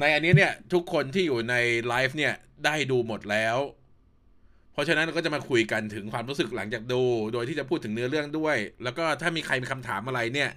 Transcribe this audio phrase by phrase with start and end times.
[0.00, 1.54] ในอันนี้เนี่ยทุกคนที่อยู่ใน
[1.88, 3.56] ไลฟ์เนี่ยได้ดูหมดแล้ว
[4.72, 7.02] เพราะฉะนั้นเราก็จะมาคุยกันถึงความรู้สึกหลังจากดู
[7.32, 10.50] โดยที่จะพูดถึงเนื้อเรื่องด้วย แล้วก็ถ้ามีใครมีคำถามอะไรเนี่ย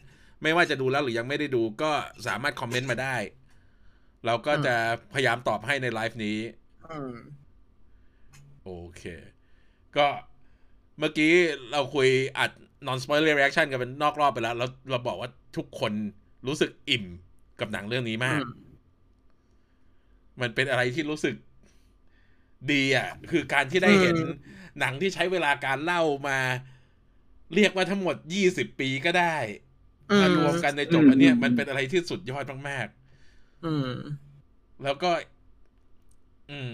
[0.43, 1.91] ไม่ว่าจะดูแล้วหรือยังไม่ได้ดูก็
[2.27, 3.15] สามารถคอมเมนต์มาได้
[4.25, 4.75] เราก็จะ
[5.13, 6.37] พยายามตอบให้ในไลฟ์นี้
[6.91, 7.15] อืม
[8.63, 9.03] โอเค
[9.97, 10.07] ก็
[10.99, 11.31] เมื่อกี้
[11.71, 12.07] เราคุย
[12.37, 12.51] อัด
[12.87, 15.91] non spoiler reaction กันเป็นนอกรอบไปแล้วเราเราบอกว่าทุกคน
[16.47, 17.05] รู้สึกอิ่ม
[17.59, 18.62] กับหนังเรื่องนี้มาก อืม
[20.41, 21.35] มันเป็นอะไรที่รู้สึก
[22.71, 24.27] ดีอะ คือการที่ได้เห็นอืม
[24.79, 26.39] หนังที่ใช้เวลาการเล่ามา
[27.53, 29.35] เรียกว่าทั้งหมดยี่สิบปีก็ได้
[30.11, 32.87] อืมารวมกันในจบอันเนี้ยมันเป็นอะไรที่สุดยอดมาก
[33.63, 35.11] อืมๆแล้วก็
[36.51, 36.73] อืม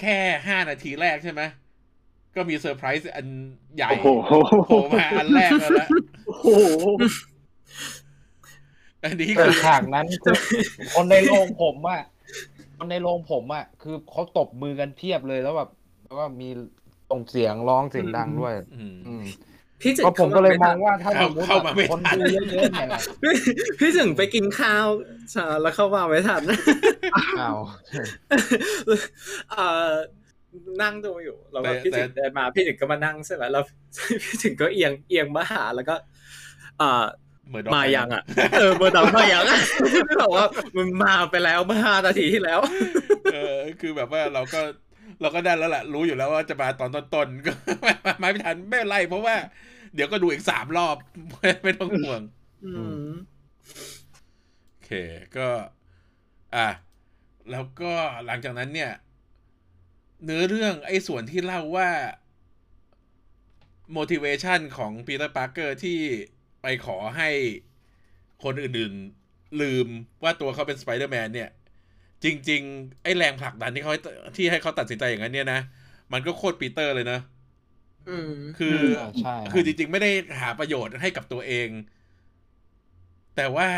[0.00, 1.42] แค่ห้านาทีแรกใช่ไหม
[2.34, 3.26] ก็มีเซอร์ไพรส์อัน
[3.76, 4.32] ใหญ่โอ้โห
[4.66, 5.88] โผล่มาอันแรกแล้วละ
[6.26, 6.50] โอ้โห
[9.04, 10.36] อันนี้แต่คือฉากนั้นคือ
[10.94, 12.02] คนในโรงผมอะ
[12.76, 15.70] คนในโรงผมอะคือเขาตบมือกันเพียบเลยแล้วแบบ
[16.04, 16.48] แล้วก็มี
[17.10, 19.24] ส่งเสียงร้องเสียงดังด้วย อืมอืม
[19.82, 22.88] พี่จึงก็ผมก็เลยมองว่าถ้าเข้าสมมติเข้ามาไม่คนทันดูเยอะๆเนี่ย
[23.22, 23.34] พี่
[23.78, 24.86] พี่ถึงไปกินข้าว
[25.30, 26.42] ใช่แล้วเข้ามาไม่ทัน
[27.16, 27.58] อ้าว
[29.50, 29.90] เอ่อ
[30.82, 33.64] นั่งดูอยู่แล้วก็แต่พี่ถึงแต่เดินมาพี่ถึงก็มานั่งใช่ไหมแล้ว
[34.24, 35.94] พี่ถึงก็เอียงเอียงมาหาแล้วก็
[36.78, 37.04] เอ่อ
[37.48, 38.22] เหมือนดอกมาไยังอะ
[38.58, 39.60] เออเบอร์ดอกมายังอะ
[40.08, 42.60] พี่บอกว่ามันมาไปแล้วเมื่อห้านาทีที่แล้ว
[43.32, 44.60] เออ คือแบบว่าเราก็
[45.20, 47.52] เราก็ได้แล้วแหละรู้อยู่แล้วว่าจะมาตอนต้นๆก็
[48.20, 49.36] มาไม่ทันไม่เป็นไรเพราะว่า
[49.94, 50.96] เดี๋ยวก็ดูอีกสามรอบ
[51.64, 52.20] ไม่ต้องห่วง
[52.64, 52.70] อื
[53.08, 53.10] ม
[54.68, 54.90] โอเค
[55.36, 55.48] ก็
[56.56, 56.68] อะ
[57.50, 57.92] แล้วก็
[58.26, 58.92] หลังจากนั้นเนี่ย
[60.24, 61.90] เนื้อเรื่องไอ้ส่วนที่เล่าว่า
[63.96, 65.98] motivation ของปีเตอร์ปาร์เกอร์ที่
[66.66, 67.30] ไปขอให้
[68.44, 69.88] คนอื่นๆลืม
[70.22, 71.50] ว่าตัวเขาเป็นสไปเดอร์แมนเนี่ย
[72.24, 74.00] จริง ๆ ไอ้แรงผลักดันที่เขาให้
[74.36, 75.60] ที่ให้เขาตัดสินใจอย่างนั้นเนี่ยนะ
[76.12, 77.18] มันก็โคตรปีเตอร์เลยนะ
[78.08, 78.78] อืมคือ
[79.20, 80.10] ใช่คือจริง ๆ ไม่ได้
[80.40, 81.68] หาประโยชน์ให้กับตัวเอง
[83.34, 83.68] แต่ว่า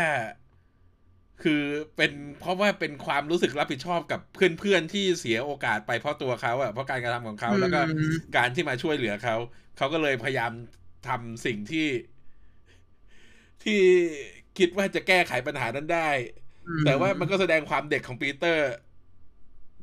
[1.43, 1.63] คือ
[1.95, 9.35] เป็นเพราะว่าเป็นความรู้สึกรับผิดชอบกับเพื่อนๆที่เสียโอกาสไปเพราะตัวเขาอะเพราะการกระทำของเขาแล้วก็อืมการที่มาช่วยเหลือเขา
[9.77, 10.51] เขาก็เลยพยายาม
[11.07, 11.85] ทำสิ่งที่
[13.63, 13.81] ที่
[14.57, 16.09] คิดว่าจะแก้ไขปัญหานั้นได้
[16.85, 18.69] แต่ว่ามันก็แสดงความเด็กของปีเตอร์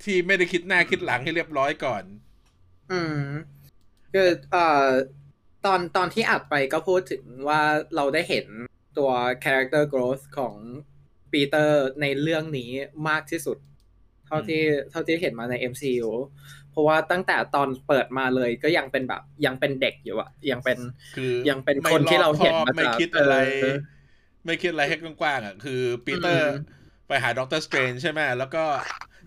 [0.05, 2.03] ที่ไม่ได้คิดหน้าคิดหลังให้เรียบร้อยก่อน
[2.93, 3.23] อืม
[4.13, 4.89] คือเอ่อ
[5.65, 7.63] ตอนตอนที่อัดไปก็พูดถึงว่า
[7.97, 8.47] เราได้เห็น
[8.99, 9.11] ตัว
[9.45, 10.55] character growth ของ
[11.33, 12.71] ปีเตอร์ในเรื่องนี้
[13.09, 13.59] มากที่สุด
[14.27, 16.11] เท่าที่เท่าที่เห็นมาใน MCU
[16.56, 20.79] เพ ราะว่าตั้งแต่ตอนเปิดมาเลยก็ยังเป็นแบบ ยังเป็นเด็กอยู่อะยังเป็น
[21.15, 23.77] คือยังเป็นคนที่เราเห็นมาไม่จากคิดอะไรเออ
[24.45, 26.77] ไม่คิดอะไรให้กว้างๆอะคือปีเตอร์อืม
[27.07, 28.65] ไปหาด็อกเตอร์สเตรนใช่ไหมแล้วก็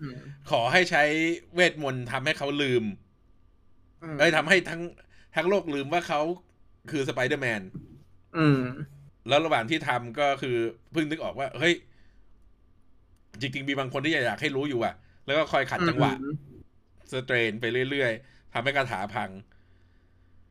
[0.04, 1.02] ืมขอให้ใช้
[1.54, 2.84] เวทมนต์ทำให้เขาลืม
[4.02, 4.80] อืมเอ้ยทำให้ทั้ง
[5.34, 6.20] ทั้งโลกลืมว่าเขา
[6.90, 7.62] คือสไปเดอร์แมน
[8.34, 8.56] อืม
[9.28, 10.56] แล้วระหว่างที่ทำก็คือ
[10.92, 11.74] เพิ่งนึกออกว่า เฮ้ย
[13.40, 14.94] จริงๆ มีบางคนที่อยากให้รู้อยู่อะ
[15.26, 16.12] แล้วก็คอยขัดจังหวะ
[17.12, 19.30] สเตรนไปเรื่อยๆทำให้คาถาพัง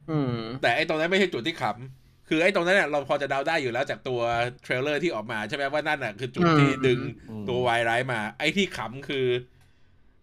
[0.09, 4.21] อืมแต่ไอ้ตรงนั้นไม่ใช่จุดที่ขำคือไอ้ตรงนั้นเนี่ยเราพอจะเดาได้อยู่แล้วจากตัว
[4.63, 6.99] trailer ที่ออกมาใช่ไหมว่านั่นน่ะคือจุดที่อืมดึง
[7.29, 9.25] อืมตัววายร้ายมา ไอ้ที่ขำคือ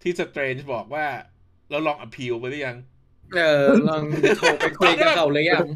[0.02, 1.06] ที่สเตรนจ์บอกว่า
[1.70, 2.76] เราลองอ p พีลไปหรือยัง
[3.36, 4.02] เออลอง
[4.38, 5.66] โทรไปคุยกับเขาหรือยัง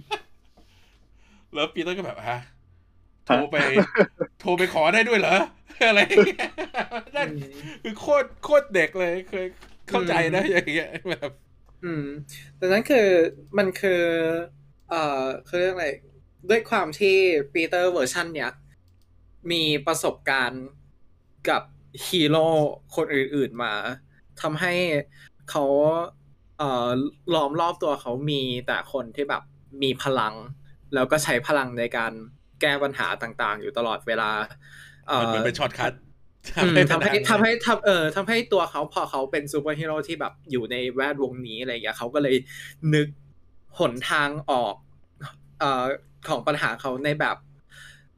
[1.54, 2.40] แล้วปีเตอร์ก็แบบฮะ
[3.26, 3.56] โทรไป
[4.40, 5.36] โทรไปขอได้ด้วยเหรอ
[5.88, 6.48] อะไรอย่างเงี้ย
[7.16, 7.28] นั่น
[7.82, 9.46] คือโคตรโคตรเด็กเลยเคย
[9.90, 11.30] เข้าใจนะอย่างเงี้ยแบบ
[11.84, 12.04] อืม
[12.56, 13.06] แต่นั้นคือ
[13.58, 14.02] มันคือ
[14.88, 14.96] เอ่อ
[15.44, 15.88] เขาเรียกอะไร
[16.48, 17.16] ด้วยความที่
[17.52, 18.50] ปีเตอร์เวอร์ชันเนี้ย
[19.50, 20.64] มีประสบการณ์
[21.48, 21.62] กับ
[22.06, 22.46] ฮีโร่
[22.96, 23.72] คนอื่น ๆ มา
[24.40, 24.74] ทำให้
[25.50, 25.64] เขา
[26.58, 26.90] เอ่อ
[27.34, 29.42] ล้อมรอบตัวเขามีแต่คนที่แบบ
[29.82, 30.34] มีพลัง
[30.94, 32.12] แล้วก็ใช้พลังในการ
[32.60, 34.30] แก้ปัญหาต่าง ๆ อยู่ตลอดเวลา
[35.08, 36.09] เอ่มันเหมือนอเป็น shortcut อืม
[36.56, 42.36] ทำให้ปัญหาทำให้ทำเออทำให้ตัวเขาพอเขาเป็นซูเปอร์ฮีโร่ที่แบบอยู่ในแวดวงนี้อะไรอย่างเงี้ยเขาก็เลย
[42.94, 43.08] นึก
[43.78, 44.74] หนทางออก
[45.60, 45.84] เอ่อ
[46.28, 47.36] ของปัญหาเขาในแบบ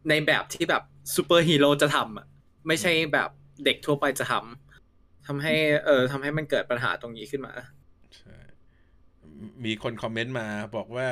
[0.08, 0.82] ในแบบที่แบบ
[1.14, 2.26] ซูเปอร์ฮีโร่จะทำอะ
[2.66, 3.30] ไม่ใช่แบบ
[3.64, 5.54] เด็กทั่วไปจะทำทำให้
[5.84, 7.52] เออทำให้มันเกิดปัญหาตรงนี้ขึ้นมา
[8.16, 8.36] ใช่
[9.64, 10.46] มีคนคอมเมนต์มา
[10.76, 11.08] บอกว่า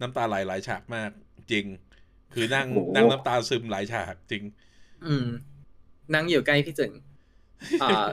[0.00, 1.10] น้ำตาไหลหลายฉากมาก
[1.50, 1.66] จริง
[2.34, 4.42] คือนั่งโอ้โหนั่งน้ำตาซึมหลายฉากจริง
[5.06, 5.26] อืม
[6.14, 6.92] นั่งอยู่ใกล้พี่จึง
[7.82, 8.06] อ่า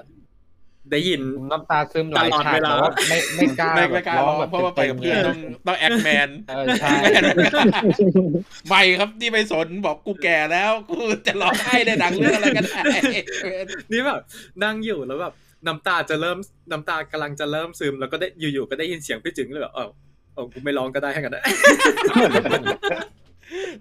[0.92, 6.96] ได้ยินผมน้ำตาซึมหลายตลอดฉากเวลาแต่ว่าไม่ไม่กล้าไม่แบไม่บกล้าร้ร้อองงแบบเพราะว่าไปกับเพื่อนต็ต้องมต้องแอคแมนๆเออใช่
[8.68, 10.98] ไม่ครับนี่ไม่สนบอกกูแก่แล้ว กู
[11.28, 12.82] จะร้องไห้ในหนังเรื่องอะไรกันได้
[13.92, 14.22] นี่แบบ
[14.64, 15.34] นั่งอยู่แล้วแบบ
[15.68, 16.38] น้ำตาจะเริ่ม
[16.72, 19.90] น้ำตากำลังจะเริ่มซึม แล้วก็ได้อยู่ๆก็ได้ยินเสียงพี่จึงเลยแบบเออ
[20.34, 21.44] เออกูไม่ร้องก็ได้ให้กันนะ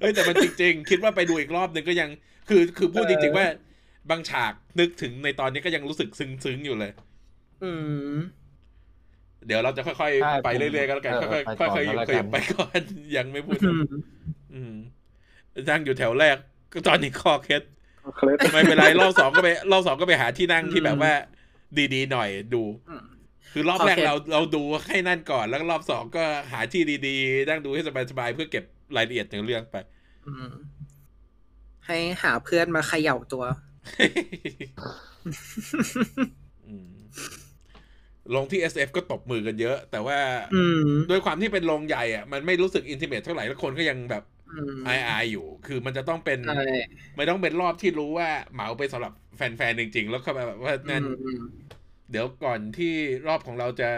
[0.00, 2.08] เฮ้ยแต่มันจริง ๆ คิดว่าไปดูอีกรอบหนึ่งก็ยัง
[2.48, 3.46] คือคือพูดจริง ๆ ว่า
[4.10, 6.92] บางฉากนึกถึงในตอนนี้ก็ยังรู้สึกซึ้งๆอยู่เลย
[7.62, 7.70] อื
[8.14, 8.16] ม
[9.46, 12.80] เดี๋ยวเราจะค่อยใช่ๆไปเรื่อยๆก็แล้วกันเออค่อยๆไปค่ก่อนอยๆก็แล้วขกันยับไปก่อน
[13.16, 13.84] ยังไม่พูดอืม
[14.54, 14.74] อืม
[15.68, 16.36] นั่งอยู่แถวแรก
[16.72, 17.62] ก็ตอนนี้คอเคส
[18.16, 21.12] เคล็ดไม่เป็นไรรอบสองก็ไปรอบสองก็ไปหาที่นั่งอืมที่แบบว่า
[21.94, 23.04] ดีๆหน่อยดูอืม
[23.52, 28.64] คือรอบแรกโอเคเราเราดูให้นั่นก่อนแล้วก็รอบสองก็หาที่ดีๆนั่งดูให้สบายๆเพื่อเก็บ
[28.96, 29.76] รายละเอียดในเรื่องไป
[30.26, 30.52] อืม
[31.86, 33.71] ให้หาเพื่อนมาเขย่าตัวอืม
[38.34, 40.18] ลงที่ SF ก็ตบมือกันเยอะ แต่ว่า
[40.54, 46.64] อืมด้วยความที่เป็นโรงใหญ่อะมันไม่รู้สึกอินทิเมทเท่าไหร่แล้วคนก็ยังแบบอืมอายๆอยู่ คือมันจะต้องเป็นใช่
[47.16, 51.42] ไม่ต้องเป็นรอบที่รู้ว่าเหมาไปสำหรับแฟนๆ จริง ๆ แล้วเข้ามาแบบว่านั่นอืม
[52.10, 52.94] เดี๋ยวก่อนที่
[53.26, 53.90] รอบของเราจะ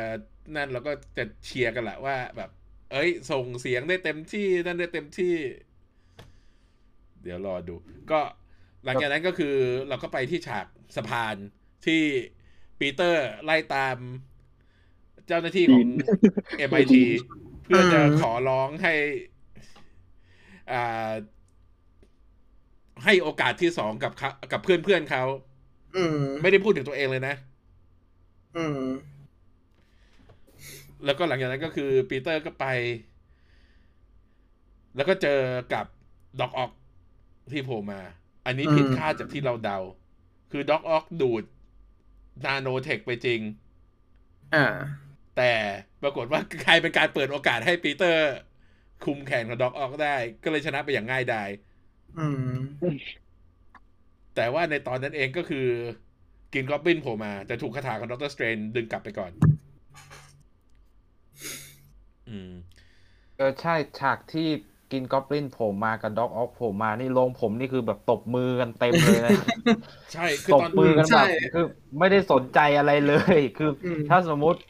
[0.56, 2.50] นั่นเราก็จะเชียร์กันแหละว่าแบบ
[2.92, 5.34] เอ้ย ส่งเสียงได้เต็มที่นั่นได้เต็มที่
[7.22, 7.74] เดี๋ยวรอดู
[8.12, 8.20] ก็
[8.84, 9.54] หลังจากนั้นก็คือ
[9.88, 10.66] เราก็ไปที่ฉาก
[10.96, 11.36] สะพาน
[11.86, 12.02] ที่
[12.78, 13.96] ปีเตอร์ไล่ตาม
[15.26, 15.88] เจ้าหน้าที่ของ
[16.68, 16.94] MIT
[17.64, 18.94] เพื่อจะขอร้องให้
[20.72, 21.12] อ่า
[23.04, 25.24] ให้โอกาสที่สองกับเขากับเพื่อนเพื่อนๆเขา
[25.96, 27.34] อืมไม่ได้พูดถึงตัวเองเลยนะ
[28.56, 28.80] อืม
[31.04, 32.66] แล้วก็หลังจากนั้นก็คือปีเตอร์ก็ไป
[34.96, 35.40] แล้วก็เจอ
[35.72, 35.86] กับ
[36.40, 36.70] ด็อกออก
[37.52, 38.00] ที่โผล่มา
[38.46, 39.78] อันนี้ผิดอืมคาดจากที่เราเดา
[40.50, 41.44] คือด็อกออกดูด
[42.44, 43.40] นาโนเทคไปจริง
[44.54, 44.66] อ่า
[45.36, 45.52] แต่
[46.02, 48.32] ปรากฏว่าใครเป็นการเปิดโอกาสให้ปีเตอร์
[49.04, 51.48] คุมแข่งกับด็อกออกได้ ก็เลยชนะไปอย่างง่ายดาย
[52.18, 52.52] อืม
[54.34, 55.66] แต่ว่าในตอนนั้นเองก็คือ
[56.54, 59.32] กินกอบบินโผล่มา แต่ถูกคาถาของดรสเตรนดึงกลับไปก่อน
[62.28, 62.52] อืม
[63.36, 64.48] เออใช่ฉากที่
[64.94, 69.30] กินกอบลินโผล่มากับด็อกออกโผล่มานี่ลงผมนี่คือแบบตบมือกันเต็มเลยนะ
[70.12, 71.64] ใช่คือตบตอนมือกันใช่แบบคือ
[71.98, 74.60] ไม่ได้สนใจอะไรเลย คืออมถ้าสมมุติ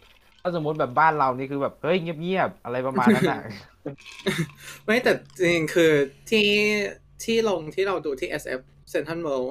[0.41, 3.41] ถ้าสมมุติแบบบ้านเรานี่คือแบบเฮ้ยเงียบๆอะไรประมาณนั้นอะ
[4.85, 5.93] ไม่แต่จริงๆคือ
[6.31, 6.49] ที่
[7.25, 8.61] ที่ลงที่เราดูที่ SF
[8.93, 9.51] Central World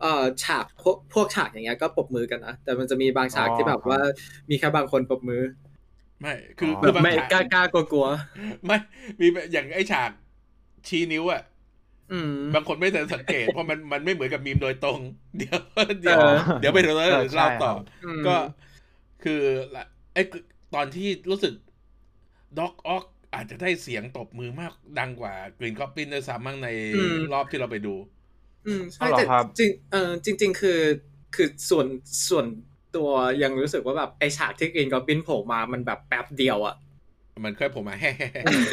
[0.00, 4.00] เอ่อฉากพวกพวกฉากอย่างเงี้ยก็ปรบมือกันนะแต่มันจะมีบางฉากอ๋อที่แบบว่า
[4.50, 5.42] มีแค่บางคนปรบมือ
[6.22, 8.06] ไม่คืออคืแบอบบางไม่ฉากกล้ากล้ากลัวกลัว
[8.66, 8.76] ไม่
[9.20, 10.10] มีแบบอย่างไอ้ฉาก
[10.88, 11.42] ชี้นิ้วอะ
[12.12, 14.98] อืมบางคนไม่ทันสังเกต เพราะมันมันไม่เหมือนกับมีมโดยตรง
[15.38, 15.58] เดี๋ยว
[16.00, 18.36] เดี๋ยวเออเดี๋ยวไปเดี๋ยวเออใช่เล่าต่อครับอืมก็
[19.24, 19.40] คือ
[19.74, 19.84] ละ
[20.14, 20.22] ไอ้
[20.74, 21.54] ตอนที่รู้สึก
[22.58, 26.68] ด็อกอ็อคอาจจะได้เสียงตบมือมากดังกว่ากรีนก็อบลินด้วยซ้ำมั่งใน
[27.32, 27.94] รอบที่เราไปดู
[28.66, 30.80] อืมใช่อ๋อเหรอแต่ครับจริงเออจริง ๆ คือ
[31.34, 31.86] คือส่วน
[32.28, 32.46] ส่วน
[32.96, 33.08] ตัว
[33.42, 36.76] ยังรู้สึกว่าแบบไอฉากที่กรีนก็อบลินโผล่มามันแบบแป๊บเดียวอะ
[37.44, 38.12] มันค่อยโผล่มาแฮ่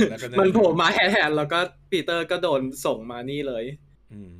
[0.09, 1.59] แล้วก็มันโผล่มาแทนๆแล้วก็
[1.91, 3.63] ปีเตอร์ก็โดนส่งมานี่เลย
[4.13, 4.33] อืม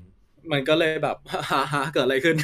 [0.52, 1.18] มันก็เลยแบบ
[1.50, 2.38] ฮ่าฮ่าเกิดอะไรขึ้น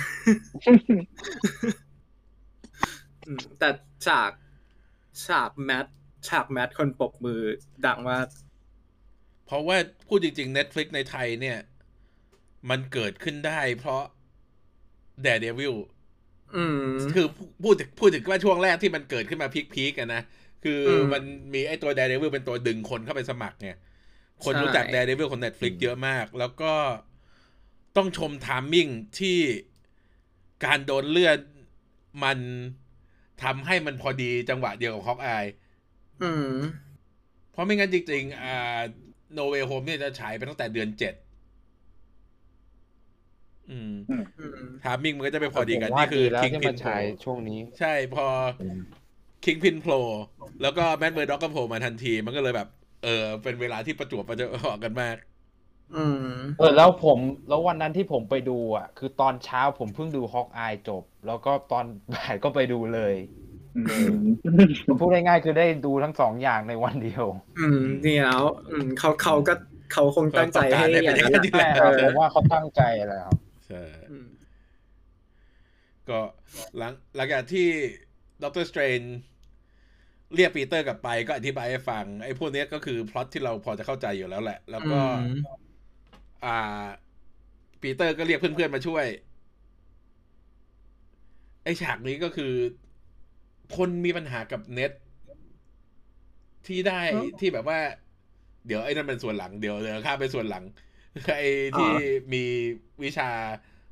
[3.28, 3.70] อืมแต่
[4.08, 4.32] ฉาก
[5.28, 5.86] ฉากแมท
[6.28, 7.42] ฉากแมทคนปรบมือ
[7.86, 8.28] ดังมาก
[9.46, 9.78] เพราะว่า
[10.08, 11.58] พูดจริงๆ Netflix ในไทยเนี่ย
[12.70, 14.04] มันเกิดขึ้นได้เพราะ
[15.25, 15.95] Daredevil อืม
[17.16, 17.28] คือ
[17.64, 20.22] พูดถึงพูดถึงว่าช่วงแรกที่มันเกิดขึ้นมาพีคๆกันนะ
[20.64, 21.24] คืออมมัน
[21.54, 23.72] มีไอ้ตัว Daredevil เป็นตัวดึงคนเข้าไปสมัครไง
[24.44, 26.74] คนใช่รู้จัก Daredevil ของ Netflix อืมเยอะมาก แล้วก็
[27.98, 28.88] ต้องชมทามมิ่ง
[29.20, 29.38] ที่
[30.66, 31.40] การโดนเลื่อน
[32.24, 32.38] มัน
[33.44, 35.46] ทำให้มันพอดีจังหวะเดียวกับฮอว์คอาย
[36.24, 36.54] อืม
[37.52, 38.80] เพราะไม่งั้นจริงๆอ่า
[39.34, 41.14] โนเวโฮมเนี่ยจะฉายไปตั้งแต่เดือนเจ็ด
[43.72, 44.22] อืมอืม
[44.84, 48.25] timing มันก็จะไปพอดีกันผมว่านี่คือดีแล้วคิงที่พิมานโผฉายช่วงนี้ ใช่พอ
[49.45, 50.03] คิงพินโผล่
[50.62, 52.67] แล้วก็แมตต์เมอร์ด็อกก็โผล่มาทันที มันก็เลยแบบ
[53.03, 55.15] เออ เป็นเวลาที่ประจวบประเจอออกกันมาก
[55.95, 57.19] อืมเออแล้วผม
[57.50, 63.13] แล้ววันนั้นที่ผมไปดูอะ คือตอนเช้าผมเพิ่งดูฮอว์คอายจบ แล้วก็ตอนบ่ายก็ไปดูเลย
[65.00, 67.25] พูดง่ายๆคือได้ดูทั้งสองอย่างในวันเดียว
[67.60, 69.53] อืมนี่แล้วอืมเขาเขาก็
[69.93, 74.27] เขาคงตั้งใจให้เขาต้องการให้อย่างเป็นนั้นอย่างนั้นแหละแต่เออผมว่าเขาตั้งใจแหละครับ ใช่อืม
[76.10, 76.19] ก็
[76.77, 77.67] หลังหลังจากที่
[78.43, 79.01] ด็อกเตอร์สเตรนจ์
[80.36, 85.65] เรียกปีเตอร์กลับไปก็อธิบายให้ฟัง ไอ้พวกเนี้ยก็คือพล็อตที่เราพอจะเข้าใจอยู่แล้วแหละ แล้วก็อืม
[86.43, 86.50] อ่า
[87.81, 89.05] ปีเตอร์ก็เรียกเพื่อนๆมาช่วย
[91.63, 92.53] ไอฉากนี้ก็คือ
[93.75, 94.91] คนมีปัญหากับเน็ต
[96.67, 97.79] ที่ได้อ๋อที่แบบว่า
[98.65, 100.63] เดี๋ยวไอ้นั่นเป็นส่วนหลังเดี๋ยวเดี๋ยวข้ามไปส่วนหลัง
[101.38, 101.91] ไอ้ที่
[102.34, 102.43] มี
[103.03, 103.29] วิชา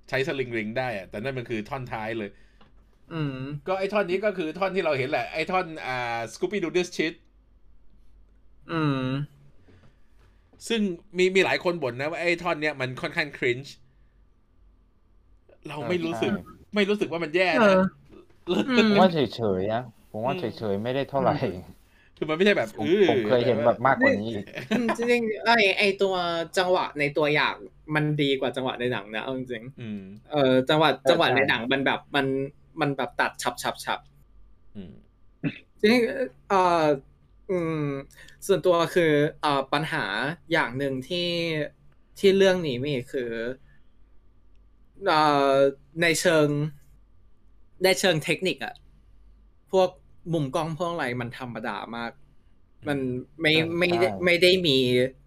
[0.09, 2.29] ใช้สลิงริงได้อะแต่นั่นมันคือท่อนท้ายเลย
[3.11, 3.37] อืม
[3.67, 7.13] ก็ไอ้ท่อนนี้ก็คือท่อนที่เราเห็นแหละ ไอ้ท่อนอ่าสกูปี้ดูดิสชิต
[8.69, 9.03] อืม
[10.67, 10.81] ซึ่ง
[11.17, 13.75] มีมีหลายคนบ่นนะว่าไอ้ท่อนเนี้ยมันค่อนข้างครินช์
[15.67, 16.33] เราไม่รู้สึก
[16.75, 17.79] ไม่รู้สึกว่ามันแย่เอนะอ
[18.69, 21.33] อืผมมว่าเฉยๆนะผมว่าอืมเฉยๆไม่ได้เท่าไหร่
[22.17, 26.15] คือมันไม่ใช่แบบผมอื้อผมเคยเห็นแบบมากกว่านี้อีกอืมจริงๆไอไอตัว
[26.57, 27.55] จังหวะในตัวอย่าง
[27.95, 32.25] มันดีกว่าจังหวะในหนังนะเอาจริงอืมๆเออจังหวะจังหวะใช่ในหนังมันแบบมัน
[32.81, 33.99] มันแบบตัดฉับฉับฉับ
[34.75, 34.93] อืม
[35.79, 36.85] จริงๆเอ่อ
[37.49, 37.85] อืม
[38.47, 40.05] ส่วนตัวคือเอ่อปัญหา
[40.51, 41.29] อย่างหนึ่งที่
[42.19, 43.31] ที่เรื่องนี้มีคือ
[45.05, 45.19] เอ่
[45.51, 45.53] อ
[46.01, 46.47] ในเชิง
[47.83, 48.75] ในเชิงเทคนิคอะ
[49.71, 49.89] พวก
[50.31, 52.11] มุมกล้องพวกอะไรมันธรรมดามาก
[52.87, 52.99] มัน
[53.41, 54.77] ไม่ใช่ไม่ได้ใช่ไม่ได้มี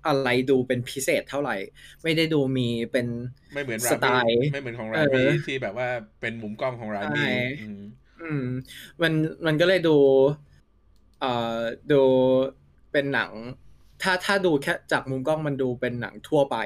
[0.06, 1.56] อะไรดูเป็นพิเศษเท่าไหร่
[2.02, 3.06] ไม่ได้ดูมีเป็น
[3.52, 5.88] ไม่เหมือนสราไตล์บีไม่เหมือนของราบีเออที่แบบว่า
[6.20, 7.78] เป็นมุมกล้องของราบีใช่อืม
[8.20, 8.44] อืม
[9.02, 9.12] มัน
[9.46, 9.96] มันก็เลยดู
[11.20, 11.60] เอ่อ
[11.92, 12.02] ดู
[12.92, 13.32] เป็นหนัง
[14.02, 16.56] ถ้าถ้าดูแค่จากมุมกล้องมันดูเป็นหนังทั่วไป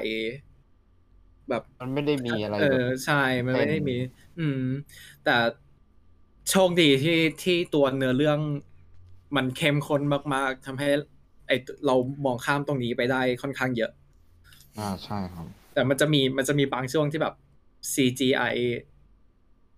[1.49, 3.13] แบบมันไม่ได้มีอะไร เอแบอบใช่
[3.47, 3.93] มันไม่ได้เป็นมี
[4.37, 4.59] อืม
[5.23, 5.31] แต่
[6.49, 8.39] โชคดีที่ที่ตัวเนื้อเรื่อง
[9.35, 10.01] มันเข้มข้น
[10.33, 10.89] มาก ๆทำให้
[11.47, 11.51] ไอ
[11.85, 11.95] เรา
[12.25, 13.91] มองข้ามตรงนี้ไปได้ค่อนข้างเยอะ
[14.77, 17.35] อ่าใช่ครับ แต่มันจะมีมันจะมีบางช่วงที่แบบ
[17.93, 18.55] CGI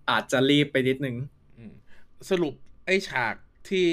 [0.10, 1.16] อาจจะรีบไปนิดนึง
[1.58, 1.74] อืม
[2.30, 2.54] สรุป
[2.86, 3.36] ไอ้ฉาก
[3.70, 3.88] ที่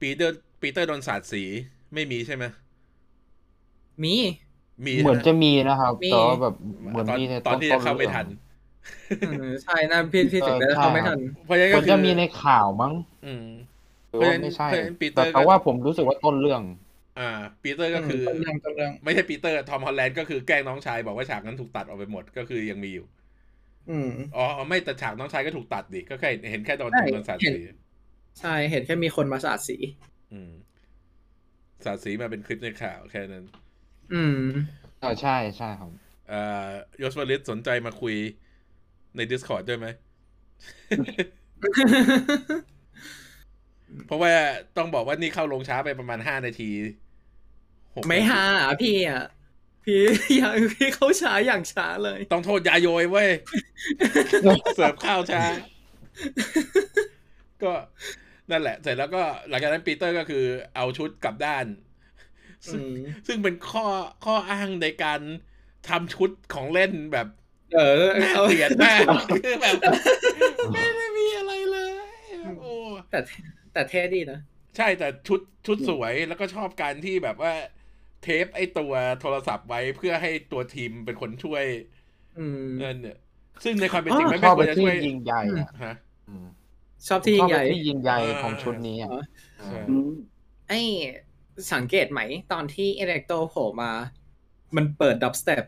[0.00, 1.42] ปีเตอร์ปีเตอร์โดนสาดสี
[1.94, 2.44] ไม่มีใช่ไหม
[4.04, 4.14] มี
[4.84, 6.54] มีเหมือนใช่จะไหมีนะครับมีแต่ว่าแบบ
[6.90, 8.38] เหมือนตอนมีในตอนที่จะเข้าไม่ทันอืม
[9.62, 12.92] ใช่นะพี่พี่ถึงได้เออใช่เข้าไม่ทันเพราะฉะนั้นเหก็มือนคือจะมีในข่าวมั้ง
[13.24, 13.44] อืม
[14.08, 16.62] หรือว่าไม่ใช่เพราะฉะนั้นปีเตอแต่ร์ก็แต่ว่าผมรู้สึกว่าต้นเรื่อง
[17.16, 17.22] อ่า
[17.62, 23.06] ปีเตอร์ก็คือต้นเรื่องต้นเรื่อง ไม่ใช่ปีเตอร์ทอมฮอลแลนด์ก็คือแกล้งน้องชายบอกว่าฉากนั้นถูกตัดออกไปหมดก็คือยังมีอยู่
[23.88, 27.58] อืมอ๋อไม่แต่ฉากน้องชายก็ถูกตัดดิก็แค่เห็นแค่โดนใช่โดนสาดเห็นสี
[28.40, 29.76] ใช่เห็นแค่มีคนมาสาดสี
[30.32, 30.52] อืม
[31.84, 33.44] สาดสีมาเป็นคลิปในข่าวแค่นั้น
[34.10, 34.34] อืม
[35.02, 35.90] อ่าใช่ใช่ครับ
[36.28, 36.70] เอ่อ
[37.02, 38.14] ยศวลิตสนใจมาคุย
[39.16, 39.86] ใน Discord ด้วยไหม
[44.06, 44.32] เพราะว่า
[44.76, 46.70] ต้องบอกว่านี่เข้าลงช้าไปประมาณห้านาที
[47.94, 49.24] หกไม่นทีหาอะพี่อะ
[49.84, 50.02] พี่
[50.36, 53.28] อย่างพี่เข้าช้าอย่างช้าเลย ต้องโทษยาโยยเว้ย
[54.76, 55.44] เสิร์ฟข้าวช้า
[57.62, 57.72] ก็
[58.50, 60.44] นั่นแหละ เสร็จแล้วก็หลังจากนั้นปีเตอร์ก็คือ
[60.76, 61.66] เอาชุดกลับด้าน
[62.70, 63.86] ซึ่งอืมซึ่งเป็นข้อ
[64.24, 65.20] ข้ออ้างในการ
[65.88, 67.28] ทำชุดของเล่นแบบ
[67.74, 69.04] เออน่าเอาเกลียดมาก
[69.42, 69.76] คือแบบ
[70.72, 71.92] ไม่ได้มีอะไรเลย
[72.58, 72.72] โอ้
[73.10, 73.18] แต่
[73.72, 74.38] แต่เท่ดีนะ
[74.76, 77.52] ใช่แต่ชุดชุดสวยแล้วก็ชอบการที่แบบว่า
[78.22, 81.64] เทปไอ้ตัวโทรศัพท์ไว้เพื่อให้ตัวทีมเป็นคนช่วย
[82.36, 83.16] อืมเงินเนี่ย
[83.64, 85.92] ซึ่งในความเป็นจริงอ๋อไม่ชไม่อบควไปรจะที่ช่วยยิงใหญ่อะฮะ
[86.28, 86.46] อืม
[87.06, 89.12] ชอบที่ยิ่งใหญ่ชอบไปที่ยิงใหญ่อ่าของชุดนี้อะ
[89.58, 90.08] อ๋อใช่อืม
[90.68, 90.74] ไอ้
[91.72, 92.20] สังเกตไหม
[92.52, 93.92] ตอนที่เอเล็กโตโผล่มา
[94.76, 95.64] มันเปิด dubstep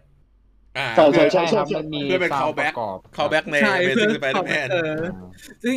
[0.78, 5.28] อ่าใช่ใช่เพื่อใช่ครับมันมีเพื่อเป็นซาวด์ callback ประกอบ callback ในใช่เพื่อ Amazing Spider-Man เอออ่า
[5.64, 5.74] ซึ่ง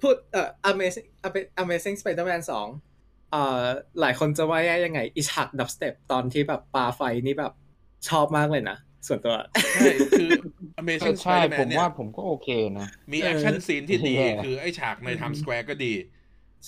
[0.00, 1.06] พูดเอ่อ Amazing
[1.62, 2.66] Amazing Spider-Man สอง
[3.32, 3.62] เอ่อ
[4.00, 7.52] หลายคนจะว่าแย่ยังไงอีฉาก dubstep ตอนที่แบบปาไฟนี่แบบ
[8.08, 9.34] ชอบมากเลยนะส่วนตัว
[9.74, 9.86] ใช่
[10.18, 12.48] คือใช่ Amazing ใช่ Spider-Man ผมเนี่ยว่าผมก็โอเค
[12.78, 15.92] นะ มีเออแอคชั่นซีนที่ดีแย่คือไอ้ฉากใน Times Square ก็ดี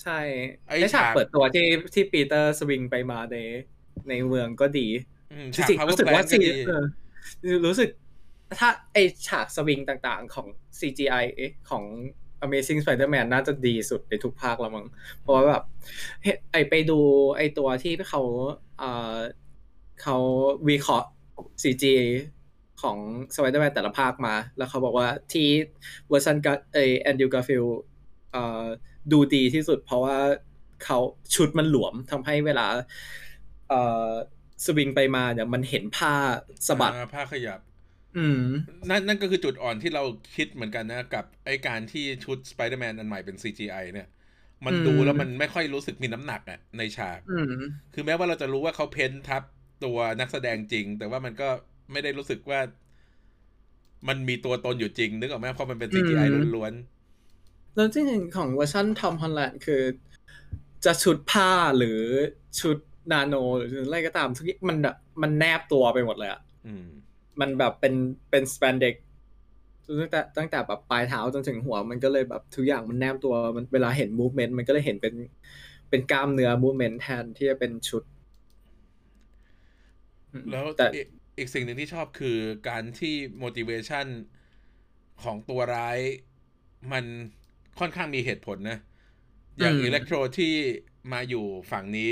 [0.01, 0.19] ใช่
[0.67, 3.37] ไอ้ไอ้ฉากฉากเปิดตัวที่ที่ปีเตอร์สวิงไปมาใน
[4.09, 4.87] ในเมืองก็ดี
[5.33, 6.83] อืมจฉากริงๆ Power รู้สึก Plant ว่าก็ซีดีเออ
[7.65, 7.89] รู้สึก
[8.59, 10.47] ถ้าไอฉากสวิงต่างๆของ
[10.79, 11.25] CGI
[11.69, 11.83] ของ
[12.45, 14.85] Amazing Spider-Man น่าจะดีสุดในทุกภาคแล้วมั้ง
[15.21, 15.63] เพราะว่าแบบ
[16.51, 16.99] ไอไปดู
[17.37, 18.21] ไอตัวที่เขา
[18.79, 19.15] เอ่อ
[20.01, 20.17] เขา
[20.69, 21.09] วิเคราะห์
[21.63, 21.85] CG
[22.81, 22.97] ของ
[23.35, 25.47] Spider-Man แต่ละภาคมา แล้วเขาบอกว่าที่
[26.09, 27.65] เวอร์ชันไอแอนดรูว์การ์ฟิลด์
[28.31, 28.65] เอ่อ
[29.11, 30.17] ดูดีที่สุดเพราะว่า
[30.83, 30.97] เขา
[31.35, 32.67] ชุดมันหลวมทำให้เวลา
[33.69, 34.09] เอ่อ
[34.65, 36.13] สวิงไปมาเนี่ยมันเห็นผ้า
[36.67, 37.59] สะบัดอ่าผ้าขยับ
[38.17, 38.43] อืม
[38.89, 40.03] นั่นนั่นก็คือจุดอ่อนที่เรา
[40.35, 44.07] คิดเหมือนกันนะ กับไอการที่ชุด Spider-Man อันใหม่เป็น CGI เนี่ย
[44.65, 47.53] มันอืมดูแล้วมันไม่ค่อยรู้สึกมีน้ำหนักอะในฉากอืม
[47.93, 49.43] คือแม้ว่าเราจะรู้ว่าเขา paint ทับ
[49.83, 51.49] ตัวนักแสดงจริง แต่ว่ามันก็
[51.91, 52.59] ไม่ได้รู้สึกว่า
[54.07, 56.73] มันมีตัวตนอยู่จริง นึกออกไหมเพราะมันเป็น CGI อืมล้วน
[57.75, 59.81] แล้วจริงๆของเวอร์ชันทอมฮอลแลนด์คือ
[60.85, 62.01] จะชุดผ้าหรือ
[62.59, 62.77] ชุด
[63.11, 66.85] นาโนหรืออะไรก็ตามทุกอย่างมันแบบมันแนบตัวไปหมดเลยอะๆอืม
[67.39, 67.93] มันแบบเป็น
[68.29, 68.95] เป็นส p ปนเด็ก
[69.99, 75.13] ตั้งแต่ตั้งแต่แบบปลายเท้าจนถึงหัว มันก็เลยแบบทุกอย่างมันแนบตัวมันเวลาเห็น movement มันก็เลยเห็นเป็น
[75.89, 78.03] เป็นกล้ามเนื้อ movement แทนที่จะเป็นชุด
[80.51, 82.37] แล้วแต่อีกอีกสิ่งหนึ่งที่ชอบคือ
[82.69, 84.07] การที่ motivation
[85.23, 85.99] ของตัวร้าย
[86.91, 87.05] มัน
[87.79, 88.79] ค่อนข้างมีเหตุผลนะ
[89.59, 90.53] อย่างอิเล็กโทรที่
[91.13, 92.11] มาอยู่ฝั่งนี้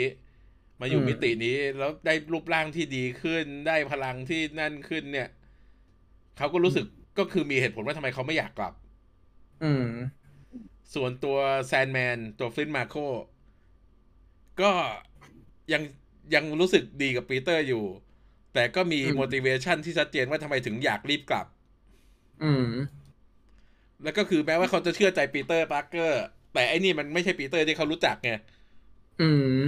[0.80, 5.30] มาอยู่มิตินี้ แล้วได้รูปร่างที่ดีขึ้นได้พลังที่นั่นขึ้นเนี่ย
[6.38, 6.86] เขาก็รู้สึก
[7.20, 8.74] ก็คือมีเหตุผลว่าทำไมเขาไม่อยากกลับ
[9.64, 9.90] อืม
[10.94, 12.96] ส่วนตัวแซนแมนตัวฟลินมาโค
[14.62, 14.72] ก็
[15.74, 15.84] ยัง
[16.34, 17.84] ยังรู้สึกดีกับปีเตอร์อยู่
[18.54, 21.46] แต่ก็มีอืม motivation ที่ชัดเจนว่าทำไมถึงอยากรีบกลับ
[22.44, 22.70] อืม
[24.04, 28.32] แล้วก็คือแม้ว่าเขาจะเชื่อใจปีเตอร์ปาร์เกอร์ แต่ไอ้นี่มันไม่ใช่ปีเตอร์ที่เขารู้จักไง
[29.22, 29.60] อืม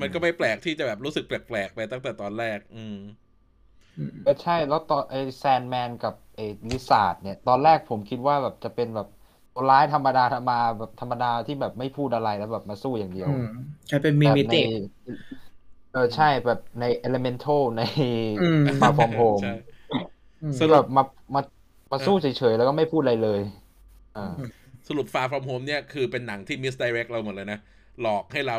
[0.00, 2.96] มันก็ไม่แปลกที่จะแบบรู้สึกแปลกๆไปตั้งแต่ตอนแรก อืม
[4.24, 9.08] ก็ใช่ แล้วตอนไอ้แซนด์แมนกับไอ้ลิซาร์ดเนี่ย ตอนแรกผมคิดว่าแบบจะเป็นแบบ
[9.54, 13.46] ตัวร้ายธรรมดาธรรมดาแบบธรรมดาที่แบบไม่พูดอะไรแล้วแบบมาสู้อย่างเดียวอืม
[13.88, 14.62] ใช้เป็นมีแบบมิในติ
[15.92, 17.82] เออใช่แบบใน Elemental ใน
[18.40, 19.54] อืม Far From Home ใช่
[20.42, 21.02] อืมสรุแบปบมา
[21.34, 21.40] มา
[21.90, 23.40] มาสู้เฉยๆ แล้วก็ไม่พูดอะไรเลย
[24.16, 24.36] อ่า
[24.88, 27.58] สรุป Far From Home เนี่ยคือเป็นหนังที่ misdirect เราหมดเลยนะ
[28.00, 28.58] หลอกให้เรา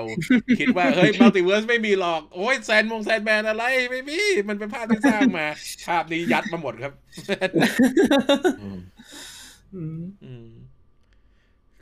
[0.60, 5.46] คิดว่า เฮ้ย multiverse ไม่มีหรอก โอ้ย Sandมง Sandman อะไร ไม่มี มันเป็นภาพที่สร้างมา
[5.88, 6.94] ภาพนี้ยัดมาหมดครับ
[8.62, 8.80] อืม
[9.76, 10.48] อืมอืม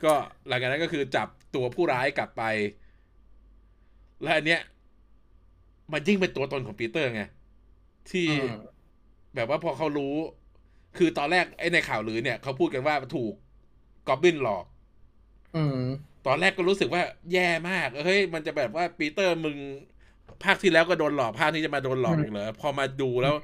[0.04, 0.14] ก็
[0.48, 2.44] หลังจากนั้นก็คือจับตัวผู้ร้ายกลับไป
[4.22, 4.62] และอันเนี้ย
[5.92, 7.24] มันยิ่งเป็นตัวตนของปีเตอร์ไง
[8.12, 8.52] ที่อืม
[9.36, 10.14] แบบว่าพอเขารู้
[10.98, 13.34] คือตอนแรกไอ้ในข่าวลือเนี่ยเขาพูดกันว่าถูก
[14.08, 14.66] กอบบินหลอก
[15.56, 15.82] อืม
[16.26, 19.58] ตอนแรกก็รู้สึกว่าแย่มาก เฮ้ย มันจะแบบว่าปีเตอร์มึง
[20.44, 23.36] ภาคที่แล้วก็โดนหลอกภาคนี้จะมาโดนหลอกอีกเหรอพอมาดูแล้ว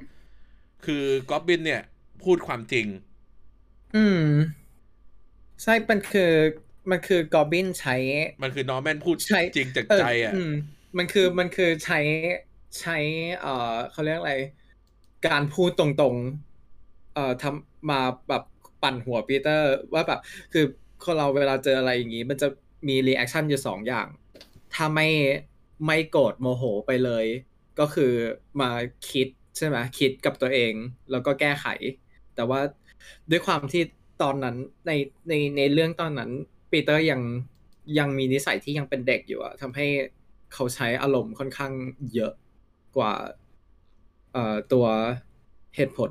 [0.86, 1.82] คือกอบบินเนี่ย
[2.24, 2.86] พูดความจริง
[3.96, 4.24] อืม
[5.62, 6.32] ใช่มันคือ
[6.90, 7.96] มันคือกอบินใช้
[8.42, 10.52] มันคือนอร์แมนพูดใช่จริงจากเออใจอะอืม
[10.98, 11.98] มันคือมันคือใช้
[12.80, 12.96] ใช้
[13.40, 14.34] เอ่อเขาเรียกอะไร
[15.28, 18.42] การพูดตรงๆ เอ่อทำมาแบบ
[18.82, 20.20] ปั่นหัวปีเตอร์ว่าแบบ
[20.52, 20.64] คือ
[21.04, 22.48] คนเราเวลาเจออะไรอย่างนี้ มันจะ
[22.86, 24.06] มี reaction อยู่สองอย่าง
[24.74, 25.08] ถ้าไม่
[25.86, 27.26] ไม่โกรธโมโหไปเลย
[27.78, 28.12] ก็คือ
[28.60, 28.70] มา
[29.10, 30.72] คิดใช่ไหมคิดกับตัวเอง
[31.10, 31.66] แล้วก็แก้ไข
[32.34, 32.60] แต่ว่า
[33.30, 33.82] ด้วยความที่
[34.22, 34.92] ตอนนั้นใน
[35.28, 36.30] ในในเรื่องตอนนั้น
[36.70, 37.20] ปีเตอร์ยัง
[37.98, 39.86] ยังมีนิสัยที่ยังเป็นเด็กอยู่อะทำให้
[40.54, 41.72] เขาใช้อารมณ์ค่อนข้าง
[42.14, 42.32] เยอะ
[42.96, 43.14] กว่า
[44.32, 44.86] เอ่อตัว
[45.76, 46.10] เหตุผล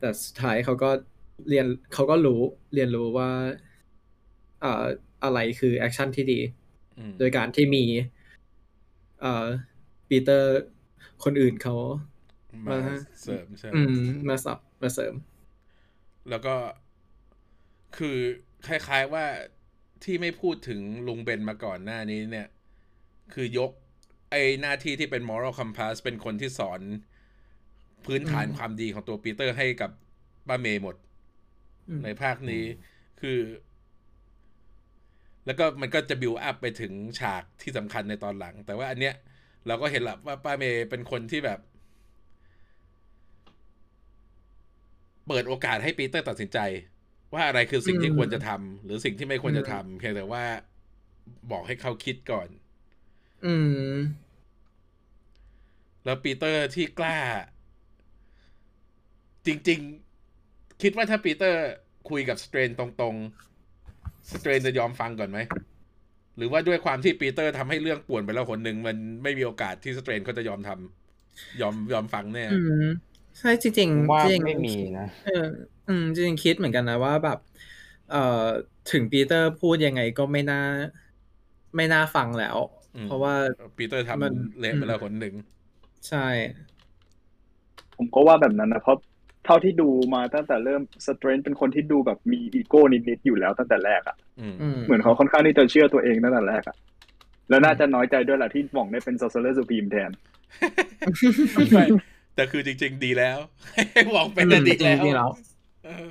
[0.00, 0.90] แต่สุดท้ายเขาก็
[1.48, 2.40] เรียนเขาก็รู้
[2.74, 3.30] เรียนรู้ว่า
[4.60, 4.84] เอ่อ
[5.24, 6.40] อะไรคือ action ที่ดี
[6.98, 7.84] อืมโดยการที่มี
[9.20, 9.46] เอ่อ
[10.08, 10.50] ปีเตอร์
[11.24, 11.76] คนอื่นเขา
[12.66, 15.14] มามาเสริมใช่อืมมาสับมาเสริม
[16.30, 16.54] แล้วก็
[17.96, 18.18] คือ
[18.66, 19.24] คล้ายๆว่า
[20.04, 22.48] ที่ไม่พูดถึงลุงเบนมาก่อนหน้านี้เนี่ย
[23.34, 23.70] คือยก
[24.30, 26.80] ไอ้หน้าที่ที่เป็น moral compass เป็นคนที่สอน
[28.06, 29.90] พื้นฐานอืมความดีของตัวปีเตอร์ให้กับ
[30.48, 30.96] ป้าเมย์หมด
[31.88, 32.64] อืมในภาคนี้
[33.20, 33.38] คือ
[35.48, 39.14] แล้วก็มันก็จะบิวอัพไปถึงฉากที่สำคัญในตอนหลัง แต่ว่าอันเนี้ย
[39.66, 41.58] เราก็เห็นละว่าป้าเมย์เป็นคนที่แบบ
[45.26, 46.58] เปิดโอกาสให้ปีเตอร์ตัดสินใจ
[47.34, 50.44] ว่าอะไรคือสิ่งที่อืมควรจะทำหรือสิ่งที่ไม่ควรจะอืมทำเพียงแต่ว่า
[51.50, 52.48] บอกให้เขาคิดก่อน
[53.44, 53.54] อื
[53.94, 53.96] ม
[56.04, 57.16] แล้วปีเตอร์ที่กล้า
[59.46, 59.80] จริง
[60.30, 61.62] ๆ คิดว่าถ้าปีเตอร์
[62.10, 63.47] คุยกับสเตรนตรง ๆ
[64.32, 65.38] สเตรนจะยอมฟังก่อนไหม
[66.36, 72.82] หรือว่าด้วยความที่ปีเตอร์ทำให้เรื่องป่วนไปแล้วคนหนึ่งมันไม่มีโอกาสที่สเตรนเขาจะยอมทำยอมยอมฟังแน่อืม
[73.38, 75.32] ใช่จริงผมๆว่าจริงๆไม่มีนะเออ
[75.86, 77.38] อืมจริงๆคิดเหมือนกันนะว่าแบบ
[78.06, 78.16] เอ่อ
[78.86, 80.56] ถึงปีเตอร์พูดยังไงก็ไม่น่า
[81.76, 82.58] ไม่น่าฟังแล้ว
[82.94, 83.34] อืมเพราะว่า
[83.76, 85.34] ปีเตอร์มันทำเละไปแล้วคนหนึ่ง
[86.02, 86.18] ใช่
[87.96, 88.96] ผมก็ว่าแบบนั้นนะเพราะ
[89.48, 96.76] เท่าที่ดูมาตั้งแต่เริ่มสเตรนเป็นคนที่ดูแบบมีอีโก้นิดๆอยู่แล้วตั้งแต่แรกอะ่ะอืมอืมเหมือนเขาค่อนข้างที่จะเชื่อตัวเองตั้งแต่แรกอะ่ะ
[97.48, 100.10] แล้วน่าจะน้อยใจด้วยแหละที่หว่องได้เป็น Sorcerer Supreme แทน
[101.74, 101.84] ไม่
[102.34, 103.38] แต่คือจริง ๆ ดีแล้ว
[103.92, 105.30] ให้บอกเป็นน่ะดีแล้วจริงๆแล้ว
[105.86, 106.10] เออ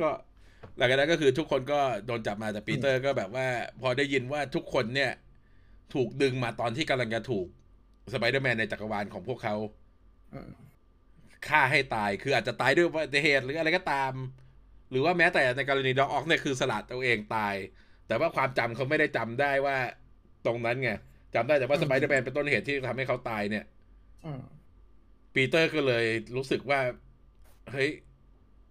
[0.00, 0.08] ก็
[0.76, 3.46] หลังจากนั้นก็คือทุกคนก็โดนจับมาแต่ปีเตอร์ก็แบบว่า
[3.80, 5.12] พอได้ยินว่าทุกคนเนี่ย
[5.94, 7.46] ถูกดึงมาตอนที่กำลังจะถูก
[8.12, 9.56] สไปเดอร์แมนในจักรวาลของพวกเขา
[10.34, 10.50] อืม
[11.48, 14.12] ฆ่าให้ตายคืออาจจะตายด้วยอุบัติเหตุหรืออะไรก็ตาม
[14.90, 17.54] หรือว่าแม้แต่ในกรณี Doc Ock เนี่ยคือสลัดตัวเองตาย
[18.06, 19.76] แต่ว่าความจำเขาไม่ได้จำได้ว่า
[20.46, 20.90] ตรงนั้นไง
[21.34, 23.64] จำได้แต่ว่าสไปเดอร์แมนเป็นต้นเหตุที่ทำให้เขาตายเนี่ย
[24.24, 24.42] อืม
[25.34, 26.80] ปีเตอร์ก็เลยรู้สึกว่า
[27.72, 27.90] เฮ้ย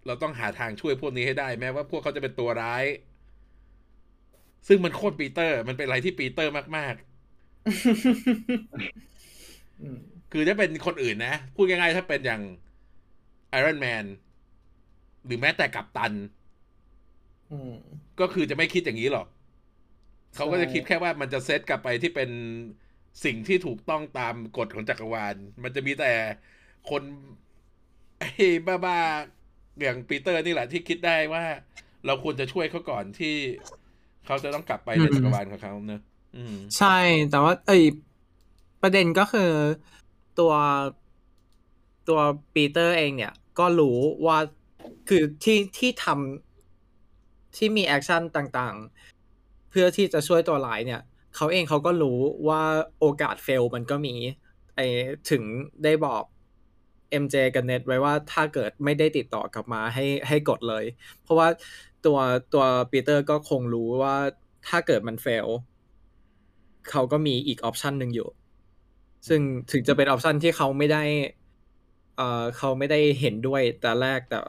[0.05, 2.85] เราต้องหาทางช่วยพวกนี้ให้ได้ แม้ว่าพวกเขาจะเป็นตัวร้าย
[4.67, 6.95] ซึ่งมันโคตรปีเตอร์ มันเป็นอะไรที่ปีเตอร์มาก
[9.81, 12.41] อืมๆ คือถ้าเป็นคนอื่นนะ พูดง่ายๆ ถ้าเป็นอย่าง
[13.49, 14.05] ไอรอนแมน
[15.25, 16.13] หรือแม้แต่กัปตัน
[18.19, 19.27] ก็คือจะไม่คิดอย่างนี้หรอก
[20.35, 22.29] เขาก็จะคิดแค่ว่ามันจะเซตกลับไปที่เป็น
[23.25, 26.11] สิ่งที่ถูกต้องตามกฎของจักรวาล มันจะมีแต่
[26.89, 27.03] คน
[28.19, 28.29] ไอ้
[28.85, 31.43] บ้าๆอย่างปีเตอร์นี่แหละที่คิดได้ว่า
[32.05, 33.35] เราควรจะช่วยเขาก่อนที่
[34.25, 36.01] เขาจะต้องกลับไปในจักรวาลของเขาเนอะ
[36.77, 36.97] ใช่
[37.31, 37.77] แต่ว่าเอ้
[38.81, 39.51] ประเด็นก็คือ
[40.39, 40.53] ตัว
[42.09, 42.19] ตัว
[42.53, 44.37] ปีเตอร์เองเนี่ย ก็รู้ว่า
[45.09, 51.01] คือที่ที่ทำที่มี action ต่างๆ เพื่อที่จะช่วยตัวร้ายเนี่ย
[51.35, 52.61] เขาเองเขาก็รู้ว่า
[52.99, 54.15] โอกาส fail มันก็มี
[54.75, 54.79] ไอ
[55.29, 55.43] ถึง
[55.83, 56.23] ได้บอก
[57.23, 60.85] MJ กับ Ned ไว้ว่าถ้าเกิดไม่ได้ติดต่อกลับมาให้ให้กดเลย
[61.21, 61.47] เพราะว่า
[62.05, 62.17] ตัว
[62.53, 64.15] ตัวปีเตอร์ก็คงรู้ว่า
[64.67, 65.47] ถ้าเกิดมัน fail
[66.89, 68.29] เขาก็มีอีก option หนึ่งอยู่
[69.27, 71.03] ซึ่งถึงจะเป็น option ที่เขาไม่ได้
[72.17, 74.39] เอ่อเขาไม่ได้เห็นด้วยแต่แรกแต่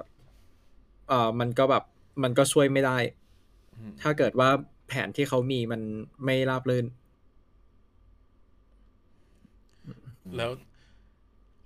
[1.08, 1.84] เอ่อมันก็แบบ
[2.22, 2.98] มันก็ช่วยไม่ได้
[3.76, 4.50] อืมถ้าเกิดว่า
[4.88, 5.80] แผนที่เขามีมัน
[6.24, 6.86] ไม่ราบรื่น
[10.36, 10.50] แล้ว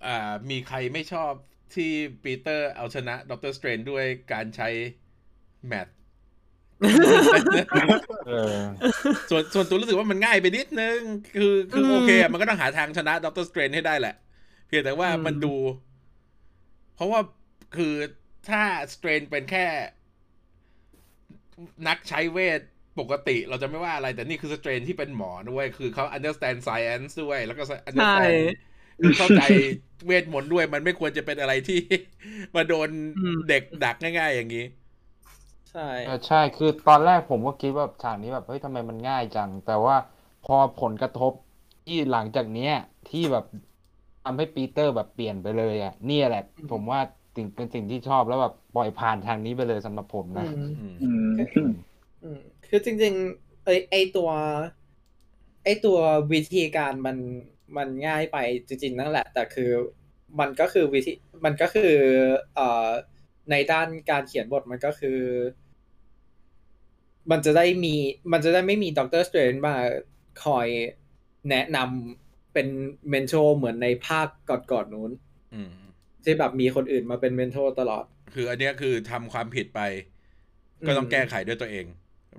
[0.05, 1.33] อ่ามีใครไม่ชอบ
[1.75, 1.91] ที่
[2.23, 4.69] ปีเตอร์เอาชนะด็อกเตอร์สเตรนด้วยการใช้
[5.67, 6.04] math เออ
[9.29, 10.99] ส่วนส่วนตัวรู้สึกว่ามันง่ายไปนิดนึง
[11.35, 14.15] คือคืออืมโอเคอะมันก็ต้องหาทางชนะด็อกเตอร์สเตรนให้ได้แหละ
[14.67, 15.55] เพียงแต่ว่าอืมมันดู
[16.95, 17.19] เพราะว่า
[17.75, 17.93] คือ
[18.49, 19.65] ถ้าสเตรนเป็นแค่
[21.87, 22.61] นักใช้เวท
[22.99, 28.35] ปกติเราจะไม่ว่าอะไรแต่นี่คือสเตรนที่เป็นหมอด้วย คือเขา understand science ด้วย แล้วก็ใช่ understand
[29.01, 29.43] คือเข้าใจ
[30.05, 31.79] เวทมนต์ด้วย มันไม่ควรจะเป็นอะไรที่
[32.55, 34.65] มาโดนอืมเด็กดักง่าย ๆ อย่างนี้
[35.75, 39.95] ใช่เออใช่คือตอนแรกผมก็คิดว่าฉากนี้แบบเฮ้ยทำไมมันง่ายจัง แต่ว่า
[40.45, 41.31] พอผลกระทบ
[41.85, 42.73] ที่หลังจากเนี้ย
[43.09, 43.45] ที่แบบ
[44.23, 46.99] ทำให้ปีเตอร์แบบเปลี่ยนไปเลยอะนี่แหละ ผมว่า
[47.35, 51.33] สิ่งเป็นสิ่งที่ชอบแล้วแบบปล่อยผ่านทางนี้ไปเลยสำหรับผมอืนะมอืมอืม
[52.23, 54.29] อืมคือจริงๆเอยไอตัว
[55.63, 55.99] ไอตัว
[56.31, 57.17] วิธีการมัน
[57.77, 59.71] มันง่ายไปจริงๆนั่นแหละ แต่คือ
[60.39, 61.13] มันก็คือวิธี
[61.45, 61.93] มันก็คือ
[62.55, 62.89] เอ่อ
[63.51, 65.19] ในด้านการเขียนบทมันก็คือ
[67.31, 67.95] มันจะได้มี
[68.31, 69.75] มันจะได้ไม่มีด็อกเตอร์สเตรนมา
[70.43, 70.67] คอย
[71.49, 72.67] แนะนำเป็น
[73.09, 74.27] mentor เหมือนในภาค
[74.71, 75.11] ก่อนๆนู้น
[75.53, 75.75] อืม
[76.23, 79.81] ที่แบบมีคนอื่นมาเป็น mentor ตลอด คืออันเนี้ยคือทำความผิดไป
[80.87, 81.85] ก็ต้องอืมแก้ไขด้วยตัวเอง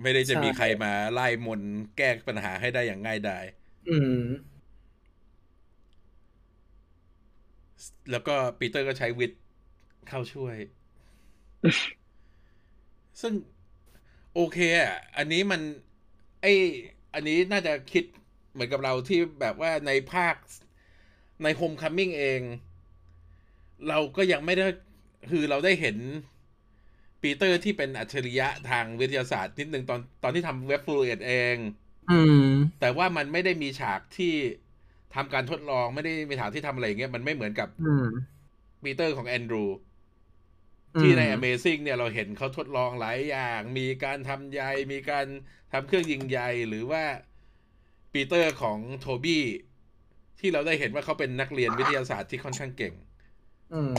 [0.03, 3.44] ไม่ได้จะใช่มีใครมาร่ายมนต์แก้ปัญหาให้ได้อย่างง่ายดาย
[3.88, 4.20] อืม
[8.11, 9.40] แล้วก็ปีเตอร์ก็ใช้วิทย์
[10.09, 10.57] เข้าช่วย
[13.20, 13.33] ซึ่ง
[14.37, 15.61] โอเคอะอันนี้มัน
[16.42, 16.46] ไอ้
[17.14, 18.05] อันนี้น่าจะคิด
[18.53, 20.35] เหมือนกับเราที่แบบว่าในภาค
[21.42, 22.40] ใน Homecoming เอง
[23.88, 24.66] เราก็ยังไม่ได้
[25.31, 25.96] คือเราได้เห็น
[27.22, 31.57] ปีเตอร์ที่เป็นอัจฉริยะทางวิทยาศาสตร์นิดนึงตอนตอนที่ทำ web fluid เอง
[32.11, 34.35] อืมแต่ว่ามันไม่ได้มีฉากที่
[35.14, 38.07] ทำการทดลองไม่ได้มีฉากที่ทำอะไรอย่างเงี้ยมันไม่เหมือนกับอืม
[38.83, 39.77] ปีเตอร์ของแอนดรูอืม
[41.00, 45.26] ที่ใน Amazing เนี่ยเราเห็นเขาทดลองหลายอย่าง มีการทำใยมีการ
[45.72, 47.04] ทำเครื่องยิงใยหรือว่า
[48.12, 49.44] ปีเตอร์ของโทบี้
[50.40, 52.94] ที่เราได้เห็นว่าเขาเป็นนักเรียนวิทยาศาสตร์ที่ค่อนข้างเก่ง
[53.74, 53.96] อืม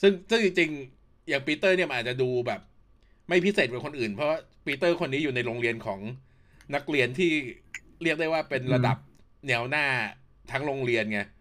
[0.00, 2.60] ซึ่งซึ่งจริงๆ อย่างปีเตอร์เนี่ยมันอาจจะดูแบบ
[3.28, 6.00] ไม่พิเศษกว่าคนอื่น เพราะว่าปีเตอร์คนนี้อยู่ในโรงเรียนของ
[6.74, 7.32] นักเรียนที่
[8.02, 8.96] เรียกได้ว่าเป็นระดับ
[9.48, 9.86] แนวหน้า
[10.50, 11.33] ทั้งโรงเรียนไงอื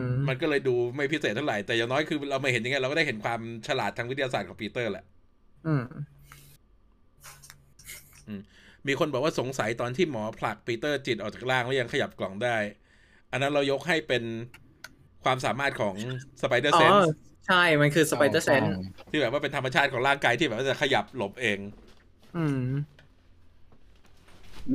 [0.00, 5.04] มมันก็เลยดูไม่พิเศษเท่าไหร่ แต่อย่างน้อยคือเราไม่เห็นอย่างเงี้ยเราก็ได้เห็นความฉลาดทางวิทยาศาสตร์ของปีเตอร์แหละ
[5.66, 5.84] อืม
[8.86, 12.56] มีคนบอกว่าสงสัยตอนที่หมอผลักปีเตอร์จิตออกจากร่างแล้วยังขยับกล่องได้
[13.32, 14.24] อันนั้นเรายกให้เป็น
[15.24, 15.94] ความสามารถของ
[16.42, 17.12] Spider-Sense
[17.48, 18.62] ใช่ มันคือ Spider-Sense
[19.10, 21.58] ที่แบบว่าเป็นธรรมชาติของร่างกายที่แบบว่าจะขยับหลบเอง
[22.36, 22.62] อืม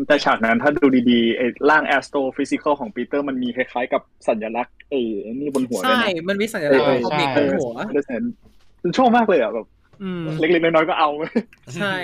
[0.07, 8.23] แต่ฉากนั้นถ้าดูดีๆไอ้ร่าง astrophysical ของปีเตอร์มันมีคล้ายๆกับสัญลักษณ์ไอ้ไอ้นี่บนหัวด้วยใช่นะมันมีสัญลักษณ์เออ comic ใช่บนหัวเดซน
[8.83, 9.67] มันชอบมากเลยอะแบบ
[10.03, 11.09] อืมเล็กๆน้อยๆก็เอา
[11.75, 11.95] ใช่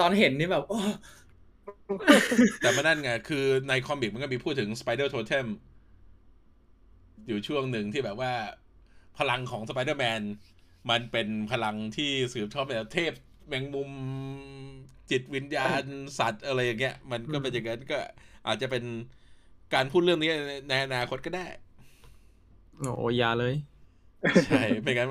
[0.00, 0.80] ตอนเห็นนี่แบบโอ้
[2.60, 5.46] แต่มานั่นไง คือใน comic มันก็มีพูดถึง Spider-Totem
[7.26, 8.32] อยู่ช่วงหนึ่งที่แบบว่า
[9.18, 10.20] พลังของสไปเดอร์แมน
[10.90, 13.12] มันเป็นพลังที่สืบทอดมาจากเทพ
[13.48, 13.90] แมงมุม
[15.10, 15.82] จิตวิญญาณ
[16.18, 17.98] สัตว์อะไรอย่างเงี้ย มันก็เป็นอย่างนั้นก็
[18.46, 18.84] อาจจะเป็น
[19.74, 20.30] การพูดเรื่องนี้
[20.68, 21.46] ในอนาคตก็ได้
[22.78, 23.54] โหอยาเลย
[24.46, 25.08] ใช่ไม่งั้น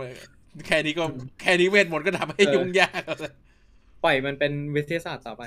[0.66, 1.04] แค่นี้ก็
[1.42, 3.34] แค่นี้เวทมนต์ก็ทำให้เออยุ่งยากแล้วนะ
[4.04, 5.44] ปล่อยมันเป็นวิทยาศาสตร์ต่อไป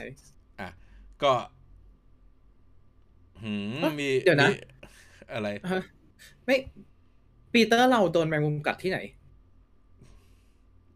[0.61, 0.69] อะ
[1.23, 1.33] ก็
[3.43, 4.57] หืมเอ้ยมีเดี๋ยวนะมี
[5.33, 5.83] อะไรฮะ
[6.45, 6.57] ไม่
[7.53, 8.99] ปีเตอร์เราโดนแมงมุมกัดที่ไหน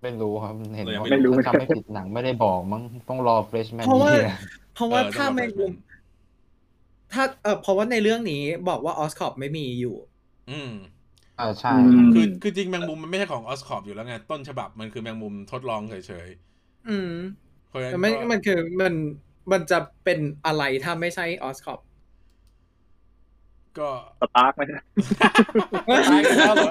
[0.05, 4.37] ไม่รู้ครับ เห็นเรายังว่าไม่รู้ถ้าจำไม่ผิดหนังไม่ได้บอกมั้งต้องรอเฟรชแมนเพราะว่านี่ย
[4.75, 5.75] เพราะว่าเออถ้าต้องรอแมงมุม Flashman
[7.12, 9.97] ถ้าเออเพราะว่าในเรื่องนี้บอกว่าออสคอปไม่มีอยู่
[10.51, 10.73] อืม
[11.40, 15.95] อ่าใช่อืมคือคือจริงแมงมุมมันไม่ใช่ของออสคอปอยู่แล้วไงต้นฉบับมันคือแมงมุมทดลองเฉ
[16.27, 16.29] ย
[16.88, 18.95] อืมๆเพราะฉะนั้แต่นไม่ก็มันคือมัน
[19.53, 21.81] มันจะเป็นอะไรถ้าไม่ใช่ออสคอป
[23.79, 23.90] ก็
[24.21, 24.85] สตาร์กไหมนะ
[26.11, 26.71] ตายกันแล้วเหรอ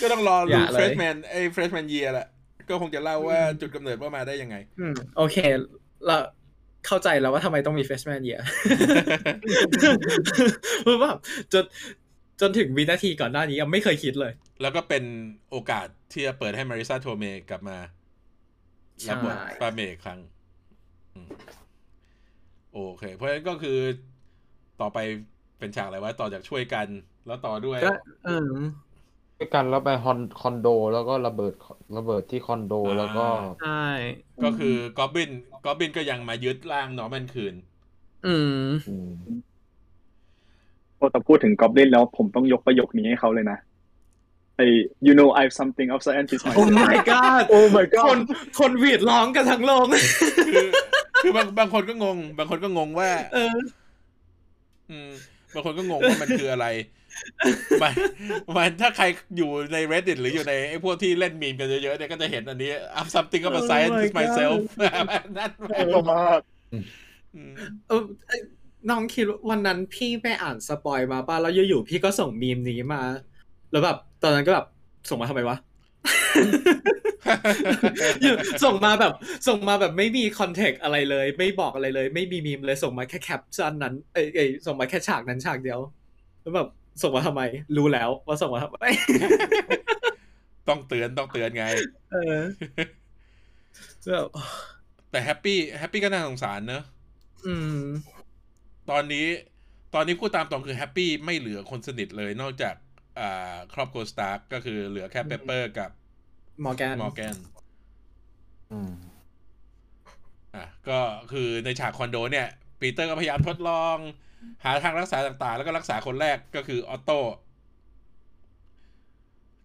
[0.00, 2.28] ก็ต้องรออดูย่าเลยเฟรชแมนไอ้เฟรชแมนเยียแหละ
[2.70, 5.36] ก็คงจะเล่าว่าจุดกำเนิดว่ามาได้ยังไง อืมโอเค
[6.06, 6.16] เรา
[6.86, 8.40] เข้าใจแล้วว่าทำไมต้องมีเฟชแมนเยีย
[10.82, 11.10] เพราะว่า
[11.52, 11.64] จน
[12.40, 15.04] จนถึงวินาทีก่อนหน้านี้ยังไม่เคยคิดเลย แล้วก็เป็น
[15.50, 17.78] โอกาสที่จะเปิดให้มาริซาโทเมกลับมา
[19.00, 20.20] ใช่รับบทป้าเมย์อีกครั้ง
[21.14, 21.28] อืม
[22.72, 23.78] โอเค เพราะฉะนั้นก็คือ
[24.80, 24.98] ต่อไป
[25.58, 26.86] เป็นฉากอะไรวะต่อจากช่วยกัน
[27.26, 27.92] แล้วต่อด้วยก็
[28.24, 28.48] เออ
[29.38, 31.54] ด้วยกันแล้วไปคอนคอนโด แล้วก็ระเบิด
[31.96, 33.26] ระเบิดที่คอนโดอ่าแล้วก็
[33.62, 33.84] ใช่
[34.44, 35.30] ก็คือกอบบิน
[35.64, 37.54] กอบบินก็ยังมายึดร่างนอร์แมนคืน
[38.26, 39.12] อืมอืม
[40.98, 43.58] พอแต่พูดถึงกอบลินแล้วผมต้องยกประโยคนี้ให้เขาเลยนะ
[44.56, 44.66] ไอ้
[45.06, 48.20] you know I've something of scientist โอ้ myself my god โอ้ my คน god
[48.58, 49.86] คนหวีดร้องกันทั้งโลก
[50.48, 50.66] คือ
[51.22, 53.56] คือบางบางคนก็งง บางคนก็งงว่า เออ
[54.90, 55.10] อืม
[55.54, 56.66] บางคนก็งงว่ามันคืออะไร
[57.82, 57.92] มัน
[58.56, 59.04] มันถ้าใคร
[59.36, 64.58] อยู่ใน reddit หรืออยู่ในไอ้พวกที่เล่นมีมกันเยอะๆเนี่ยก็จะเห็นอันนี้ I'm something of a Oh my scientist God myself
[65.36, 66.40] นั่นแหละก็มาก
[67.34, 67.52] อืม
[67.88, 68.40] เออเอ้ย
[68.90, 73.02] น้องคิดว่าวันนั้นพี่ไปอ่าน spoil มาป่ะแล้วอยู่ๆพี่ก็ส่งมีมนี้มา
[73.70, 74.66] แล้วแบบตอนนั้นก็แบบ
[75.10, 75.56] ส่งมาทำไมวะ
[78.22, 79.12] อยู่ส่งมาแบบ
[79.48, 85.80] ส่งมาแบบไม่มี context อะไรเลย ไม่บอกอะไรเลย ไม่มีมีมเลยส่งมาแค่แคปชั่นนั้นเอ้ยเอ้ยส่งมาแค่ฉากนั้นฉากเดียว
[86.40, 86.68] แล้วแบบ
[87.02, 87.42] ส่งมาทำไม
[87.76, 88.78] รู้แล้วว่าส่งมาทำไม
[90.68, 91.64] ต้องเตือนต้องเตือนไง
[92.12, 92.38] เออ
[94.12, 94.26] แบบ
[95.10, 96.82] แต่แฮปปี้แฮปปี้ก็น่าสงสารเนอะ
[97.46, 97.80] อืม
[98.90, 99.26] ตอนนี้
[99.94, 102.74] ตอนนี้พูดตามตรงคือแฮปปี้ไม่เหลือคนสนิทเลยนอกจาก
[103.18, 105.90] อ่า ครอบครัวสตาร์กก็คือเหลือแค่เปเปอร์กับ
[106.64, 107.36] มอร์แกนมอร์แกน
[108.72, 108.92] อืม
[110.54, 110.98] อะก็
[111.32, 112.48] คือในฉากคอนโดเนี่ย
[112.80, 113.96] ปีเตอร์ก็พยายามทดลอง
[114.64, 117.20] หาทางรักษาต่างๆ แล้วก็รักษาคนแรกก็คืออ็อตโต้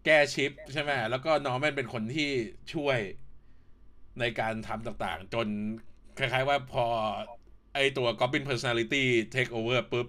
[0.06, 2.30] แก้ชิปใช่ไหมแล้วก็นอร์แมนเป็นคนที่
[2.74, 3.00] ช่วย
[4.20, 5.48] ในการทำต่างๆ จน
[6.18, 6.86] คล้ายๆว่าพอ
[7.74, 9.04] ไอ้ตัว Goblin Personality
[9.36, 10.08] take over ปุ๊บ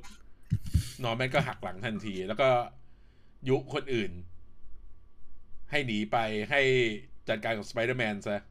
[1.05, 2.49] นอร์แมนก็หักหลังทันที แล้วก็
[3.49, 4.13] ยุคนอื่น
[5.71, 6.17] ให้หนีไป
[6.51, 6.61] ให้
[7.29, 8.43] จัดการกับสไปเดอร์แมนซะ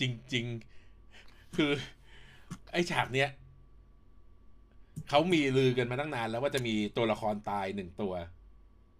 [0.00, 0.02] จ
[0.34, 0.46] ริง
[1.00, 1.70] ๆ คือ
[2.72, 3.28] ไอ้ฉากเนี้ย
[5.08, 8.12] เขามีลือกันมาตั้งนานแล้วว่าจะมีตัวละครตายหนึ่งตัว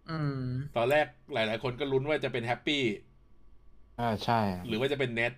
[0.08, 0.38] อืม
[0.76, 2.82] ตอนแรกหลาย ๆ คนก็ลุ้นว่าจะเป็นแฮปปี้
[3.98, 5.32] อ่าใช่ หรือว่าจะเป็นเน็ด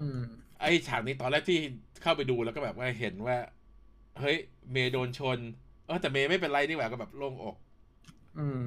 [0.00, 0.20] อืม
[0.60, 1.58] ไอ้ฉากนี้ตอนแรกที่
[2.02, 3.36] เข้าไปดูแล้วก็แบบว่าเห็นว่า
[4.20, 4.36] เฮ้ย
[4.72, 5.38] เมย์โดนชน
[5.86, 7.56] เออแต่เมย์ไม่เป็นไรนี่หว่าก็แบบโล่งอก
[8.36, 8.46] อื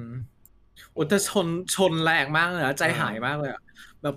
[0.96, 3.60] อุยแต่ชนชนแรงมากเลยนะใจหายมากเลยอะ
[4.02, 4.14] แบบ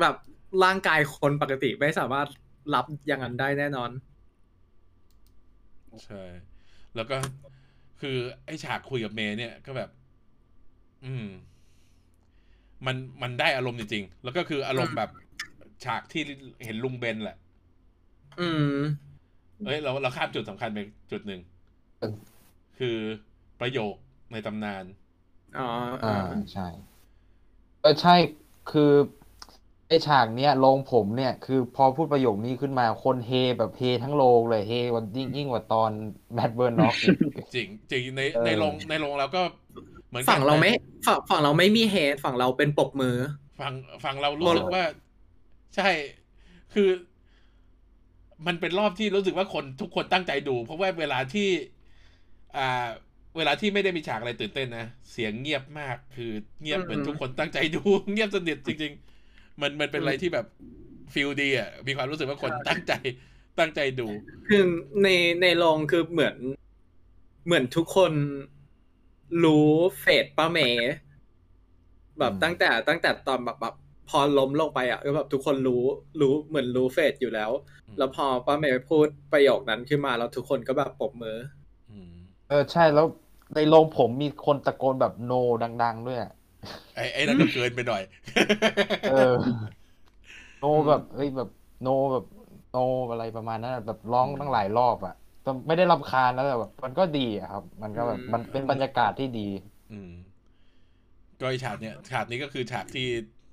[0.00, 0.14] แบบ
[0.62, 2.28] ร่างกายคนปกติไม่สามารถ
[2.74, 3.90] รับอย่างนั้นได้แน่นอน
[6.04, 6.22] ใช่
[6.94, 7.16] แล้วก็
[8.00, 8.16] คือ
[8.46, 9.90] ไอ้ฉากคุยกับเมย์เนี่ยก็แบบ
[11.04, 11.26] อืม
[12.86, 15.10] มันมันได้อารมณ์จริงๆ แล้วก็คืออารมณ์แบบ
[15.84, 16.22] ฉากที่
[16.64, 17.36] เห็นลุงเบนแหละ
[18.38, 19.06] อืม
[19.64, 20.78] เอ้ยเราเราข้ามจุดสำคัญไป
[21.10, 21.40] จุดหนึ่ง
[21.98, 22.36] เออ
[22.78, 22.98] คือ
[23.60, 23.94] ประโยค
[24.32, 24.84] ในตำนาน
[25.56, 25.62] อ๋อ
[26.02, 26.66] อ่าอ่าใช่
[27.80, 28.14] เออใช่
[28.70, 28.92] คือ
[29.88, 35.90] ไอฉากเนี้ยโรงผมเนี่ย คือพอพูดประโยคนี้ขึ้นมาคนเฮแบบเฮทั้งโรงเลยเฮกว่ายิ่งยิ่งกว่าตอน
[36.34, 37.16] แบทเบิร์นน็อกอีก
[37.54, 39.42] จริงจริงในเออ ในโรงในโรงเราก็
[40.08, 43.16] เหมือนกันฝั่งเราไม่นะฝั่งฝั่งเราไม่มีเฮดฝั่งเราเป็นปรบมือ
[43.60, 44.84] ฝั่งฝั่งเรารู้สึกว่า
[45.76, 45.88] ใช่
[46.74, 46.88] คือ
[48.46, 51.48] มันเป็นรอบที่รู้สึกว่าคนทุกคนตั้งใจดู เพราะว่าเวลาที่
[52.56, 52.88] อ่า
[53.36, 57.80] เวลาที่ไม่ได้มีฉากอะไรตื่นเต้นนะ เสียงเงียบมาก คือเงียบเหมือนอืมทุกคนตั้งใจดู
[58.12, 59.15] เงียบสนิทจริง ๆ
[59.60, 60.46] มันมันเป็นอะไรที่แบบ
[61.14, 62.92] ฟิลดีอะมีความรู้สึกว่าคนตั้งใจ
[63.58, 64.08] ตั้งใจดู
[64.48, 64.62] คือ
[65.02, 65.08] ใน
[65.42, 66.36] ในโรงคือเหมือน
[67.46, 68.12] เหมือนทุกคน
[69.44, 69.68] รู้
[70.00, 70.92] เฟดป้าเมย์
[72.18, 73.74] แบบอืมตั้งแต่ตั้งแต่ตอนแบบแบบ
[74.10, 75.82] พอล้มลงไปอะก็แบบทุกคนรู้
[76.20, 77.50] รู้เหมือนรู้เฟดอยู่แล้ว
[77.86, 81.38] อืมแล้วพอป้าเมย์พูดประโยคนั้นขึ้นมาแล้วทุกคนก็แบบปรบมือ
[81.90, 82.12] อืม
[82.48, 83.06] เออใช่แล้ว
[83.54, 85.32] ในโรงผมมีคนตะโกนแบบโน
[85.82, 86.32] ดัง ๆ ด้วยอะ
[86.94, 88.02] ไอ้ไอ้นั่นก็เกินไปหน่อย
[89.06, 89.36] เออ
[90.58, 91.48] โนแบบเฮ้ยแบบ
[91.82, 92.24] โนแบบ
[92.70, 92.76] โน
[93.10, 99.48] อะไรประมาณนั้นอะแบบร้องตั้งหลายรอบอะแต่ไม่ได้รำคาญแล้วแต่แบบมันก็ดีอะครับ มันก็แบบมันเป็นบรรยากาศที่ดี
[99.92, 100.12] อืม
[101.40, 103.06] ก็ไอฉากเนี้ยฉากนี้ก็คือฉากที่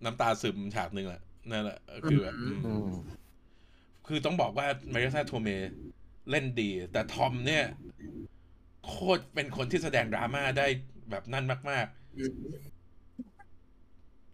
[0.06, 1.22] น้ำตาซึมฉากหนึ่งแหละ
[1.52, 2.90] นั่นแหละคือแบบอืม อืม
[4.08, 5.50] คือต้องบอกว่ามาริซาโทเม
[6.30, 7.64] เล่นดี แต่ทอมเนี่ย
[8.88, 10.68] โคตรเป็นคนที่แสดงดราม่าได้
[11.10, 12.73] แบบนั่นมากอืมๆ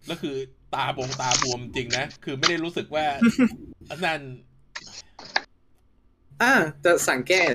[0.09, 0.35] แล้วคือ
[0.75, 3.05] ตาบงตาบวมจริงนะ คือไม่ได้รู้สึกว่า
[3.89, 4.21] อันนั้น
[6.41, 7.53] อ่าจะสังเกต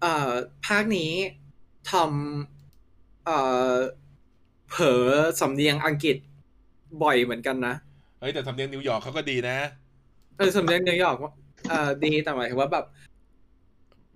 [0.00, 0.30] เอ่อ
[0.66, 1.12] ภาคนี้
[1.90, 2.12] ทอม
[3.24, 3.38] เอ่
[3.72, 3.74] อ
[4.70, 5.06] เผลอ
[5.40, 6.16] สำเนียงอังกฤษ
[7.02, 7.74] บ่อยเหมือนกันนะ
[8.20, 9.56] เฮ้ย แต่ทำเนียงนิวยอร์กเขาก็ดีนะ
[10.36, 11.32] เออสำเนียงนิวยอร์กว่า
[11.68, 12.84] เอ่อดีแต่หมายถึงว่าแบบ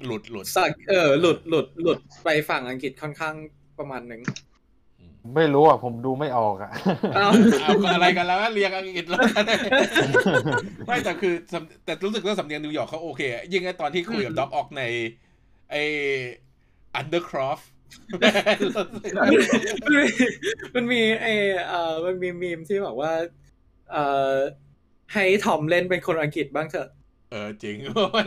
[0.05, 3.35] หลุดหลุดสักเออหลุดหลุดหลุดไปฝั่งอังกฤษค่อนข้าง
[3.79, 4.23] ประมาณหนึ่ง
[5.37, 6.71] ไม่รู้อะ ผมดูไม่ออกอะ
[7.15, 7.29] เอ้า
[7.63, 9.21] เอาอะไรกันแล้วเรียงอังกฤษแล้ว
[10.87, 14.83] ไม่แต่คือสำแต่รู้สึกว่าสำเนียงนิวยอร์กเขาโอเคอะยิ่งไอ้ตอนที่คุยกับ Doc Ock ใน
[15.71, 17.61] ไอ้ Undercroft
[19.15, 20.03] มันมี
[20.75, 21.27] มันมีไอ
[21.69, 23.13] เอ่อมันมีมีมที่บอกว่า
[23.91, 24.35] เอ่อ
[25.13, 26.89] ให้ทอมเล่นเป็นคนอังกฤษบ้างเถอะ
[27.31, 27.77] เออจริง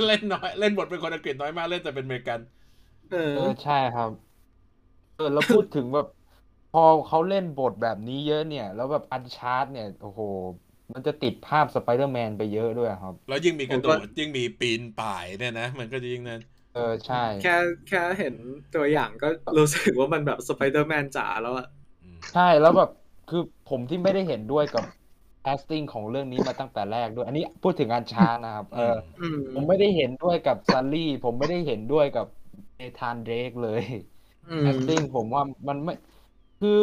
[0.08, 2.40] เล่นน้อยเล่นบทเป็นคนอังกฤษน้อยมากเล่นแต่เป็นอเมริกัน
[3.12, 4.10] เออ เออใช่ครับ
[5.18, 6.08] เออแล้วพูดถึงแบบ
[6.74, 10.22] พอเขาเล่นบทแบบนี้เยอะเนี่ย แล้วแบบ Uncharted เนี่ย โอ้โห
[10.94, 17.56] มันจะติดภาพสไปเดอร์แมนไปเยอะด้วยครับ แล้วยิ่งมีกระโดผมก็ยิ่งมีปีนป่ายเนี่ยนะ มันก็จะยิ่งนั้น เออ ใช่ แค่
[17.88, 18.36] แค่เห็น
[18.74, 21.68] ตัวอย่างก็รู้สึกว่ามันแบบสไปเดอร์แมนจ๋าแล้วอะ
[22.02, 22.90] อืมใช่แล้วแบบ
[23.28, 24.84] คือผมที่ไม่ได้เห็นด้วยกับ
[25.44, 28.82] casting ของเรื่องนี้มาตั้งแต่แรกด้วย อันนี้พูดถึง Uncharted นะครับ เออ
[29.20, 32.26] อืมผมไม่ได้เห็นด้วยกับซัลลี่ ผมไม่ได้เห็นด้วยกับ
[32.78, 33.82] เนธานเดรกเลย
[34.50, 35.94] อืม acting ผมว่ามันไม่
[36.66, 36.82] คือ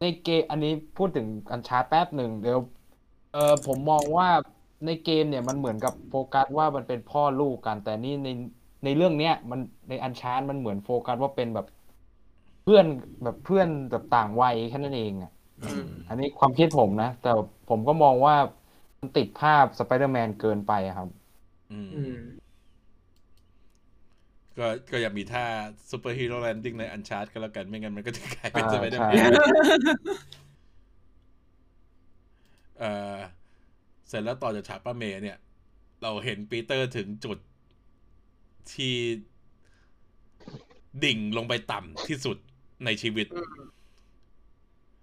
[0.00, 2.58] ในเกมอันนี้พูดถึง Uncharted แป๊บหนึ่งเดี๋ยว
[3.32, 4.28] เออผมมองว่า
[4.86, 8.28] ในเกมเนี่ยมันเหมือนกับโฟกัสว่ามันเป็นพ่อลูกกัน แต่นี่ใน
[8.84, 11.66] ในเรื่องเนี้ยมันใน Uncharted มันเหมือนโฟกัสว่าเป็นแบบ
[12.64, 12.86] เพื่อน
[13.24, 17.32] แบบเพื่อนแบบต่างวัยแค่นั้นเองอะอืมอันนี้ความคิดผมนะ แต่
[17.70, 18.36] ผมก็มองว่า
[19.00, 21.08] มันติดภาพสไปเดอร์แมนเกินไปอะครับ
[21.72, 22.16] อืมอืม
[24.58, 25.44] ก็ก็อย่ามีท่า
[25.90, 29.32] superhero landing ใน Uncharted ก็แล้วกันไม่งั้นมันก็จะกลายเป็นอ่า Spider ใช่ Man
[32.78, 33.16] เอ่อ
[34.08, 35.38] เสร็จแล้วต่อจากฉากป้าเมย์เนี่ย
[36.02, 37.38] เราเห็นปีเตอร์ถึงจุด
[38.72, 38.94] ที่
[41.04, 42.36] ดิ่งลงไปต่ำที่สุด
[42.84, 43.26] ในชีวิต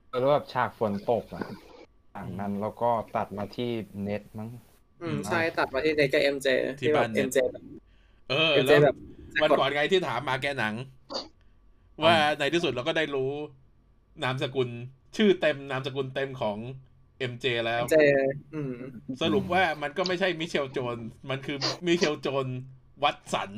[0.09, 1.45] แล้วแบบฉากฝนตกอะ
[2.13, 3.69] จากนั้นแล้วก็ตัดมาที่
[4.01, 4.49] Ned มั้ง
[5.01, 6.47] อืม ใช่ตัดมาที่ Ned กับ MJ
[6.79, 7.63] ที่บ้านเนี่ยเอ็มเจแบบ
[8.29, 8.97] เออเอ็มเจแล้วแบบ
[9.41, 10.75] วันก่อนไงที่ถามมาแกหนัง
[12.03, 13.31] ว่าในที่สุดเราก็ได้รู้
[14.23, 14.69] นามสกุล
[15.17, 16.57] ชื่อเต็มนามสกุลเต็มของ
[17.31, 17.97] MJ แล้วเจ
[18.53, 18.73] อืม
[19.21, 20.97] สรุปว่ามันก็ไม่ใช่ Michelle Jones
[21.29, 21.57] มันคือ
[21.87, 22.47] Michelle Jones
[23.03, 23.51] Watson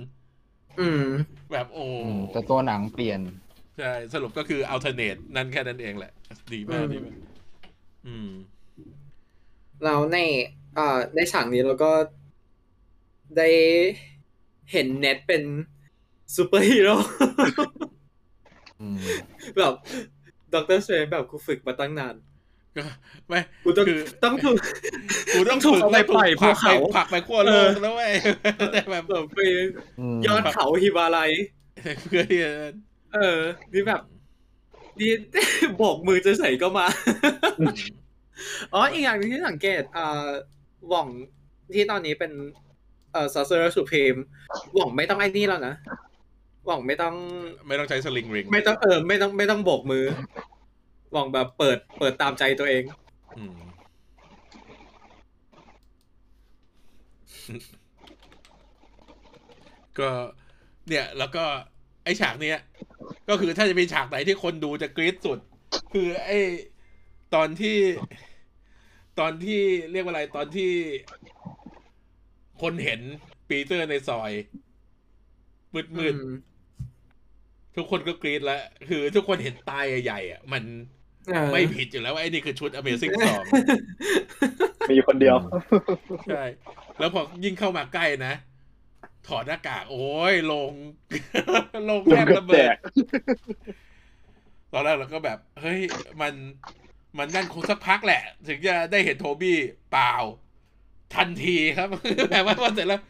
[0.82, 1.06] อืม
[1.52, 3.22] แบบโอ้อืมแต่ตัวหนังเปลี่ยน
[3.78, 6.12] ใช่ สรุปก็คือ alternate นั่นแค่นั้นเองแหละ
[6.54, 7.16] ดีมากอืมดีมาก
[8.08, 8.30] อืม
[9.84, 10.18] แล้วใน
[10.76, 11.92] เอ่อในฉากนี้เราก็
[13.38, 13.50] ได้
[14.72, 15.44] เห็น Ned เป็น
[16.36, 16.96] ซูเปอร์ฮีโร่
[18.82, 18.98] อืม
[19.58, 19.74] แบบ
[20.54, 22.16] Doctor Strange แบบกูฝึกมาตั้งนาน
[22.78, 22.84] ก็
[23.28, 24.58] ไม่กูต้องคือต้องถูก
[25.34, 28.14] กูต้องถูกฝึกเอาไปไม่ปล่อยผลักภูไปเขาผลักไปขั้วโลกเออแล้วเว้ย
[28.72, 29.40] แต่แบบแบบไป
[30.00, 31.32] อืมยอดเขาฮิมาลัย
[32.08, 32.52] เพื่อที่จะ
[33.14, 33.40] เออ
[33.74, 34.02] นี่แบบ
[35.00, 35.12] นี่
[35.78, 36.88] โบกมือจะใส่ก็มา
[38.74, 40.28] อ๋ออีกอย่างหนึงที่สังเกตอ่า
[40.90, 41.08] หว่อง
[41.74, 42.32] ที่ตอนนี้เป็น
[43.16, 44.16] เอ่อ Sorcerer Supreme
[44.74, 45.76] หว่องไม่ต้องไอ้นี่แล้วนะ
[46.66, 47.16] หว่องไม่ต้อง
[47.68, 50.06] ไม่ต้องใช้ sling ring ไม่ต้องเออไม่ต้องไม่ต้องโบกมือ
[51.12, 52.84] หว่องแบบเปิดเปิดตามใจตัวเอง
[53.38, 53.56] อืม
[60.00, 60.10] ก็
[60.88, 61.44] เนี่ย แล้วก็
[62.04, 62.60] ไอฉากเนี้ย
[63.30, 65.40] ก็คือถ้าจะมีฉากไหนที่คนดูจะกรี๊ดสุด
[65.94, 66.32] คือไอ
[67.36, 67.78] ตอนที่
[69.20, 70.72] ตอนที่เรียกว่าอะไรตอนที่
[72.62, 73.02] คนเห็น
[73.50, 74.32] ปีเตอร์ในซอย
[75.74, 80.64] มืดมืดๆทุกคนก็กรี๊ดแล้ว คือทุกคนเห็นตายใหญ่ๆอะ มัน
[81.28, 83.14] เออไม่ผิดอยู่แล้วว่าไอ้นี่คือชุด Amazing
[83.80, 85.38] 2มีอยู่คนเดียว
[86.28, 86.44] ใช่
[87.00, 88.34] แล้วพอยิ่งเข้ามาใกล้นะ
[89.28, 90.72] ถอดหน้ากาก โอ้ย โรง
[91.90, 92.78] โรงแทบระเบิดแตก
[94.74, 95.80] ตอนแรกเราก็แบบ เฮ้ย
[96.22, 96.34] มัน
[97.18, 99.58] มันนั่นคงสักพักแหละ ถึงจะได้เห็นโทบี้
[99.92, 100.14] เปล่า
[101.16, 101.88] ทันทีครับ
[102.32, 103.02] แบบว่าพอเสร็จแล้ว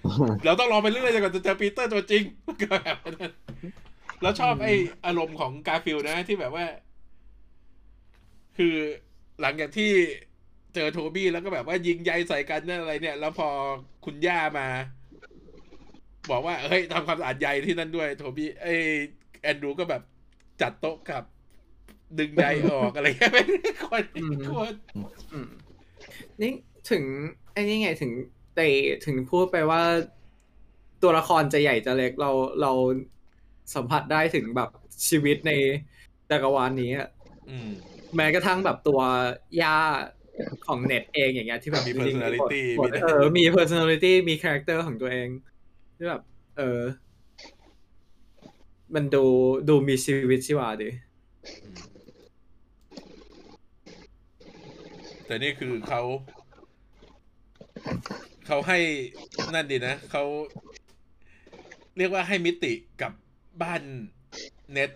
[0.45, 2.23] เราต้องรอไปเรื่อยๆจนกว่าจะเจอปีเตอร์ตัวจริง
[2.61, 3.31] ก็แบบนั้น
[4.21, 4.67] แล้วชอบอืมไอ
[5.05, 6.65] อารมณ์ของกาฟิลนะที่แบบว่า
[8.57, 8.75] คือ
[9.41, 9.91] หลังจากที่
[10.75, 13.49] เจอโทบี้แล้วก็แบบว่ายิงใยใส่กันนั่นอะไรเนี่ย แล้วพอ
[14.05, 14.67] คุณย่ามา
[16.31, 18.67] บอกว่าเฮ้ยทำความสะอาดใยที่นั่นด้วย โทบี้ไอ
[19.41, 20.01] แอนดรูก็แบบ
[20.61, 21.23] จัดโต๊ะกลับ
[22.19, 24.77] ดึงใยออกอะไรเงี้ยไม่ได้คนอืมโคตร
[25.33, 25.49] อืม
[26.41, 26.51] นี่
[26.91, 27.03] ถึง
[27.55, 28.11] ไอ้นี่ไงถึง
[28.55, 28.61] เต
[29.05, 29.81] ถึงพูดไปว่า
[31.03, 32.31] ตัวละครจะใหญ่จะเล็กเรา
[32.61, 32.71] เรา
[33.75, 34.69] สัมผัสได้ถึงแบบ
[35.09, 35.51] ชีวิตใน
[36.29, 37.09] จักรวาลนี้อะ
[37.49, 37.69] อืม
[38.15, 39.01] แม้กระทั่งแบบตัว
[39.61, 39.77] ย่า
[40.67, 45.27] ของเน็ตเองอย่างเงี้ยที่แบบมีจริงๆ personality บทมีเออมี personality มี character ของตัวเอง
[45.95, 46.21] ที่แบบ
[46.57, 46.81] เออ
[48.95, 49.25] มันดู
[49.69, 50.89] ดูมีชีวิตชีวาดี
[51.63, 51.77] อืม
[55.25, 56.01] แต่นี่คือเขา
[58.45, 58.75] เขาให้
[59.53, 60.21] นั่นดีนะเขา
[61.97, 62.67] เรียกว่าให้มิติ
[62.97, 63.11] กับ
[63.61, 63.81] บ้าน
[64.71, 64.89] Ned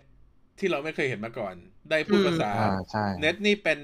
[0.58, 1.56] ที่เราไม่เคยเห็นมาก่อน
[1.90, 3.80] ได้พูดอืมภาษาอ่าใช่ Ned นี่เป็น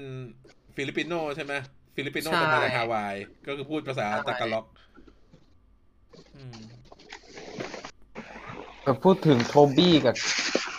[0.76, 1.54] Filipino ใช่ไหม
[1.96, 4.64] Filipino ใช่เป็นมาจากฮาวาย ก็คือพูดภาษาตากาล็อก
[6.34, 6.56] อืม
[8.82, 10.16] แต่พูดถึงโทบี้กับ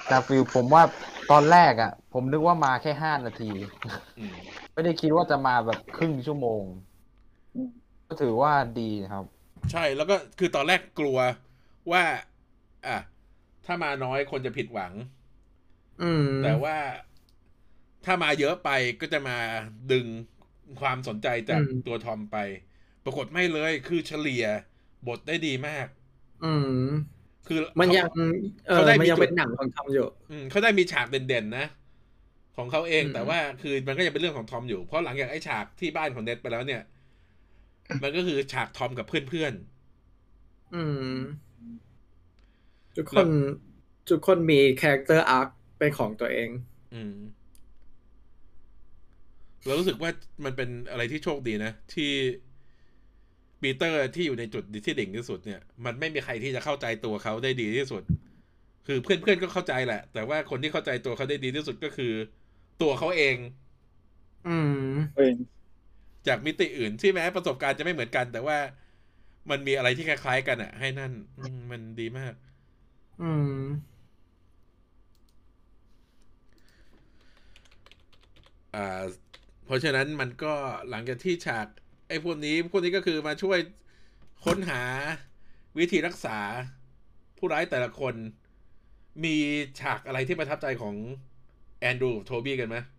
[0.10, 0.84] กาฟิลผมว่า
[1.32, 3.52] ตอนแรกอะ ผมนึกว่ามาแค่ห้านาที
[4.18, 4.36] อืม
[4.74, 6.64] ไม่ได้คิดว่าจะมาแบบครึ่งชั่วโมง
[8.08, 9.26] ก็ถือว่าดีครับ
[9.72, 11.18] ใช่แล้วก็คือตอนแรกกลัว
[11.92, 12.04] ว่า
[12.88, 12.98] อะ
[13.66, 14.94] ถ้ามาน้อยคนจะผิดหวัง
[16.02, 16.78] อืม แต่ว่า
[18.06, 18.70] ถ้ามาเยอะไป
[19.02, 19.38] ก็จะมา
[19.92, 20.08] ดึง
[20.80, 22.38] ความสนใจจากอืมตัวทอมไป
[23.04, 24.46] ปรากฏไม่เลยคือเฉลี่ย
[25.08, 25.88] บทได้ดีมาก
[26.44, 26.90] อืม
[27.48, 28.08] คือมันเขายัง
[28.68, 31.66] เออเขาได้มันยังมีจุดเป็นหนังของทำอยู่อืมเขาได้มีฉากเด่นๆนะ
[32.58, 36.82] ของเขาเองอืมแต่ว่าคือมันก็ยังเป็นเรื่องของทอมอยู่เพราะหลังจากไอ้ฉากที่บ้านของเน็ตไปแล้วเนี่ย
[38.04, 39.54] มันก็คือฉากทอมกับเพื่อน
[40.76, 40.84] อื
[41.14, 41.16] ม
[42.96, 43.28] ทุกคน
[44.10, 47.16] ทุกคนมี character arc เป็นของตัวเองๆอืม
[49.66, 50.12] เรารู้สึกว่า
[50.46, 52.12] มันเป็นอะไรที่โชคดีนะ ที่
[53.62, 58.04] ปีเตอร์ที่อยู่ในจุดที่ดิ่งที่สุดเนี่ย มันไม่มีใครที่จะเข้าใจตัวเขาได้ดีที่สุด
[58.88, 62.14] คือเพื่อนๆก็เข้าใจแหละ แต่ว่าคนที่เข้าใจตัวเขาได้ดีที่สุดก็คือ
[62.82, 63.36] ตัวเขาเอง
[64.48, 64.74] อืม
[65.16, 65.36] เอง
[66.28, 68.58] จากมิติอื่นที่แม้ประสบการณ์จะไม่เหมือนกัน แต่ว่า
[69.50, 72.34] มันมีอะไรที่คล้ายๆกันอะให้นั่นอืมมันดีมาก
[73.22, 73.54] อืม
[78.74, 78.80] อ่า
[79.66, 80.54] เพราะฉะนั้นมันก็
[80.90, 81.68] หลังจากที่ฉาก
[82.08, 83.60] ไอ้พวกนี้ พวกนี้ก็คือมาช่วย
[84.46, 84.84] ค้นหา
[85.78, 86.38] วิธีรักษา
[87.38, 88.16] ผู้ร้ายแต่ละคน
[89.24, 89.36] มี
[89.80, 90.96] ฉากอะไรที่ประทับใจของ
[91.80, 92.97] แอนดรูกับโทบี้กันไหมอือืมม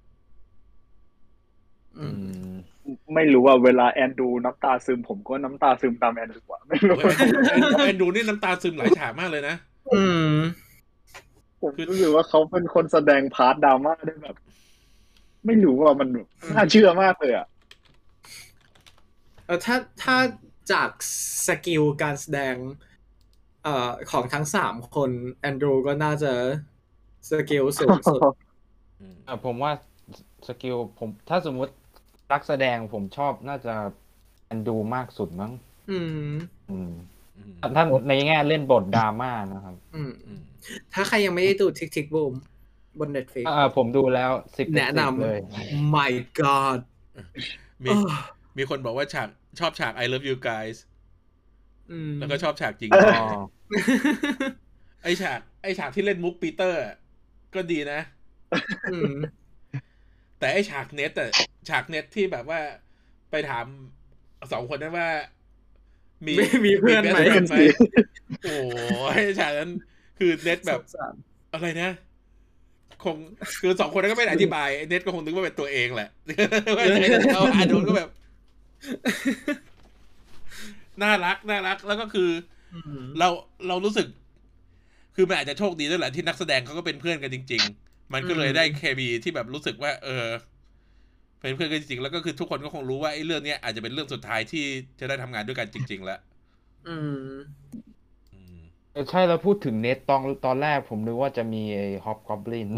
[3.14, 9.56] ไม่รู้ว่าเวลาแอนดรูน้ำตาซึมผมก็น้ำตาซึมตามแอนดรูอะไม่รู้โอ้ยแอนแอนดรูนี่น้ำตาซึมหลายฉากมากเลยนะ
[9.92, 10.32] อืม
[11.60, 14.36] ผมรู้สึกว่าเขาเป็นคนแสดง part ดราม่าได้แบบ
[15.46, 17.46] ไม่รู้ว่ามันแบบน่าเชื่อมากเลยอะ
[19.46, 20.16] เออถ้าถ้า
[20.72, 20.90] จาก
[21.46, 22.54] skill การแสดง
[23.64, 25.10] เอ่อของทั้งสามคน
[25.40, 26.32] แอนดรูก็น่าจะ
[27.28, 28.20] skill สูงสุด
[29.00, 29.72] อืมอะผมว่า
[30.46, 31.72] skill ผมถ้าสมมุติ
[32.32, 33.74] รักแสดงผมชอบน่าจะ
[34.48, 35.52] แอนดรูมากสุดมั้ง
[35.90, 36.36] อืม
[36.70, 36.90] อืม
[37.36, 40.40] อืมถ้าในแง่เล่นบทดราม่านะครับ อืมอืม
[40.94, 42.06] ถ้าใครยังไม่ได้ดู Tick, Tick...
[42.14, 42.34] Boom!
[42.98, 46.80] บน Netflix อ่าผมดูแล้วสิบแนะนเลยำ my god
[47.84, 48.10] มีเออ
[48.58, 49.28] มีคนบอกว่าฉาก
[49.60, 50.76] ชอบฉาก I love you guys
[51.90, 53.24] อืมแล้วก็ชอบฉากจริงเอออ๋อ
[55.02, 56.96] ไอฉาก ไอฉากที่เล่นมุกปีเตอร์อะ
[57.54, 58.00] ก็ดีนะ
[58.92, 59.12] อืม
[60.38, 61.30] แต่ไอฉากเน็ตอะ
[61.68, 62.60] ฉากเน็ตที่แบบว่า
[63.30, 63.64] ไปถาม
[64.52, 65.08] สองคนนั้นว่า
[66.26, 67.56] มีมีมีเพื่อนไหมเพื่อนไหม
[68.44, 68.56] โอ้
[69.18, 69.70] ยฉากนั้น
[70.18, 71.14] คือเน็ตแบบสงสาร
[71.52, 71.90] อะไรนะ
[73.04, 73.16] คง
[73.60, 76.10] คือสองคนนั้นก็ไม่ได้อธิบายไอ้เน็ตก็คงนึกว่าเป็นตัวเองแหละ
[76.76, 78.10] ว่าจะให้เขาอ่านโดนก็แบบ
[81.02, 82.30] น่ารักน่ารักแล้วก็คือ
[82.74, 83.28] อืมเรา
[83.68, 84.06] เรารู้สึก
[85.14, 90.26] คือมันอาจจะโชคดีด้วยแหละที่นักแสดงเขาก็เป็นเพื่อนกันจริงๆ มันก็เลยอืมได้เคมีที่แบบรู้สึกว่า เออ
[91.40, 94.64] เป็นเพื่อนกันจริงๆแล้วก็คือทุกคนก็คงรู้ว่าไอ้เรื่องเนี้ยอาจจะเป็นเรื่องสุดท้ายที่
[94.98, 96.18] จะได้ทำงานด้วยกันจริง ๆ แล้ว
[96.86, 97.68] อืม
[98.32, 98.58] อืม
[98.92, 102.68] เออใช่แล้วพูดถึงเน็ตตอนตอนแรกผมนึกว่าจะมีไอ้ฮอปกอบลิน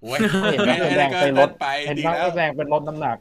[0.00, 3.18] โอ้ยเห็นนักแสดงไปลดไปเห็นดีนักแล้วแสดงเป็นลดน้ำหนัก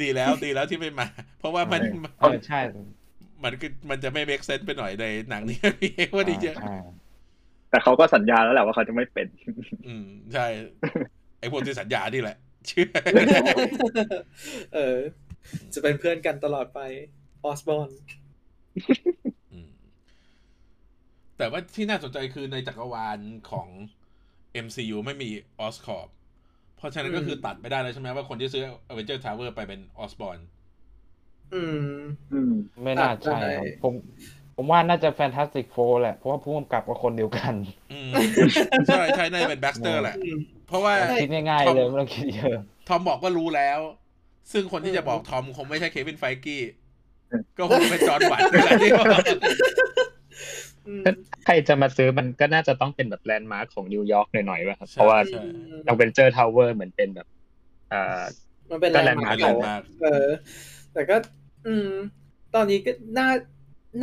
[0.00, 1.06] ดีแล้วดีแล้วที่ไม่มา
[1.38, 1.82] เพราะว่ามัน
[2.18, 2.56] เออใช่
[3.44, 7.05] มันก็มันจะไม่เมคเซนต์ไปหน่อยในหนังนี้พี่ว่าดีเยอะใช่
[7.76, 9.26] แต่เขาก็สัญญาแล้วแหละว่าเขาจะไม่เป็น
[9.86, 10.46] อืมใช่
[11.40, 12.88] ไอ้พวกที่สัญญานี่แหละเชื่อ
[14.74, 14.98] เออ
[15.74, 16.80] จะเป็นเพื่อนกันตลอดไป
[17.44, 17.88] ออสบอน
[19.52, 19.70] อืม
[21.38, 23.18] แต่ว่าที่น่าสนใจคือในจักรวาล
[23.50, 23.68] ของ
[24.64, 26.08] MCU ไม่มี Oscorp
[26.76, 30.38] เพราะฉะนั้นก็คือตัดไปได้แล้วใช่ไหมว่าคนที่ซื้อ Avenger Tower ไปเป็นออสบอ n
[31.54, 31.98] อืม
[32.32, 32.52] อืม
[32.82, 33.94] ไม่น่าใช่ครับผม
[34.56, 37.54] ผมว่าน่าจะ Fantastic Four แหละ เพราะว่าผู้กำกับก็คนเดียวกัน
[37.92, 38.10] อืม
[38.88, 40.16] ใช่ใช่น่าจะเป็น Baxter แหละ
[40.68, 43.80] เพราะว่าคิดง่ายๆเลยไม่ต้องคิดเยอะ ทอมบอกว่ารู้แล้ว
[44.52, 46.62] ซึ่งคนที่จะบอกทอมคงไม่ใช่ Kevin Feige
[47.58, 49.06] ก็คงเป็น Jon Watts นี่แหละที่บอก
[50.86, 51.12] อืมถ้า
[51.44, 55.42] ใครจะมาซื้อมันก็น่าจะต้องเป็นแบบ landmark ของนิวยอร์กหน่อยๆป่ะครับใช่เพราะว่าใช่
[55.86, 57.26] Avengers Tower เหมือนเป็นแบบ
[57.92, 58.22] อ่า
[58.70, 60.28] มันก็เป็น landmark ของร์คเออ
[60.92, 61.16] แต่ก็
[61.66, 61.90] อืม
[62.54, 63.28] ตอนนี้ก็น่า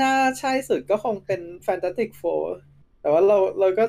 [0.01, 2.45] น่าใช่สุดก็คงเป็น Fantastic Four
[3.01, 3.85] แต่ว่าเราเราก็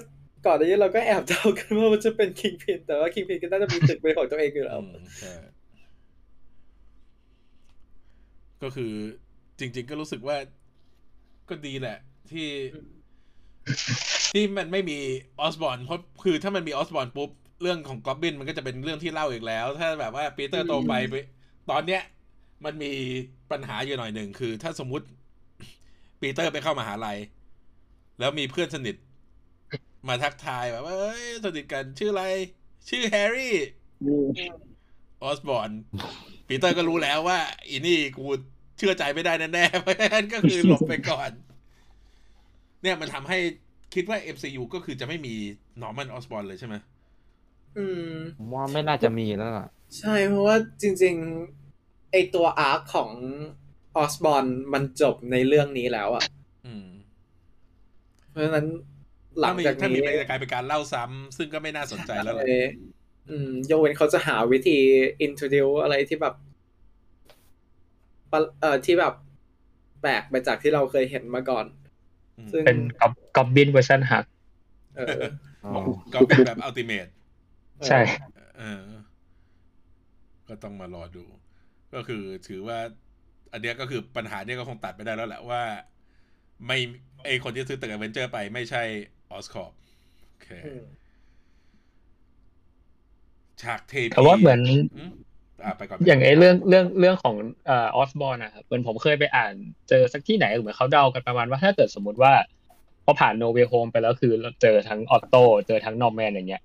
[0.47, 5.35] ก่อนหน้านี้เราก็แอบเดากันว่ามันจะเป็น Kingpin แต่ว่า Kingpin ก็น่าจะมีตึกเป็นของตัวเองอยู่แล้วอืมใช่
[8.63, 8.93] ก็คือ
[9.59, 10.37] จริง ๆ ก็รู้สึกว่า
[11.49, 11.99] ก็ดีแหละ
[12.31, 12.49] ที่
[14.35, 14.99] ที่มันไม่มี
[15.41, 17.31] ออสบอ n เพราะคือถ้ามันมีออสบอ n ปุ๊บ
[17.63, 21.15] เรื่องของกอบบินมันก็จะเป็นเรื่องที่เล่าอีกแล้ว ถ้าแบบว่าปีเตอร์โตไปไป
[21.71, 22.03] ตอนเนี้ย
[22.65, 22.91] มันมี
[23.51, 25.07] ปัญหาอยู่หน่อยหนึ่งคือ ถ้าสมมุติ
[26.25, 27.19] ปีเตอร์ไปเข้ามหาลัย
[28.19, 28.97] แล้วมีเพื่อนสนิท
[30.09, 32.25] มาทักทายแบบว่าเอ้ยสนิทกันชื่ออะไร
[32.89, 33.57] ชื่อแฮร์รี่
[35.23, 35.71] Osborn
[36.49, 38.25] ปีเตอร์ก็รู้แล้วว่าอีนี่กู
[38.79, 41.31] เชื่อใจไม่ได้แน่ๆเพราะฉะนั้นก็คือหลบไปก่อน
[42.83, 43.39] เนี่ยมันทำให้
[43.95, 45.35] คิดว่า MCU ก็คือจะไม่มี
[45.81, 46.75] Norman Osborn เลยใช่ไหม
[47.77, 49.67] อืมผมว่าไม่น่าจะมีแล้วล่ะ
[49.99, 51.15] ใช่เพราะว่าจริง
[51.65, 53.11] ๆ ไอตัว arc ของ
[53.97, 56.25] Osborn มันจบในเรื่องนี้แล้วอะ
[56.67, 56.87] อืม
[58.31, 58.67] เพราะฉะนั้น
[59.39, 62.67] ถ้ามีนี้มันจะกลายเป็นการเล่าซ้ำซึ่งก็ไม่น่าสนใจแล้วแหละเออ
[63.31, 64.79] อืมยกเว้นเขาจะหาวิธี
[65.27, 66.35] introduce อะไรที่แบบ
[68.33, 69.15] ปะเอ่อที่แบบ
[70.01, 71.67] แปลกไปจากที่เราเคยเห็นมาก่อน
[72.39, 72.79] อืมซึ่งเป็น
[73.37, 74.25] กอบบินเวอร์ชันฮัก
[74.97, 75.23] เออ
[75.65, 75.73] อ๋อ
[76.15, 77.07] ก็เป็นแบบอัลติเมท
[77.89, 78.01] ใช่
[78.59, 78.83] เออ
[80.49, 81.25] ก็ต้องมารอดู
[81.95, 82.79] ก็คือถือว่า
[83.55, 85.63] อันเนี้ยก็คือปัญหาเนี้ยก็คงตัดไปได้แล้วแหละว่า
[86.67, 86.79] ไม่
[87.25, 88.83] ไอคนที่ซื้อตึก Avenger ไปไม่ใช่
[89.31, 89.75] Oscorp
[90.29, 90.85] โอเคอืม
[93.63, 94.61] ฉากเทพีแต่ว่าเหมือน
[94.97, 95.11] อืม
[95.65, 97.37] อะไปก่อนอย่างไอ้เรื่องเรื่องเรื่องของ
[97.67, 99.55] เอ่อ Osborn นะครับเหมือนผมเคยไปอ่าน
[99.89, 102.33] เจอสักที่ไหนเหมือนเขาเดากันประมาณว่าถ้าเกิดสมมติว่า
[103.05, 106.63] พอผ่าน No Way Home ไปแล้วคือเราเจอทั้งออตโต้เจอทั้งนอร์แมนอย่างเงี้ย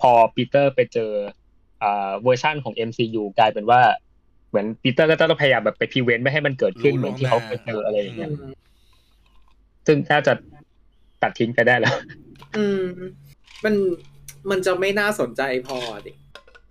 [0.00, 1.10] พอปีเตอร์ไปเจอ
[1.82, 3.80] อ่าเวอร์ชั่นของ MCU กลายเป็นว่า
[4.52, 8.54] เหมือนปีเตอร์ก็ต้องพยายามแบบไปพิเวนไม่ให้มันเกิดขึ้นเหมือนที่เขาเคยเจออะไรอย่างเงี้ยอืม
[9.86, 10.32] ซึ่งน่าจะ
[11.22, 11.94] ตัดทิ้งไปได้แล้ว
[12.56, 12.84] อืม
[13.64, 13.74] มัน
[14.50, 16.12] มันจะไม่น่าสนใจพอดิ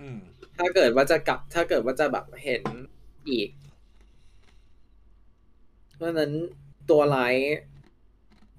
[0.01, 0.19] อืม
[0.57, 2.63] ถ้าเกิดว่าจะกลับ ถ้าเกิดว่าจะแบบเห็น
[3.29, 3.49] อีก
[5.95, 6.32] เพราะฉะนั้น
[6.89, 7.36] ตัวร้าย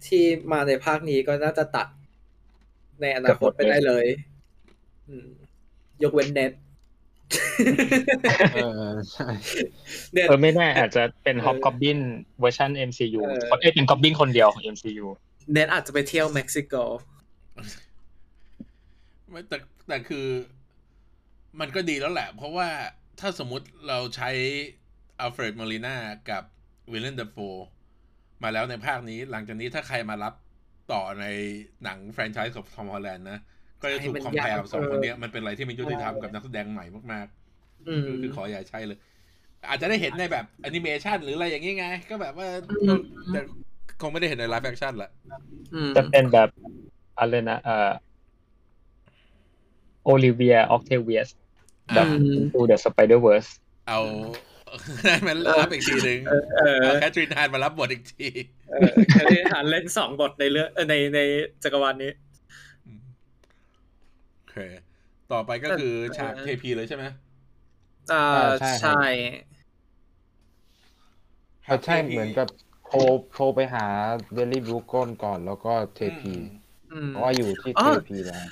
[0.07, 1.89] ที่มาในภาคนี้ก็น่าจะตัด
[3.01, 4.07] ในอนาคตไปได้เลย
[5.09, 5.29] อืม
[6.03, 6.53] ยกเว้นเน็ด
[8.55, 8.59] เอ
[8.89, 9.29] อใช่
[10.13, 11.99] เน็ดเออไม่แน่อาจจะเป็นเออ Hobgoblin
[12.41, 15.07] เวอร์ชัน MCU เออคนเอ้ยเป็นกอบบินคนเดียวของ MCU
[15.53, 16.75] เน็ดอาจจะไปเที่ยวเม็กซิโก
[19.31, 19.57] ไม่แต่
[19.89, 20.27] แต่คือ
[21.61, 22.69] มันก็ดีแล้วแหละ เพราะว่า
[23.21, 24.31] ถ้าสมมุติเราใช้
[25.21, 25.97] อัลเฟรดโมลินา
[26.31, 26.43] กับ
[26.93, 27.37] วิลเลมเดโฟ
[28.43, 30.35] มาแล้วในภาคนี้ หลังจากนี้ถ้าใครมารับ
[30.93, 31.27] ต่อใน
[31.85, 33.39] หนังแฟรนไชส์ของทอมฮอลแลนด์นะ
[33.83, 37.27] ก็จะถูกให้มัน compare ยากกับสองเออคนเนี้ยมันเป็นอะไรที่ไม่ยุติธรรมกับนักแสดงใหม่มาก
[37.89, 38.99] อืมๆคือขออย่าใช่เลย
[39.69, 42.49] อาจจะได้เห็นในแบบแอนิเมชันหรืออะไรอย่างงี้ไง ก็แบบว่า
[42.83, 42.99] อืม
[43.33, 43.41] แต่
[44.01, 45.11] คงไม่ได้เห็นใน live action ละ
[45.75, 46.49] อืมจะเป็นแบบ
[47.19, 47.91] อะไรนะเอ่อ
[50.05, 51.29] โอลิเวียออกเทเวียส
[51.89, 52.07] อะแบบ
[52.55, 53.51] ดู The Spider-Verse
[53.89, 54.01] เอา
[55.03, 58.29] ให้มันรับอีกทีหนึ่งเออเออเอาแคทรีนฮานมารับบทอีกที
[58.71, 61.21] เออแค่ได้ฐานเล่นสองบทในเรื่องเออในใน
[61.63, 62.32] จักรวาลนี้โอ
[64.53, 64.57] เค
[65.33, 67.05] ต่อไปก็คือเออฉากเทพีเลยใช่ไหม
[68.11, 68.17] อ่า
[68.59, 69.09] ใช่ครับใช่
[71.65, 72.49] เขาใช่เหมือนกับ
[72.87, 72.99] โทร
[73.33, 73.87] โทรไปหา
[74.35, 76.35] เดลี่บลูกอนก่อนแล้วก็เทพี
[76.91, 78.45] อืมเพราะว่าอยู่ที่อ๋เทอพีแล้ว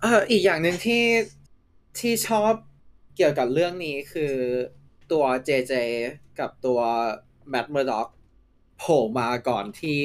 [0.00, 1.04] เอออีกอย่างหนึ่งที่
[1.98, 2.52] ที่ชอบ
[3.16, 4.34] เกี่ยวกับเรื่องนี้คือ
[5.12, 5.72] ตัวเจเจ
[6.40, 6.80] กับตัว
[7.50, 8.08] แมตต์เมอร์ด็อก
[8.78, 9.98] โผล่มาก่อนที่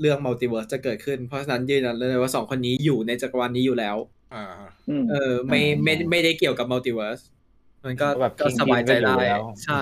[0.00, 3.96] เรื่อง multiverse จะเกิดขึ้น เพราะฉะนั้นยืนยันเลยว่าสองคนนี้อยู่ในจักรวาลนี้อยู่แล้ว
[4.32, 4.42] อ่า
[4.88, 7.20] อืมเออไม่ไม่ไม่ได้เกี่ยวกับ multiverse
[7.84, 9.74] มันก็แบบก็สบายใจได้จริงๆก็อยู่แล้วใช่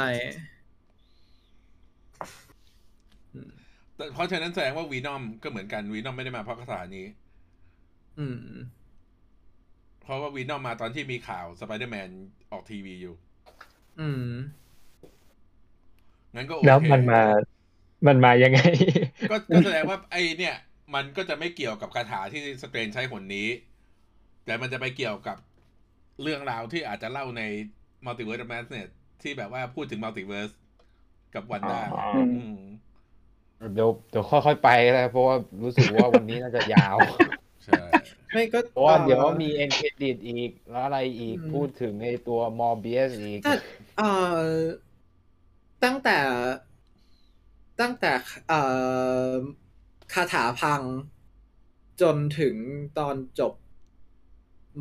[3.96, 7.06] แต่เพราะฉะนั้นแสดงว่าวีนอมก็เหมือนกันวีนอมไม่ได้มาเพราะคาถานี้
[8.18, 8.36] อืม
[10.00, 12.10] เพราะว่าวีนอมมาตอนที่มีข่าวสไปเดอร์แมน
[12.50, 13.14] ออกทีวีอยู่
[13.98, 14.20] อืม
[16.36, 17.20] งั้นก็โอแล้วเคมันมา
[18.06, 18.58] มันมายังไง
[19.28, 20.54] ก็ก็แสดงว่าไอเนี่ย
[20.94, 23.46] มันก็จะไม่เกี่ยวกับคาถาที่สเตรนใช้หนนี้
[24.50, 25.36] แต่แต่มันจะไปเกี่ยวกับ
[26.22, 27.42] เรื่องราวที่อาจจะเล่าใน
[28.06, 28.88] Multiverse of Madness เนี่ย
[29.22, 30.50] ที่แบบว่าพูดถึง multiverse
[31.34, 32.56] กับวันด้าอ๋ออืม
[33.74, 36.98] เดี๋ยวเดี๋ยวค่อยๆไปเลยเพราะว่ารู้สึกว่าวันนี้น่าจะยาว
[37.64, 37.74] ใช่
[38.32, 43.52] ไม่ก็เพราะว่าอ่อเดี๋ยวมีเอ็นเครดิตอีก แล้วอะไรอีกอืมพูดถึงในตัวมอร์เบียสอีกแต่
[43.96, 44.04] เอ่อ
[45.82, 46.18] ตั้งแต่
[47.80, 48.12] ตั้งแต่
[48.48, 48.60] เอ่
[49.32, 49.34] อ
[50.12, 50.82] คาถาพัง
[52.00, 52.56] จนถึง
[52.98, 53.52] ตอนจบ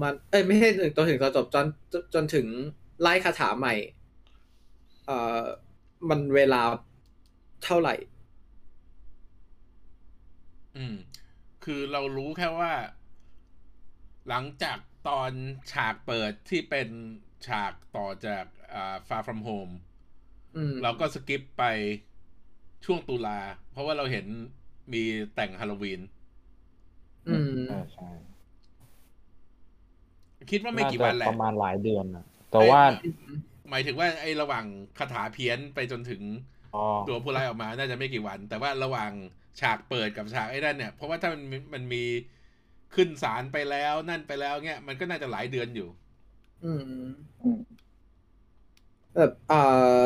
[0.01, 2.47] มัน เอ้ยไม่ใช่ถึงตอนถึงตอนจบจนจนจนถึง
[3.01, 3.73] ไล่คาถาใหม่
[5.05, 5.43] เอ่อ
[6.09, 6.61] มันเวลา
[7.63, 7.95] เท่าไหร่
[10.77, 10.95] อืม
[11.63, 12.71] คือเรารู้แค่ว่า
[14.27, 14.77] หลังจาก
[15.07, 15.31] ตอน
[15.71, 16.89] ฉากเปิดที่เป็น
[17.47, 19.73] ฉากต่อจากอ่า Far From Home
[20.55, 21.63] อืมเราก็สกิปไป
[22.85, 23.39] ช่วงตุลา
[23.71, 24.25] เพราะว่าเราเห็น
[24.93, 25.03] มี
[25.35, 26.01] แต่งฮาโลวีน
[27.27, 28.09] อืมใช่ใช่
[30.51, 32.81] คิดว่าไม่กี่วันแหาละจะประมาณหลายเดือนนะแต่ว่า
[33.69, 34.65] หมายถึงว่าไอ้ระหว่าง
[34.99, 36.21] คาถาเพี้ยนไปจนถึง
[36.75, 39.11] อ๋อตัวผู้ร้ายออกมา น่าจะไม่กี่วัน แต่ว่าระหว่าง
[39.61, 42.03] ฉากเปิดกับฉากไอ้นั่นเนี่ยเพราะว่าถ้ามันมีมันมี
[42.95, 45.89] ขึ้นศาลไปแล้วนั่นไปแล้วเงี้ยมันก็น่าจะหลายเดือนอยู่
[46.63, 46.81] อืม
[47.43, 47.59] อืม
[49.15, 49.61] แบบเอ่
[50.01, 50.03] อ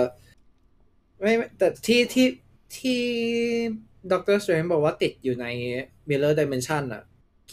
[1.21, 2.27] ไม่ไม่แต่ที่ที่
[2.77, 3.01] ที่
[4.11, 5.45] ด็อกเตอร์สเตรนบอกว่าติดอยู่ใน
[6.09, 7.03] Mirror Dimension อะ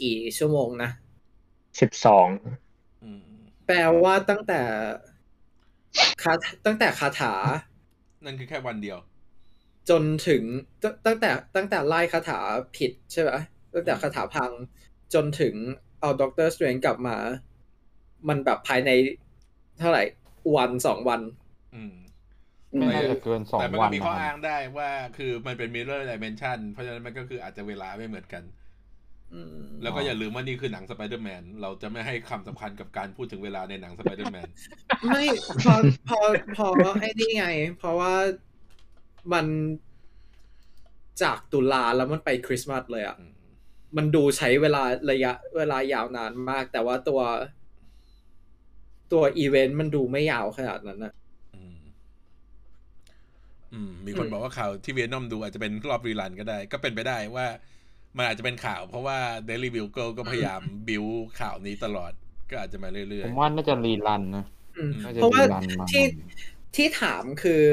[0.01, 0.91] กี่ชั่วโมงนะ
[1.81, 2.57] สิบสองอืม
[3.67, 4.61] แปลว่าตั้งแต่
[6.23, 6.33] คา
[6.67, 7.33] ตั้งแต่คาถา
[8.25, 8.99] นั่นคือแค่วันเดียว
[9.91, 10.43] จนถึง
[10.83, 12.41] ตตั้งแต่ตั้งแต่ไล่คาถา
[12.77, 13.31] ผิดใช่ไหม
[13.75, 14.51] ตั้งแต่คาถาพัง
[15.15, 15.55] จนถึง
[16.01, 17.17] เอาด็อกเตอร์สเตรนกลับมา
[18.29, 18.91] มันแบบภายใน
[19.79, 20.03] เท่าไหร่
[20.57, 21.21] วันสองวัน
[21.75, 21.95] อืม
[22.77, 28.60] ไม่น่าจะเกินสองแต่มันวัก็นมีนะข้อคอ้ารับงได้ว่าคือมันเป็น mirror dimension เพราะฉะนั้นมันก็คืออาจจะเวลาไม่เหมือนกันอืม
[29.83, 34.49] แล้วก็อย่าลืมว่านี่คือหนังสไปเดอร์แมนเราจะไม่ให้ความสำคัญกับการพูดถึงเวลาในหนังสไปเดอร์แมน
[35.07, 35.25] ไม่
[35.63, 35.75] พอ
[36.09, 36.19] พอ
[36.57, 36.67] พอ
[37.01, 37.47] ไอ้นี่ไง
[37.79, 38.13] เพราะว่า
[39.33, 39.47] มัน
[41.23, 43.17] จากตุลาแล้วมันไปคริสต์มาสเลยอะ
[43.97, 47.21] มันดูใช้เวลาระยะเวลายาวนานมาก แต่ว่าตัว
[49.13, 51.13] ตัวอีเวนต์มันดูไม่ยาวขนาดนั้นนะ
[51.55, 51.77] อืม
[53.73, 57.47] อืมมีคนอืมบอกว่าข่าวที่เวียนอมดูอาจจะเป็นรอบ rerun ก็ได้ ก็เป็นไปได้ว่า
[58.17, 61.05] มันอาจจะเป็นข่าวเพราะว่า Daily Bugle ก็พยายามบิว
[61.41, 62.13] ข่าวนี้ตลอด
[62.51, 64.45] ก็อาจจะมาเรื่อผยมว่าน่าจะ rerun นะ
[64.79, 66.05] อืมอืมน่าจะเพราะว่า rerun มาที่
[66.77, 67.65] ที่ถามคือ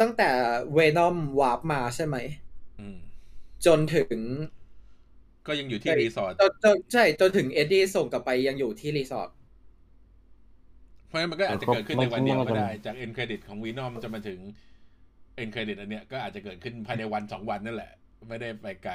[0.00, 0.28] ตั้งแต่
[0.72, 2.98] เวนอมวาร์ปมาใช่ไหมๆอืม
[3.66, 4.10] จนถึง
[5.46, 9.30] ก็ยังอยู่ที่รีสอร์ทจนจนใช่ จนถึงเอ็ดดี้ส่งกลับไปยังอยู่ที่รีสอร์ท
[11.06, 14.38] เพราะฉะนั้นมันก็อาจจะเกิดขึ้นในวันเดียวก็ได้ จาก end credit ของวีนอมจะมาถึง
[15.36, 17.92] end credit อันเนี้ยก็อาจจะเกิดขึ้นภายในวันสองวันนั่นแหละ
[18.28, 18.94] ไม่ได้ไปไกล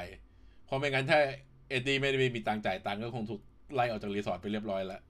[0.66, 1.20] เพราะไม่งั้นถ้า
[1.68, 3.40] เอ็ดดี้ไม่ได้มีตังค์จ่ายตังค์ก็คงถูก
[3.74, 5.00] ไล่ออกจากรีสอร์ทไปเรียบร้อยแล้ว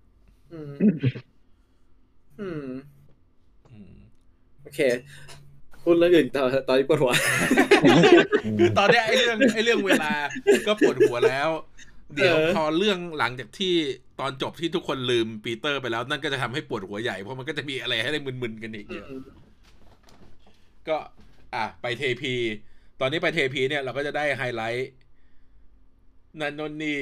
[0.52, 0.72] อืม
[2.40, 2.66] อืม
[3.70, 3.94] อืม
[4.62, 4.80] โอเค
[5.82, 7.12] พูดเรื่องอื่นต่อตอนนี้ปวดหัว
[8.58, 10.12] คือตอนเนี้ยไอ้เรื่องไอ้เรื่องเวลา
[10.66, 11.48] ก็ปวดหัวแล้ว
[12.14, 13.74] เดี๋ยวเออ พอเรื่องหลังจากที่
[14.20, 19.06] ตอนจบที่ทุกคนลืมปีเตอร์ไปแล้ว นั่นก็จะทำให้ปวดหัวใหญ่ เพราะมันก็จะมีอะไรให้ได้มึนๆกันอีกเยอะ
[20.88, 20.96] ก็
[21.54, 22.34] อะ ไปเทพี
[23.00, 24.88] ตอนนี้ไปเทพีเนี่ยเราก็จะได้ไฮไลท์
[26.40, 27.00] นันนนนี่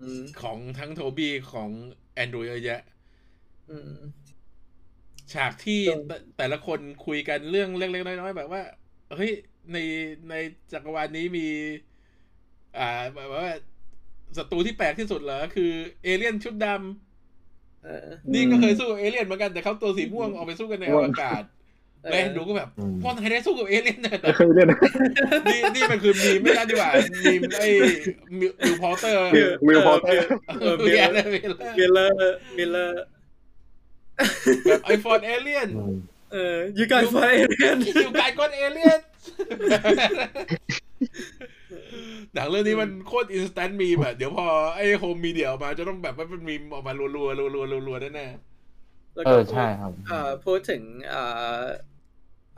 [0.00, 1.70] อืมของทั้งโทบี้ของ
[2.14, 2.80] แอนดรูเยอะแยะ
[3.70, 3.92] อืม
[5.32, 8.62] ฉากที่ตรงแต่แต่ละคนคุยกันเรื่องเล็กๆน้อยๆแบบว่า
[9.16, 9.30] เฮ้ย
[9.72, 9.76] ใน
[10.30, 10.34] ใน
[10.72, 11.46] จักรวาลนี้มี
[12.78, 13.46] อ่าแบบว่า
[14.36, 15.72] ศัตรูที่แปลกที่สุดเหรอคือ
[16.02, 16.66] เอเลี่ยนชุดด
[17.82, 21.42] เออำนี่ก็เคยสู้กับเอเลี่ยนเหมือนกันแต่เขาตัวสีม่วงออกไปสู้กันในอวกาศ
[22.02, 24.68] เออแล้วดูก็แบบอืมพ่อนายได้สู้กับเอเลี่ยนเลยเหรไม่อเคยเล่น
[25.46, 26.90] นี่นี่มันคือมีมไม่ใช่ดีกว่า
[27.24, 27.66] มีมไอ้
[28.40, 29.18] มิวมิวพอเตอร์
[29.66, 30.26] วิลพอเตอร์
[30.60, 33.02] เออเมียเลยเมียเลยมิลเลอร์มิลเลอร์
[34.64, 35.96] แบบไอโฟนเอเลี่ยนอืม
[36.32, 39.00] เออ you guys fight alien you guys fought เอเลี่ยน
[42.34, 44.46] หนังเรื่องนี้มันโคตร instant มีมแบบเดี๋ยวพอ
[44.76, 48.26] ไอ้ home media ออกมาจะต้องแบบว่ามันมีมออกมารัวๆรัวๆรัวๆรัวๆแน่
[49.14, 51.22] แล้วเอก็อใช่ครับ เอ่อพูดถึงเอ่
[51.58, 51.60] อ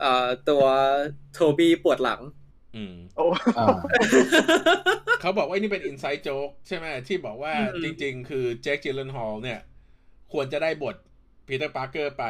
[0.01, 0.63] เอ่อตัว
[1.33, 3.25] โทบี้ปวดหลังๆอืมโอ้
[3.57, 3.67] อ่า
[5.21, 9.59] เขาบอกว่านี่เป็นอินไซ e ์โจ๊กใช่ไหมที่บอกว่าอืมจริง ๆ คือแจ็คจิลเลนฮอลเนี่ย
[10.33, 10.95] ควรจะได้บท
[11.47, 12.25] ปีเตอร์ปาร์เกอร์ไป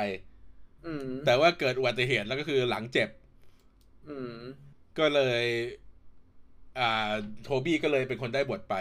[0.86, 3.09] อืมแต่ว่าเกิดอุบัติเหตุแล้วก็คือหลังเจ็บ
[4.09, 4.34] อืม
[4.99, 5.43] ก็เลย
[6.80, 7.11] อ่า
[7.43, 8.76] โทบี้ก็เลยเป็นคนได้บทไป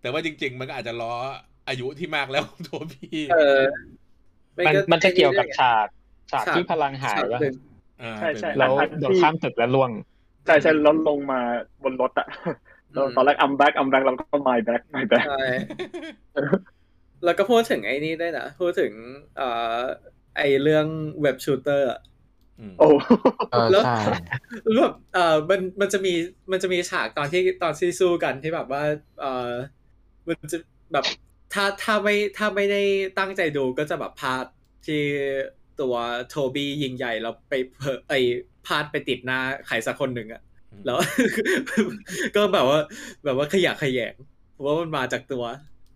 [0.00, 1.12] แต่ว่าจริง ๆ มันก็อาจจะล้อ
[1.68, 3.60] อายุที่มากแล้วของโทบี้เออ
[4.66, 5.86] มันมันจะเกี่ยวกับฉาก
[6.32, 7.69] ฉากฉากที่พลังหายฉากวะหนึ่งอ่า
[8.18, 9.90] ใช่ใช่เป็นแล้วอันโดดที่ข้ามตึกแล้วล่วง
[10.46, 11.40] ใช่ใช่แล้วลงมา
[11.82, 12.28] บนรถอะ
[12.92, 15.44] แล้วตอนแรก I'm back I'm back เราก็ my back my back ใช่
[17.24, 18.92] แล้วก็พูดถึงไอ้นี่ด้วยนะ พูดถึง
[19.36, 19.78] เอ่อ
[20.36, 20.86] ไอเรื่อง
[21.22, 21.88] เว็บชูเตอร์
[22.58, 22.88] อืมโอ้
[23.50, 23.98] เออแล้วใช่
[24.64, 26.14] แล้วแบบเอ่อมันมันจะมี
[26.50, 28.82] มันจะมีฉากตอนที่ตอนที่สู้กันที่แบบว่า
[29.20, 29.50] เอ่อ
[30.28, 30.58] มันจะ
[30.92, 31.04] แบบ
[31.52, 32.82] ถ้าถ้าไม่ถ้าไม่ได้
[33.18, 34.44] ตั้งใจดูก็จะแบบพลาด
[34.86, 35.02] ที่
[35.80, 35.94] ตัว
[36.28, 38.14] โทบี้ยิงใหญ่แล้วไปเพอไอ
[38.66, 40.42] พลาดไปติดหน้าใครสักคนหนึ่งอะ
[40.86, 40.98] แล้ว
[42.36, 42.78] ก็แบบว่า
[43.24, 44.14] แบบว่าขยะแขยง
[44.52, 45.44] เพราะว่ามันมาจากตัว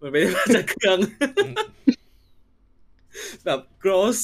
[0.03, 0.99] มันไม่ได้มาจากเครื่อง
[3.47, 4.21] แบบ gross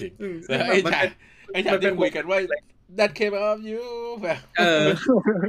[0.00, 1.06] จริงอืมแล้วไอ้มันฉาก
[1.46, 2.38] เป็นไอ้ฉากมันเป็ที่นคุยกันว่า
[2.98, 3.82] that came out of you
[4.22, 4.84] แบบเออ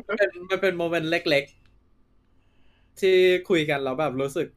[0.07, 3.15] มันเป็นมันเป็นโมเมนต์เล็กๆ ที่
[3.49, 4.47] คุยกันแล้วแบบรู้สึก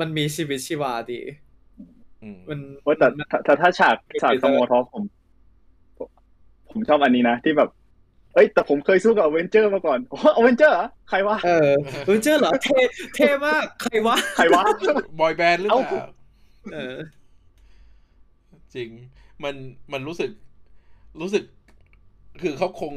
[0.00, 1.49] มันมีชีวิตชีวาดีอื
[2.34, 5.02] มมันโอ้แต่มันถ้าถ้าถ้าฉากฉากสโมทอผม
[6.70, 7.70] ผมชอบอันนี้นะ ที่แบบ
[8.34, 11.70] เอ้ย แต่ผมเคยสู้กับอเวนเจอร์มาก่อนโอ้อเวนเจอร์เหรอใครวะเออ
[12.06, 12.78] เออเจอเหรอเท่
[13.14, 14.62] เท่มากใครวะใครวะ
[15.20, 16.06] บอยแบนด์หรือเปเอ้าล่า
[16.74, 16.96] เออ
[18.74, 18.88] จริง
[19.44, 19.54] มัน
[19.92, 20.30] มันรู้สึก
[21.20, 21.44] รู้สึก
[22.42, 22.94] คือเขาคง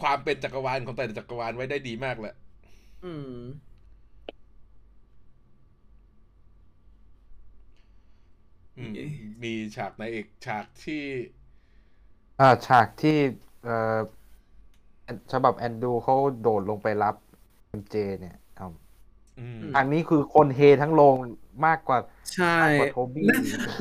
[0.00, 2.34] ความเป็นจักรวาลของแต่ละจักรวาลไว้ได้ดีมากแหละ
[3.04, 3.30] อืม
[8.92, 8.94] ม
[9.42, 11.02] มีฉากในเอกฉากที่
[12.40, 13.16] อ่าฉากที่
[13.64, 13.98] เอ่อ
[15.32, 17.14] ฉบับแอนดูเขาโดดลงไปรับ
[17.68, 18.72] เอ็มเจ เนี่ยครับ
[19.38, 21.14] อืมอันนี้คือคนเฮทั้งโรง
[21.66, 21.98] มากกว่า
[22.34, 23.40] ใช่มากกว่าโทบี้น่า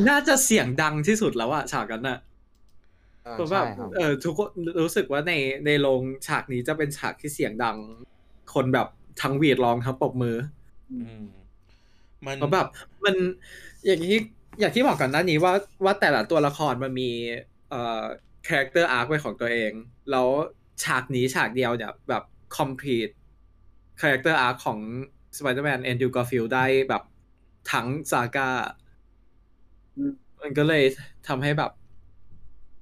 [0.09, 2.19] น่าจะเสียงดังที่สุดแล้วอะฉากนั้นอะ
[3.23, 4.49] เออเพราะว่าใช่ครับเออทุกคน
[4.81, 5.33] รู้สึกว่าใน
[5.65, 7.77] ในโรงฉากนี้จะเป็นฉากที่เสียงดัง
[8.53, 8.87] คนแบบ
[9.21, 10.37] ทั้งหวีดร้องทั้งปรบมือ
[10.91, 11.23] อืม
[12.25, 12.67] มันเพราะแบบ
[13.05, 13.15] มัน
[13.85, 14.19] อย่างที่
[14.59, 15.53] อย่างที่บอกก่อนหน้านี้ว่า
[15.85, 17.11] ว่าแต่ละตัวละครมันมี
[17.69, 18.03] เอ่อ
[18.47, 19.71] character arc เป็นของตัวเอง
[20.11, 20.27] แล้ว
[20.83, 22.23] ฉากนี้ฉากเดียวเนี่ยแบบ
[22.57, 23.13] complete
[23.99, 24.79] character arc ของ
[25.37, 27.03] Spider-Man Andrew Garfield ได้แบบ
[27.71, 28.49] ทั้ง saga
[29.95, 30.83] อืมมันก็เลย
[31.27, 31.71] ทำให้แบบ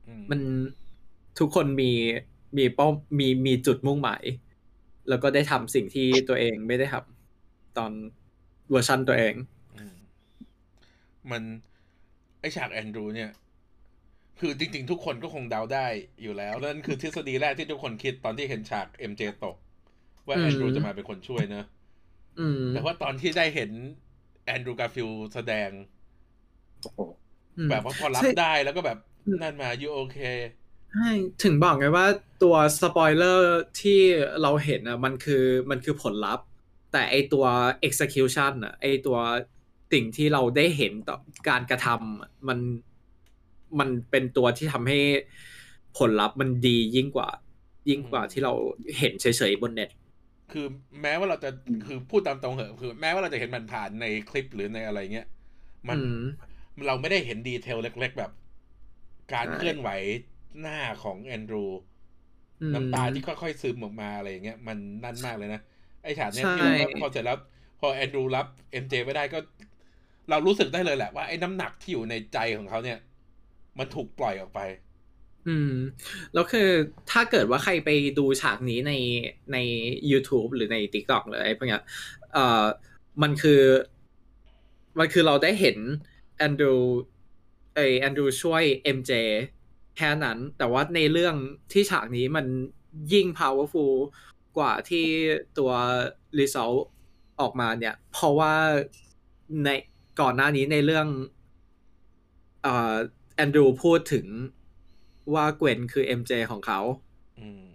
[0.08, 0.42] อืมัน
[1.40, 1.92] ทุกคนมี
[2.58, 2.88] มีเป้า
[3.20, 4.24] มีมีจุดมุ่งหมาย
[5.10, 7.92] แล้วก็ได้ทำสิ่งที่ตัวเองไม่ได้ทำตอน
[8.70, 9.53] เวอร์ชันตัวเองอืม
[11.32, 11.44] มัน
[12.42, 13.32] ไอฉากแอนดรูเนี่ย
[14.40, 15.88] คือจริง ๆ ทุกคนก็คงเดาได้
[16.22, 19.46] อยู่แล้ว นั่นคือทฤษฎีแรกที่ทุกคนคิดตอนที่เห็นฉากเอ็มเจตก
[20.28, 21.66] ว่าอืมแอนดรูจะมาเป็นคนช่วยเนอะ
[22.40, 23.72] อืมแต่ว่าตอนที่ได้เห็น
[24.46, 25.70] แอนดรูการ์ฟิลด์แสดง
[26.82, 27.00] โอ้โห
[27.58, 30.18] อืมแบบว่าพอรับใช่ได้แล้วก็แบบอืมนั่น are you okay
[30.92, 31.10] ใช่
[31.44, 32.08] ถึงบอกไงว่า
[32.44, 34.00] ตัวสปอยเลอร์ที่
[34.42, 36.46] เราเห็นอะมันคือมันคือผลลัพธ์
[36.92, 37.46] แต่ไอตัว
[37.88, 39.18] execution อะไอตัว
[39.94, 41.18] สิ่งที่เราได้เห็นต่อ
[41.50, 42.60] การกระทำอะมัน
[43.80, 45.00] มันเป็นตัวที่ทำให้
[45.98, 47.30] ผลลัพธ์มันดียิ่งกว่า
[47.90, 48.54] ยิ่งกว่าอืมที่เรา
[49.00, 49.90] เห็นเฉยๆบนเน็ต
[50.52, 50.66] คือ
[51.02, 51.50] แม้ว่าเราจะ
[51.86, 55.28] คือพูดตามตรงเหอะคือ แม้ว่าเราจะเห็นมันผ่านในคลิปหรือในอะไรเงี้ย
[55.90, 56.20] มันอืม
[56.86, 58.32] เราไม่ได้เห็นดีเทลเล็ก ๆ แบบ
[59.34, 59.90] การใช่เคลื่อนไหว
[60.60, 61.66] หน้าของแอนดรู
[62.62, 65.60] อืมน้ำตาที่ค่อยๆซึมออกมาอะไรอย่างเงี้ยมันนั่นมากเลยนะ
[66.04, 67.38] ไอ้ฉากเนี้ยใช่ที่เราก็พอเสร็จแล้ว
[67.80, 69.38] พอแอนดรูรับเอ็มเจไม่ได้ก็
[70.30, 73.00] เรารู้สึกได้เลยแหละว่าไอ้น้ำหนักที่อยู่ในใจของเขาเนี่ย
[73.78, 74.62] มันถูกปล่อยออกไป
[75.48, 75.74] อืม
[76.34, 76.70] แล้วคือ
[77.12, 78.94] ถ้าเกิดว่าใครไปดูฉากนี้ใน
[79.54, 79.58] ใน
[80.12, 81.84] YouTube หรือใน TikTok หรืออะไรพวกเนี้ย
[82.34, 82.64] เอ่อ
[83.22, 83.64] มันคือ
[85.00, 85.78] มันคือเราได้เห็น
[86.38, 86.76] แอนดรู
[87.76, 88.64] เออแอนดรูช่วย
[88.98, 89.12] MJ
[89.98, 91.36] แค่นั้น แต่ว่าในเรื่อง
[91.72, 92.46] ที่ฉากนี้มัน
[93.14, 93.96] ยิ่ง powerful
[94.58, 95.06] กว่าที่
[95.58, 95.72] ตัว
[96.40, 96.80] result
[97.42, 98.54] ออกมาเนี่ย เพราะว่า
[99.66, 99.70] ใน
[100.22, 101.08] ก่อนหน้านี้ในเรื่อง
[102.64, 102.94] เอ่อ
[103.36, 104.26] แอนดรูพูดถึง
[105.34, 106.80] ว่าเกวนคือ MJ ของเขา
[107.40, 107.66] อืม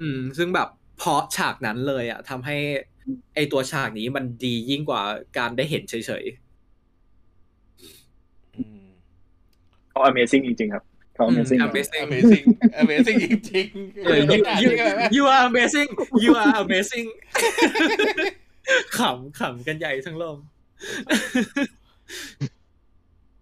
[0.00, 0.68] อืม ซึ่งแบบ
[0.98, 2.56] เพราะฉากนั้นเลยอะทำให้
[3.34, 5.02] ไอตัวฉากนี้มันดียิ่งกว่า
[5.38, 6.24] การได้เห็นเฉย
[8.56, 8.84] อืม
[9.90, 10.84] เขา Amazing จริงๆครับ
[11.14, 12.44] เขาอืม Amazing Amazing Amazing
[12.82, 15.90] Amazing จริงๆๆเออ you อ่าน you นี่ก็แบบว่า you are amazing
[16.24, 17.08] you are amazing
[18.98, 20.36] ขำขำกันใหญ่ทั้งโลก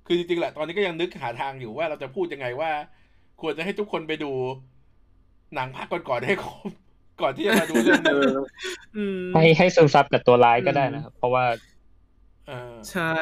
[0.07, 2.71] คือจริงๆแหละตอนนี้ก็ยังนึกหาทางอยู่ว่าเราจะพูดยังไงว่า
[3.41, 4.33] ควรจะให้ทุกคนไปดู
[5.55, 6.71] หนังภาคก่อนๆให้ครบ
[7.21, 8.39] ก่อนที่จะมาดูเรื่องเนี้ย
[8.97, 11.45] อืมให้ให้ซึมซับกับตัวร้ายก็ได้นะครับ เพราะว่า
[12.49, 13.15] เออใช่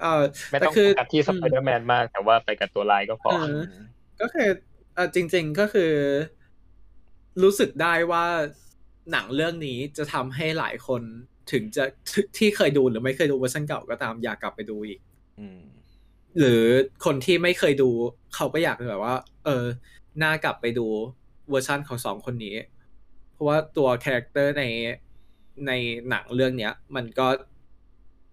[0.00, 3.60] เออไม่แต่ต้องคือโฟกัสที่สไปเดอร์แมนมาก แต่ว่าไปกับตัวร้ายก็พอเออ
[4.20, 4.48] ก็คือ
[4.94, 5.92] เออจริง ๆก็คือ
[7.42, 8.24] รู้สึกได้ว่า
[9.12, 11.02] หนังเรื่องนี้จะทำให้หลายคน
[11.52, 15.00] ถึงจะที่ที่เคยดูหรือไม่เคยดูเวอร์ชันเก่าก็ตามอยากกลับไปดูอีก
[15.40, 15.60] อืม
[16.38, 16.62] หรือ
[17.04, 17.90] คนที่ไม่เคยดู
[18.34, 19.64] เขาก็อยากแบบว่า เออ
[20.22, 20.86] น่ากลับไปดู
[21.50, 22.56] เวอร์ชันของสองคนนี้
[23.34, 24.64] เพเพราะว่าตัว character ใน
[25.66, 25.72] ใน
[26.08, 27.26] หนังเรื่องเนี้ย มันก็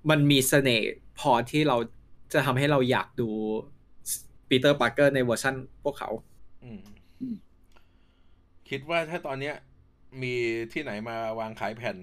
[0.10, 0.90] มันมีเสน่ห์
[1.20, 1.78] พอที่เรา
[2.34, 3.30] จะทำให้เราอยากดู
[4.50, 6.10] ปีเตอร์ปาร์เกอร์ในเวอร์ชั่นพวกเขา
[6.64, 6.80] อืม
[8.70, 9.56] คิดว่าถ้าตอนเนี้ย
[10.22, 10.36] มี
[10.72, 12.02] ที่ไหนมาวางขายแผ่นท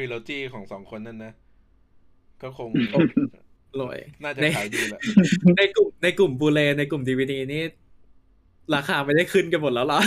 [0.00, 1.32] ริโลจีของสองคนนั่นนะ
[2.42, 2.68] ก็คง
[3.80, 5.00] รวยน่าจะในขายดีแหละ
[5.58, 7.62] ในกลุ่มในกลุ่มบูเลในกลุ่มดีวดีนี่
[8.74, 10.00] ราคาไม่ได้ขึ้นกันหมดแล้วเหรอ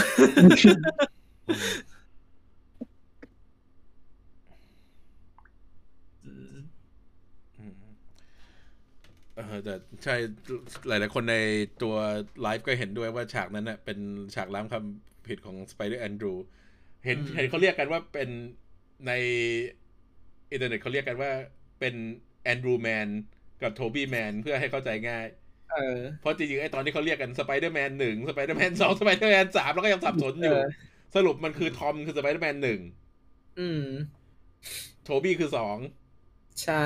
[6.25, 6.55] อืม
[9.35, 10.15] เออแต่ใช่
[10.87, 11.35] หลาย ๆ คนใน
[11.81, 11.95] ตัว
[12.41, 13.97] ไลฟ์ก็เห็นด้วยว่าฉากนั้นน่ะเป็น
[14.35, 14.85] ฉากล้างความ
[15.27, 16.33] ผิดของสไปเดอร์แอนดรู
[17.05, 18.29] เห็นอืมเห็นเขาเรียกกันว่าเป็น
[19.07, 19.11] ใน
[20.53, 21.31] อินเทอร์เน็ตเขาเรียกกันว่า
[21.79, 21.93] เป็น
[22.43, 23.07] แอนดรูแมน
[23.61, 25.25] กับโทบี้แมนเพื่อให้เข้าใจง่าย
[25.73, 30.67] เออเพราะจริงๆไอ้ตอนที่เขาเรียกกันสไปเดอร์แมนหนึ่งสไปเดอร์แมนสองสไปเดอร์แมนสามแล้วก็ยังสับสนอยู่เออ
[31.15, 32.79] สรุปมันคือทอมคือสไปเดอร์แมนหนึ่ง
[33.59, 33.85] อืม
[35.03, 35.77] โทบี้คือสอง
[36.63, 36.85] ใช่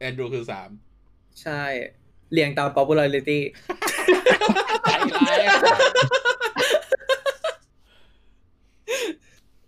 [0.00, 0.70] แอนดรูคือสาม
[1.42, 1.62] ใช่
[2.32, 3.38] เรียงตาม popularity
[4.84, 5.58] ใจร้ายอะ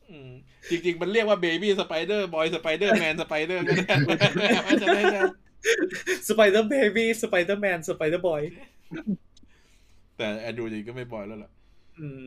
[0.08, 0.30] อืม
[0.70, 3.94] จริง ๆ มันเรียกว่าเบบี้สไปเดอร์บอยสไปเดอร์แมนสไปเดอร์ก็ได้
[4.66, 5.22] ว่าจะได้จะ
[6.28, 8.42] Spider Baby Spider Man Spider Boy
[10.16, 11.50] แต่แอนดรูจริงก็ไม่ boy แล้วล่ะ
[12.00, 12.26] อืม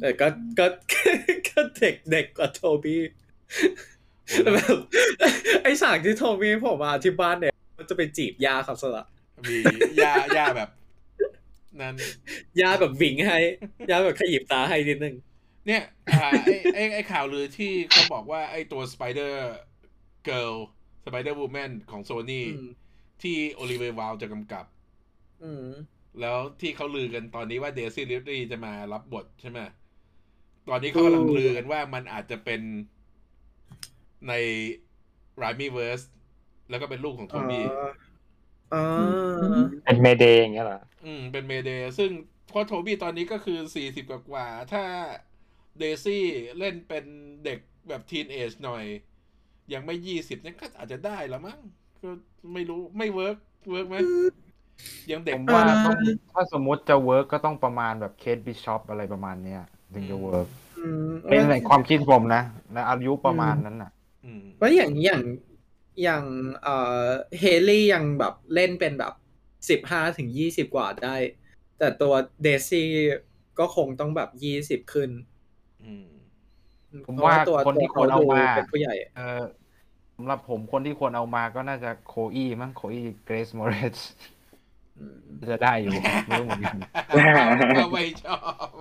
[0.00, 0.26] แต่ก็
[0.58, 0.66] ก็
[1.48, 3.00] ก็เด็กเด็กกว่าโทบี้
[4.26, 4.78] โอ้แล้วแบบ
[5.62, 9.04] ไอฉากที่โทบี้ผมมาที่บ้านเนี่ย มันจะไปจีบย่าครับสละ
[9.48, 9.56] มี
[10.04, 10.68] ย่าย่าแบบ
[11.80, 11.94] นั้น
[12.60, 13.38] ย่าแบบ wink ให้
[13.90, 15.14] ย่าแบบขยิบตาให้นิดนึง
[15.66, 15.82] เนี่ย
[16.14, 19.40] อ่าไอ้ไอ้ไอ้ข่าวลือที่เขาบอกว่าไอ้ตัวสไปเดอร์
[20.24, 20.54] เกิล
[21.04, 22.70] สไปเดอร์วูแมนของโซนี่อืม
[23.22, 24.64] ที่โอลิเวียไวลด์จะกำกับ
[25.44, 25.66] อืม
[26.20, 29.60] แล้วที่เขาลือกันตอนนี้ว่าเดซี่ริดลีย์จะมารับบทใช่ไหม
[30.68, 32.60] ตอนนี้เขากำลังลือกันว่ามันอาจจะเป็น
[34.28, 34.32] ใน
[35.42, 36.02] ร i มี่เวิร์ส
[36.70, 37.64] แล้วก็เป็นลูกของโทบี้
[38.74, 38.82] อ๋อ
[39.84, 42.10] เป็นเมเดย์อย่างเงี้ยเหรอ อืม เป็นเมเดย์ซึ่ง
[42.48, 44.84] เพราะโทบี้ตอนนี้ก็คือสี่สิบกว่าๆถ้า
[45.78, 46.24] เดซี่
[46.58, 47.04] เล่นเป็น
[47.44, 47.58] เด็ก
[47.88, 48.84] แบบ teenage หน่อย
[49.72, 51.58] ยังไม่ยี่สิบเนี่ยก็อาจจะได้ละมั้ง
[52.02, 52.10] ก็
[52.52, 53.36] ไม่รู้ไม่ work
[53.70, 53.96] work ไหม
[55.10, 55.96] ยังเด็กผมว่าอ่าต้อง
[56.32, 59.62] ถ้าสมมติจะ work ก็ต้องประมาณแบบเคทบิชอปอะไรประมาณเนี้ย
[59.94, 60.48] ถึงจะ work
[60.78, 63.90] อืมเป็นในความคิดผมนะในอายุประมาณนั้นน่ะ
[64.24, 65.22] อืมว่าอย่างอย่าง
[66.02, 66.24] อย่าง
[66.62, 67.04] เอ่อ
[67.38, 69.14] เฮลี่ยังแบบเล่นเป็นแบบ
[69.70, 71.16] สิบห้าถึงยี่สิบกว่าได้
[71.78, 72.88] แต่ตัวเดซี่
[73.58, 75.33] ก็คงต้องแบบยี่สิบขึ้นอืม
[77.06, 79.42] ผมเพระว่าตัวคนที่ตัวควรเอามาเป็นผู้ใหญ่เออ
[80.16, 83.98] สำหรับผมคนที่ควรเอามาก็น่าจะโคอี้มั้งโคอี้เกรซมอริส
[84.98, 85.18] อืม
[85.50, 85.92] จะได้อยู่
[86.26, 86.76] ไม่รู้เหมือนกัน
[87.78, 88.38] ก็ไม่ชอ
[88.70, 88.72] บ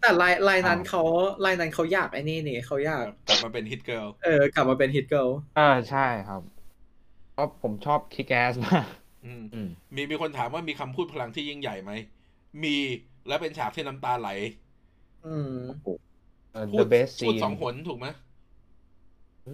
[0.00, 1.02] แต่ลายลายนั้นอ้าวเขา
[1.44, 6.42] ลายนั้นเขาอยากไอ้นี่นี่เขาอยากกลับมาเป็นฮิตเกิลเออกลับมาเป็นฮิตเกิลเออใช่ครับ
[7.32, 8.86] เพราะผมชอบคิกแอสมาก
[9.26, 11.92] อืมอืมมีมีคนถามว่ามีคำพูดพลังที่ยิ่งใหญ่ไหม
[12.62, 12.76] มี
[13.28, 14.30] และเป็นฉากที่น้ำตาไหล
[15.26, 15.54] อืม
[16.52, 18.06] เออพู the ด best พูด scene สองหนถูกไหม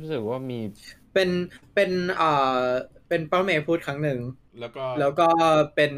[0.03, 0.59] รู้สึกว่ามี
[1.15, 1.31] เป็น
[1.75, 2.65] เป็นเอ่อ
[3.09, 4.19] เป็นป้าเมย์พูดครั้งหนึ่ง
[4.61, 5.29] แล้วก็แล้วก็
[5.75, 5.93] เป็น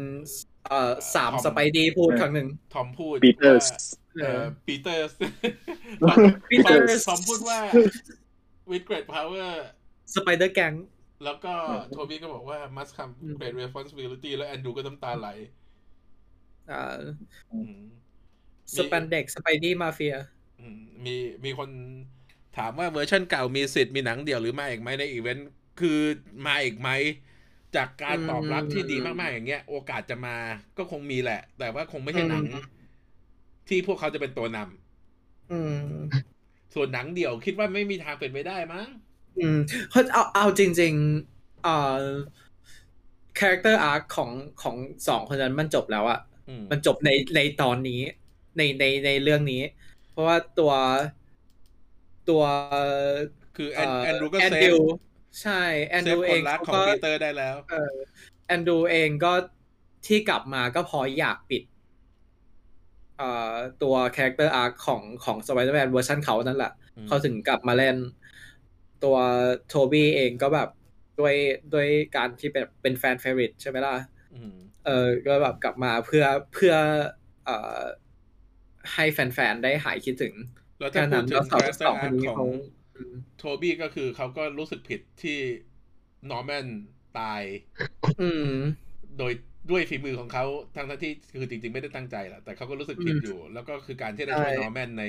[0.67, 3.77] เอ่อสามทอมสไปดีพูดครั้งหนึ่ง ทอมพูดปีเตอร์ว่า
[4.21, 5.07] เอเอ่ออปีเตอร์
[6.49, 7.59] ปีเตอร์ทอมพูดว่า
[8.71, 9.51] with great power
[10.15, 10.73] สไปเดอร์แก๊ง
[11.25, 11.53] แล้วก็
[11.91, 15.29] โทบี้ก็บอกว่า must come great responsibility แล้วแอนดรูก็น้ำตาไหล
[16.71, 16.83] อ่า
[17.53, 17.77] อืม
[18.75, 20.15] สปันเด็กสไปดี้มาเฟีย
[20.59, 21.69] อืมมีมีคน
[22.57, 25.47] ถามว่าเวอร์ชันเก่ามีสิทธิ์มีหนังเดี่ยวหรือมาอีกไหมในอีเวนต์
[25.79, 25.99] คือ
[26.45, 26.89] มาอีกไหม
[27.75, 30.35] จากการตอบรับที่ดีมากๆอย่างเงี้ย โอกาสจะมา
[30.77, 32.63] ก็คงมีแหละ แต่ว่าคงไม่ใช่หนังอืม
[33.67, 34.67] ที่พวกเขาจะเป็นตัวนำ
[35.49, 36.23] อืม
[36.73, 38.87] ส่วนหนังเดี่ยวคิดว่าไม่มีทางเป็นไปได้มั้ง
[39.37, 39.57] อืม
[39.89, 42.03] เพราะเอาเอาจริงๆเอ่อ
[43.39, 44.75] character arc ของของ
[45.07, 48.01] สองคนนั้นมันจบแล้วอะอืมมันจบในในตอนนี้
[48.57, 49.61] ในในในเรื่องนี้
[50.11, 50.73] เพราะว่าตัว
[52.29, 52.43] ตัว
[53.55, 54.83] คือแอนแอนดรูก็แอนเซดรู save
[55.41, 57.93] ใช่แอนดฟรู คนรักเขาของก็ปีเตอร์ได้แล้วเออ
[58.47, 59.33] แอนดรูเองก็
[60.07, 61.63] ที่กลับมาก็เพออยากปิด
[63.17, 67.95] เอ่อตัว character arc ของของสไปเดอร์แมนเวอร์ชันเขานั่นแหละอืมเขาถึงกลับมาเล่น
[69.03, 69.17] ตัว
[69.67, 70.69] โทบี้เองก็แบบ
[71.19, 71.35] ด้วย
[71.73, 73.95] ด้วยการที่เป็นเป็นแฟนเฟรนด์ใช่ไหมล่ะ
[74.33, 76.73] อืมเออก็แบบกลับมาเพื่อเพื่อ
[77.45, 77.79] เอ่อ
[78.93, 80.35] ให้แฟนๆ ได้หายคิดถึง
[80.79, 82.47] แล้วถ้าแค่พูนั้ดนถึแล้วงสองคาแรคเตอสองร์คอาร์นนี้ขอเขาง
[83.37, 85.37] โทบี้ก็คือเขาก็รู้สึกผิดที่
[86.29, 86.67] นอร์แมน
[87.17, 87.41] ตาย
[88.19, 88.49] อืม
[89.17, 89.33] โดย
[89.71, 95.03] ด้วยฝีมือของเขาทั้งๆที่คือจริง ๆ ไม่ได้ตั้งใจแหละแต่เขาก็รู้สึกผิดอืมอยู่ แล้วก็คือการที่ได้ช่วยใช่นอร์แมนใน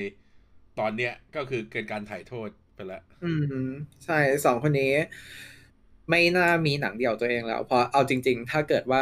[0.79, 3.67] ตอนเนี้ยก็คือเกินการถ่ายโทษไปแล้วอืม
[4.05, 4.13] ใช่
[4.45, 4.91] สองคนนี้
[6.09, 9.01] ไม่น่ามีหนังเดี่ยวตัวเองแล้วเพราะเอาจริง ๆ ถ้าเกิดว่า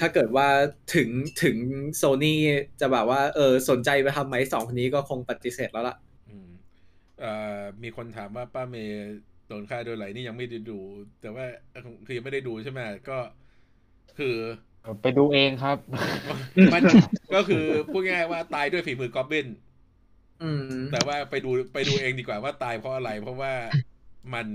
[0.00, 0.48] ถ้าเกิดว่า
[0.94, 1.08] ถึง
[1.42, 1.56] ถึง
[1.96, 2.40] โซนี่
[2.80, 5.96] จะแบบว่าเออสนใจไปทำไหมสองคนนี้ก็คงปฏิเสธแล้วล่ะ
[6.28, 6.48] อืม
[7.20, 9.16] เอ่อมีคนถามว่าป้าเมย์
[9.48, 10.78] โดนฆ่าโดยไหลนี่ยังไม่ได้ดู
[11.20, 11.46] แต่ว่า
[12.06, 13.18] คือยังไม่ได้ดูใช่ไหมก็
[14.18, 14.36] คือ
[15.02, 15.76] ไปดูเองครับ
[16.74, 16.82] มัน
[17.34, 19.46] ก็คือพูดง่ายๆว่าตายด้วยฝีมือกอบบิน
[20.42, 23.52] อืมแต่ว่าไปดูไปดูเองดีกว่าว่าตายเพราะอะไร เพราะว่า
[24.34, 24.46] มัน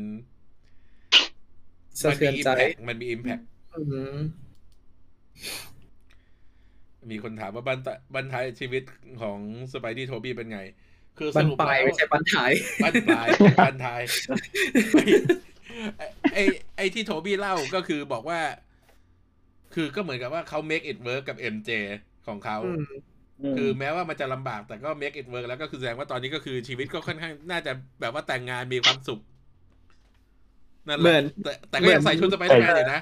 [2.02, 3.40] สะมัเทือนมีอิมใจแพกมันมีอิมแพก
[3.74, 3.82] อื
[5.34, 8.84] มมีคนถามว่าบันตบันท้ายชีวิต
[9.22, 9.38] ของ
[9.74, 10.60] สไปดี้โทบี้เป็นไง
[11.18, 12.52] คือสบันรุปปลายแล้วไม่ใช่บันท้าย
[12.84, 13.28] บันปลาย
[13.66, 14.02] บันท้าย
[15.98, 16.02] ไอ
[16.34, 16.38] ไอ
[16.78, 18.40] ไอที่โทบี้เล่าก็คือบอกว่า
[19.74, 21.70] คือก็เหมือนกับว่าเขา make it work กับ MJ
[22.28, 22.86] ของเขาอืม
[23.58, 27.72] คือแม้ว่ามันจะลำบากแต่ก็ make it work แล้วก็คือแสดงว่าตอนนี้ก็คือชีวิตก็ค่อนข้างน่าจะ
[28.02, 29.20] แบบว่าแต่งงานมีความสุข
[30.88, 33.02] นั่นแหเหมือนแต่แต่ก็ยังใส่ชุดสไปเดอร์แมนอยู่นะ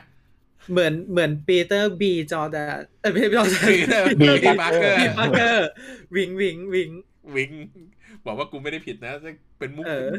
[0.70, 4.30] เหมือนเหมือนปีเตอร์บีจอร์แดนเอ้ยไม่ใช่จอร์แดนปีเตอร์บี
[4.62, 5.68] ปาร์เกอร์ปีปาร์เกอร์
[6.16, 6.90] วิงวิงวิง
[7.36, 7.52] วิง
[8.26, 9.14] บอกว่ากูไม่ได้ผิดนะ
[9.60, 10.10] เป็นมุกเออ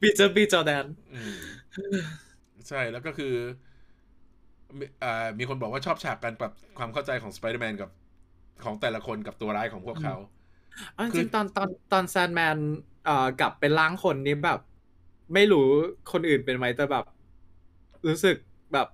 [0.00, 0.84] ปีเตอร์บีจอร์แดน
[2.54, 3.34] อืมใช่แล้วก็คือ
[4.78, 7.90] มีอ่ามีคนบอกว่าชอบฉากการปรับความเข้าใจของสไปเดอร์แมนกับ
[8.64, 10.16] ของแต่ละคนกับตัวร้ายของพวกเขา
[10.94, 12.56] เออคือจริงๆตอนตอนตอนแซนแมน
[13.04, 14.60] เอ่อกลับเป็นร่างคนนี้แบบ
[15.34, 15.66] ไม่รู้
[16.12, 17.04] คนอื่นเป็นไหมแต่แบบ
[18.08, 18.36] รู้สึก
[18.72, 18.88] แบบ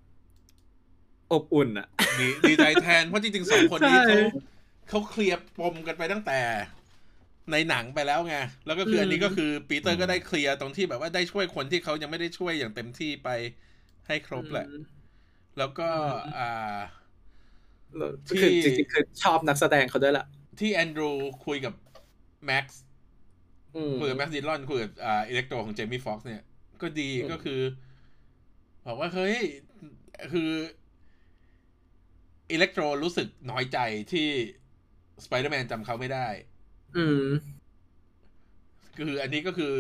[1.33, 1.89] อบอุ่นอะ
[2.21, 4.21] ดีดีใจแทนเพราะจริงๆสองคนนี้ใช่เขา
[4.89, 6.41] เขาเคลียร์ปมกันไปตั้งแต่
[7.53, 8.37] ในหนังไปแล้วไง
[8.67, 13.29] แล้วก็คืออันนี้ก็คือปีเตอร์ก็ได้เคลียร์ตรงที่แบบว่าได้ช่วยคนที่เขายังไม่ได้ช่วยอย่างเต็มที่ไป
[14.07, 14.67] ให้ครบแหละ
[15.59, 15.89] แล้วก็
[16.39, 16.79] อ่า
[17.97, 20.27] แล้วที่คือจริงๆคือชอบนักแสดงเขาด้วยแหละ
[20.61, 21.11] ที่แอนดรู
[21.47, 21.75] คุยกับ
[22.47, 22.83] แม็กซ์
[23.77, 26.43] อืมคุยกับแม็กซ์ดิลอนคุยกับอ่าอิเล็กโตของเจมี่ฟ็อกซ์เนี่ย
[26.83, 27.61] ก็ดีอืมก็คือ
[28.87, 29.37] บอกว่าเฮ้ย
[30.33, 30.51] คือ
[32.51, 33.79] อิเล็กโตรรู้สึกน้อยใจ
[34.13, 34.29] ที่
[35.25, 36.29] สไปเดอร์แมนจำเขาไม่ได้
[36.97, 37.25] อืม
[38.99, 39.75] คืออันนี้ก็คือ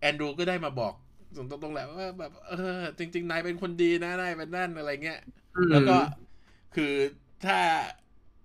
[0.00, 0.94] แอนดรูก็ได้มาบอก
[1.36, 5.20] ตรงๆแหละว่าแบบเออ จริง ๆ นายเป็นคนดีนะนายเป็นนั่นอะไรเงี้ย
[5.72, 5.96] แล้วก็
[6.76, 6.92] คือ
[7.44, 7.58] ถ้า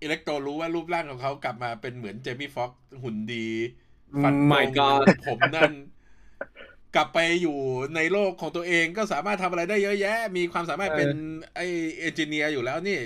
[0.02, 3.48] อิเล็กโตรรู้ว่ารูปร่างของเขากลับมาเป็นเหมือนเจมี่ฟ็อกซ์หุ่นดี
[4.24, 5.72] ฟันตรง My God ผมนั่น
[6.96, 7.58] กลับไปอยู่
[7.96, 11.10] ในโลกของตัวเองก็สามารถทำอะไรได้เยอะแยะ มีความสามารถเป็น
[11.56, 11.62] ไอ
[12.00, 13.00] engineer อยู่แล้วนี่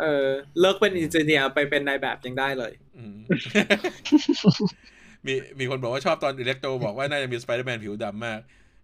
[0.00, 0.26] เออ
[0.60, 3.16] เลิกเป็น engineer ไปเป็นนายแบบยังได้เลยอืม
[5.26, 8.40] มีมีคนบอกว่าชอบตอนอิเล็กโตบอกว่าน่าจะมีสไปเดอร์แมนผิวดำมาก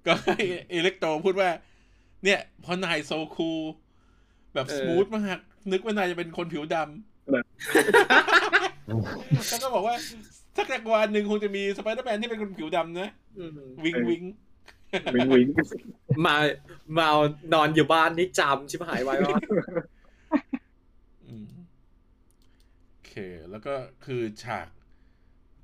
[0.07, 0.37] ก็ให้
[0.75, 1.51] อิเล็กโตพูดว่า
[2.25, 3.61] เนี่ยเพราะนาย so cool
[4.55, 5.39] แบบเออ smooth มาก
[5.73, 7.31] นึกว่านายจะเป็นคนผิวดำ
[9.49, 9.97] แล้วก็บอกว่า
[10.57, 13.51] สักจักรวาลหนึ่งคงจะมีสไปเดอร์แมนที่เป็นคนผิวดำนะอืม
[13.85, 14.23] วิงวิง
[15.15, 15.47] วิงวิง
[16.27, 16.37] มา
[16.97, 17.19] มาเอา
[17.55, 19.39] นอนอยู่บ้านนี่จำชิบหายไว้ว่า
[21.29, 21.47] อืม
[22.91, 23.13] โอเค
[23.51, 23.75] แล้วก็
[24.05, 24.69] คือฉาก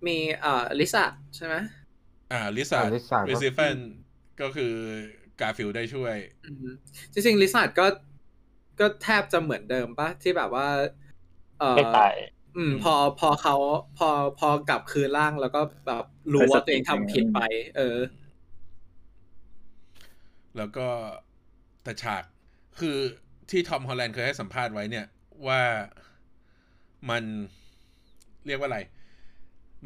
[0.06, 1.04] มีเอ่อลิซ่า
[1.36, 1.54] ใช่ไหม
[2.32, 3.76] อ่าลิซ่าอ่า Lisa ก็ริซิเฟน
[4.40, 4.72] ก็คือ
[5.40, 6.66] กาฟิลได้ช่วยอืม
[7.12, 7.86] จริงๆลิซ่าก็
[8.80, 10.68] ก็แทบจะเหมือนเดิมปะที่แบบว่า
[11.60, 12.14] เออไม่ตาย
[12.56, 13.54] อืม พอพอเขา
[13.98, 17.40] พอพอกลับคืนร่างแล้วก็แบบรู้ว่าตัวเองทำผิดไป
[17.76, 17.98] เออ
[20.56, 20.86] แล้วก็
[21.84, 22.24] แต่ฉาก
[22.80, 22.96] คือ
[23.50, 25.06] ที่ทอมฮอลแลนด์เคยให้สัมภาษณ์ไว้เนี่ย
[25.46, 25.62] ว่า
[27.10, 27.22] มัน
[28.46, 28.80] เรียกว่าอะไร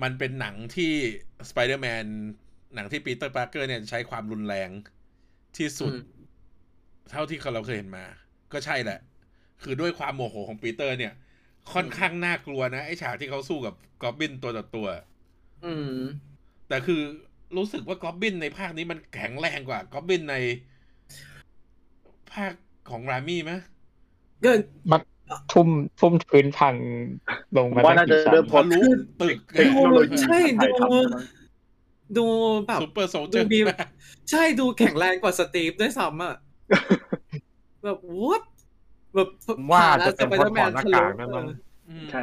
[0.03, 0.93] มันเป็นหนังที่
[1.49, 2.05] สไปเดอร์แมน
[2.75, 4.71] หนังที่ปีเตอร์ปาร์เกอร์เนี่ยใช้ความรุนแรง
[5.59, 6.01] ที่สุดอืม
[7.11, 8.05] เท่าที่เราเคยเห็นมา
[8.53, 9.01] ก็ใช่แหละ
[9.63, 11.13] คือด้วยความโมโหของปีเตอร์เนี่ย
[11.75, 14.89] ค่อนข้างน่ากลัวนะ ไอ้ฉากที่เขาสู้กับกอบบินตัวต่อตัว
[15.65, 15.97] อืม
[16.69, 17.01] แต่คือ
[17.57, 20.37] รู้สึกว่ากอบบินในภาคนี้มันแข็งแรงกว่ากอบบินใน
[22.33, 22.53] ภาค
[22.91, 23.53] ของรามี่ไหม
[24.45, 24.51] ก็
[24.91, 25.01] มัน
[25.53, 25.69] ทุ่ม
[26.01, 26.75] ทุ่มพื้นพัง
[27.57, 28.81] ลงมาว่าน่าจะตั้งกี่ชั้นเริ่มพทะอลุ
[29.23, 31.25] ตึกเทคโนโลยีใช่ถ่ายทำดูมั้ง
[32.19, 32.27] ดู
[32.67, 33.59] แบบซูเปอร์โซลเจดูอร์มี
[34.31, 36.37] ใช่ดูแข็งแรงกว่าสตีฟด้วยซ้ำอะ
[37.85, 38.43] แบบวัด
[39.15, 39.29] แบบ
[39.73, 41.47] ว่าพจะเป็นเพราะถอดหน้ากากทะด้วยลุมั้ง
[42.11, 42.23] ใช่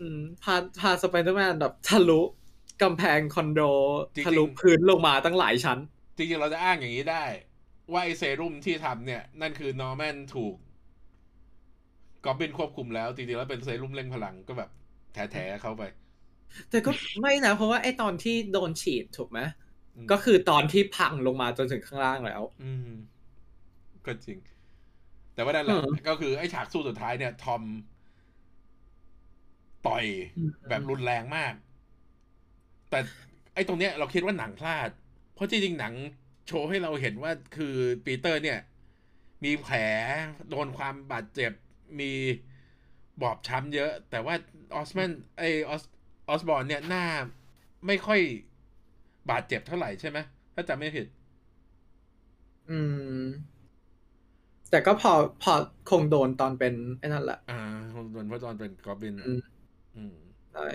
[0.00, 2.20] อืมพาพาสไปเดอร์แมนแบบทะลุ
[2.82, 3.60] กำแพงคอนโด
[4.14, 5.78] จริงๆทะลุพื้นลงมาตั้งหลายชั้น
[6.16, 7.24] จริงๆ เราจะอ้างอย่างนี้ได้
[7.92, 10.54] ว่าไอเซรุ่มที่ทำเนี่ย นั่นคือนอร์แมนถูก
[12.24, 14.70] กอบบินควบคุมแล้วจริงๆแล้วเป็นเซรุ่มเร่งพลังก็แบบ
[15.14, 15.82] แถๆเข้าไป
[16.70, 19.40] แต่ก็ไม่นะ เพราะว่าไอตอนที่โดนฉีดถูกไหม
[19.96, 22.90] อืมก็คือตอนที่พังลงมาจนถึงข้างล่างแล้ว อืม
[24.06, 24.38] ก็จริง
[25.40, 27.62] แต่ว่านั่นแหละเออก็คือไอ้ฉากสู้สุดท้ายเนี่ย ทอม
[29.86, 30.04] ต่อย
[30.68, 31.54] แบบรุนแรงมาก
[32.90, 32.98] แต่
[33.54, 34.90] ไอ้ตรงเนี้ยเราคิดว่าหนังพลาด
[35.34, 35.94] เพราะจริงๆหนัง
[36.46, 37.74] โชว์ให้เราเห็นว่าคือ
[38.04, 38.58] ปีเตอร์เนี่ย
[39.44, 39.76] มีแผล
[40.50, 41.52] โดนความบาดเจ็บ
[42.00, 42.12] มี
[43.22, 44.34] บอบช้ำเยอะ แต่ว่า
[44.74, 45.82] ออสแมนไอออส
[46.28, 47.04] ออสบอร์นเนี่ยหน้า
[47.86, 48.20] ไม่ค่อย
[49.30, 50.18] บาดเจ็บเท่าไหร่ใช่ไหม
[50.54, 51.06] ถ้าจำไม่ผิด
[52.68, 52.78] อื
[53.22, 53.59] ม
[54.70, 55.12] แต่ก็พอ
[55.42, 55.52] พอ
[55.90, 57.60] คงโดนตอนเป็นไอ้นั่นแหละ อ่า
[58.12, 59.42] โดนเพราะตอนเป็นกอบบินอืม
[59.96, 60.16] อืม
[60.52, 60.66] ใช่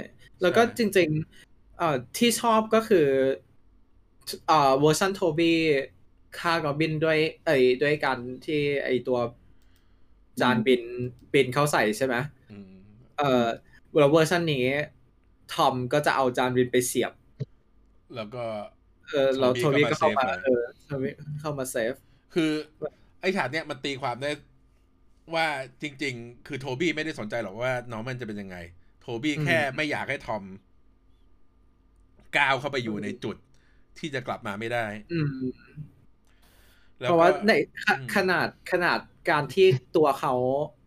[0.41, 3.07] แล้วก็ใช่จริงๆเอ่อที่ชอบก็คือ
[4.47, 5.59] เอ่อเวอร์ชันโทบี้
[6.39, 9.19] ฆ่ากอบบินด้วยไอ้ด้วยการที่ไอ้ตัว
[10.41, 10.81] จานบิน
[11.33, 12.15] บินเข้าใส่ใช่ไหม
[12.51, 12.71] อืม
[13.17, 13.45] เอ่อ
[13.99, 14.65] แล้วเวอร์ชันนี้
[15.53, 17.13] ทอมก็จะเอาจานบินไปเสียบ
[18.15, 18.43] แล้วก็
[19.09, 21.93] เออแล้วโทโทบี้บี้ก็ก็มาเข้ามาเซฟไว้เออโทบี้เข้ามา save
[22.33, 24.31] คือไอ้ฉากเนี้ยมันตีความได้
[25.35, 25.47] ว่า
[25.81, 28.57] จริง ๆ คือโทบี้ไม่ได้สนใจหรอกว่านอร์มันจะเป็นยังไง
[29.01, 30.43] โทบี้อืมแค่ไม่อยากให้ทอม
[32.37, 33.35] ก้าวเข้าไปอยู่ในจุด
[33.97, 35.75] ที่จะกลับมาไม่ได้ อืม
[37.01, 37.51] แล้วเพราะก็ว่าใน
[37.83, 38.99] ขอืมขนาดขนาด
[39.29, 40.33] การที่ตัวเขา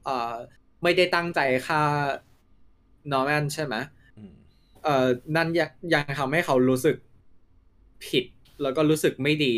[0.05, 0.35] เอ่อ
[0.83, 1.81] ไม่ได้ตั้งใจฆ่า
[3.13, 3.75] นอร์แมนใช่ไหม
[4.17, 4.35] อืม
[4.83, 6.97] เอ่อนั่นยังยังทำให้เขารู้สึก
[8.05, 8.25] ผิด
[8.63, 9.55] แล้วก็รู้สึกไม่ดี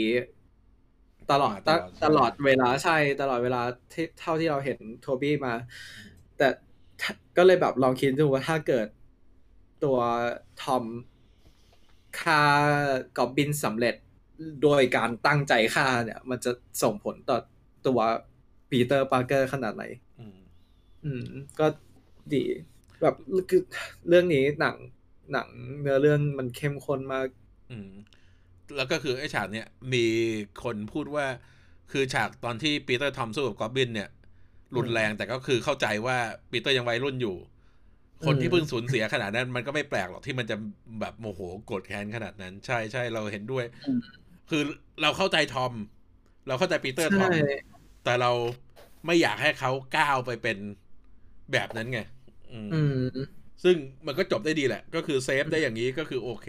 [1.33, 3.63] ตลอดมาตตลอดตลอดเวลาใช่ตลอดเวลา
[3.93, 5.55] ที่เท่าที่เราเห็นโทบี้มา
[6.39, 6.49] แต่
[7.01, 8.87] ถ้าก็เลยแบบลองคิดดูว่าถ้าเกิด
[9.85, 9.99] ตัว
[10.63, 10.85] ทอม
[12.21, 12.43] ฆ่า
[13.17, 13.95] กอบบินสำเร็จ
[14.63, 16.51] โดยการตั้งใจฆ่าเนี่ย มันจะ
[16.83, 17.39] ส่งผลต่อ
[17.87, 18.01] ตัว
[18.71, 19.85] ปีเตอร์ปาร์เกอร์ขนาดไหน
[20.19, 20.39] อืม
[21.05, 21.27] อืม
[21.59, 21.67] ก็
[22.35, 22.45] ดี
[23.03, 23.15] แบบ
[23.51, 23.63] คือ
[24.09, 24.77] เรื่องนี้หนัง
[25.33, 25.49] หนัง
[25.81, 27.27] เนื้อเรื่องมันเข้มข้นมาก
[27.71, 27.91] อืม
[28.77, 30.05] แล้วก็คือไอ้ฉากเนี้ยมี
[30.65, 31.27] คนพูดว่า
[31.93, 34.09] คือฉากตอนที่ปีเตอร์ทอมสู้กับกอบบินเนี่ย
[34.77, 36.17] รุนแรงแต่ก็คือเข้าใจว่า
[36.51, 37.37] ปีเตอร์ยังวัยรุ่นอยู่
[38.27, 40.57] คนที่เพิ่งสูญเสียขนาดนั้น มันก็ไม่แปลกหรอกที่มันจะ
[41.01, 43.65] แบบโมโหโกรธแค้นขนาดนั้น ใช่ใช่เราเห็นด้วย
[44.51, 44.63] คือ
[45.03, 45.73] เราเข้าใจทอม
[46.47, 47.31] เราเข้าใจปีเตอร์ทอม
[48.05, 48.33] แต่เรา
[49.07, 50.59] ไม่อยากให้เขาก้าวไปเป็น
[51.53, 52.01] แบบนั้นไง
[52.53, 53.09] อืม
[53.65, 56.49] ซึ่งมันก็จบได้ดีแหละ ก็คือ save ได้อย่างนี้ก็คือโอเค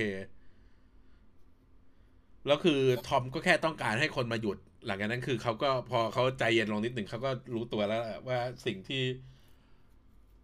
[2.45, 9.03] แล้วคือทอมก็แค่ต้องการให้คนมาหยุด หลังจากนั้นคือเขาก็พอเขาใจเย็นลงนิดหนึ่งเขาก็รู้ตัวแล้วว่าสิ่งที่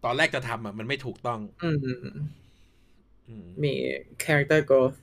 [0.04, 1.76] ตอนแรกจะทำอะมันไม่ถูกต้องอืม
[3.28, 3.74] อืมมี
[4.22, 4.96] character growth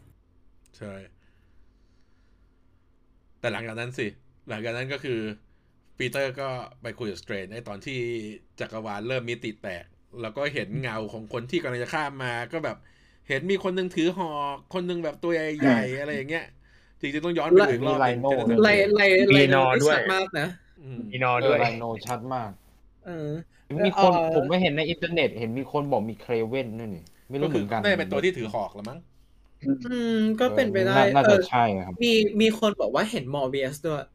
[0.77, 0.93] ใช่
[3.39, 4.07] แต่หลังจากนั้นสิ
[4.49, 5.19] หลังจากนั้นก็คือ
[5.97, 6.49] ปีเตอร์ก็
[6.81, 7.99] ไปคุยกับสเตรนไอ้ตอนที่
[8.59, 9.85] จักรวาลเริ่มมิติแตก
[10.21, 12.77] แล้วก็เห็นเงาของคนที่กำลังจะข้ามมา ก็แบบ
[13.27, 16.45] เห็นมีคนหนึงถือหอกคนหนึงแบบตัวใหญ่ๆอะไรอย่างเงี้ย
[17.05, 19.01] จริงๆต้องย้อนไปดูอีกรอบหนึ่งมีไลโน่จะได้ไลไล
[19.31, 20.47] ไลมีนอได้ด้วยชัดมากนะ
[20.81, 22.51] อืมมีนอเอด้อวยไลโนชัดมาก
[23.05, 23.29] เออ
[23.85, 28.99] มีคนเอ่อผมไม่เห็นในอินเทอร์เน็ต เห็นมีคนบอกมีเครเว่นด้วยนี่ไม่ก็รู้เหคืมืออนกันน่าจะเป็นตัวที่ถือหอกละมั้ง
[29.61, 32.07] อืมก็เป็นไปได้ออน่าเอจะอใช่ครับ มี
[32.41, 34.14] มีคนบอกว่าเห็นมอร์เบียสด้วยอืม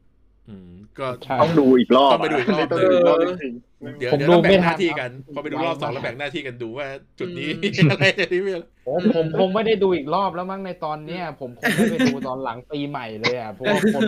[0.99, 3.53] ก็ใช่ต้องดูอีกรอบต้องไปดูอีกรอบต้องดูอีกรอบจริง
[3.99, 6.87] เดี๋ยวผมเดี๋ยวดูต้องแบ่ไม่งหทัน้านที่กันครับพอไปดูรอบสองไวมากแล้วแบ่งหน้าที่กันดูว่า
[7.19, 14.03] จุดนี้อืมอะไรจะนี่เป็นโอ้ผมคงไม่ได้ดูอีกรอบแล้วมั้งในตอนเนี้ย ผมคงไม่ไปดูตอนหลังปีใหม่เลยอะเพราะว่าคน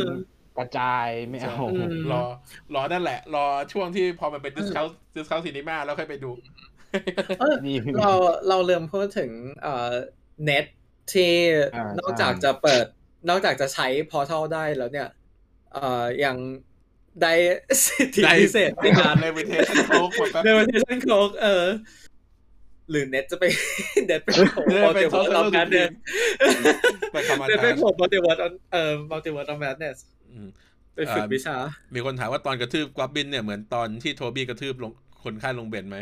[0.58, 2.22] กระจายไม่เอาอืมรอ
[2.76, 4.86] รอนั่นแหละ รอช่วงที่พอมันเป็นดิสคาว
[5.16, 6.32] ดิสคาวซีนีมาแล้วค่อยไปดู
[7.40, 8.12] เออนี่เรา
[8.50, 9.32] เราเริ่มพูดถึง
[9.64, 9.92] เอ่อ
[10.44, 10.66] เน็ต
[11.14, 11.32] ที่
[11.76, 12.86] อ่านอกจากใช่จะเปิด
[13.30, 15.08] นอกจากจะใช้พอร์ทัลได้แล้วเนี่ย
[15.74, 16.38] เอ่อยัง
[17.22, 17.34] ได้
[17.86, 21.66] สิทธิได้พิเศษในงานเลเวเทชั่นโค้กหมดแป๊บในวันที่ฉันโคกเออ
[22.90, 23.44] หรือเน็ตจะไป
[24.06, 25.92] เน็ดไปโผล่เออเป็นมัลติเวิร์สออฟแมดเนส
[27.14, 28.38] ไปคอมมานเน็ตไปด์โผล่มัลติเวิร์ส
[28.72, 29.98] เอ่อมัลติเวิร์สออฟแมดเนส
[30.32, 30.48] อืม
[30.96, 31.58] ไปฝึกอ่าวิชา
[31.94, 34.92] มีคนถามว่าตอนกระทืบกอบลินเนี่ยเหมือนตอนที่โทบี้กระทืบลง
[35.24, 35.98] คนฆ่าลุงเบนไหม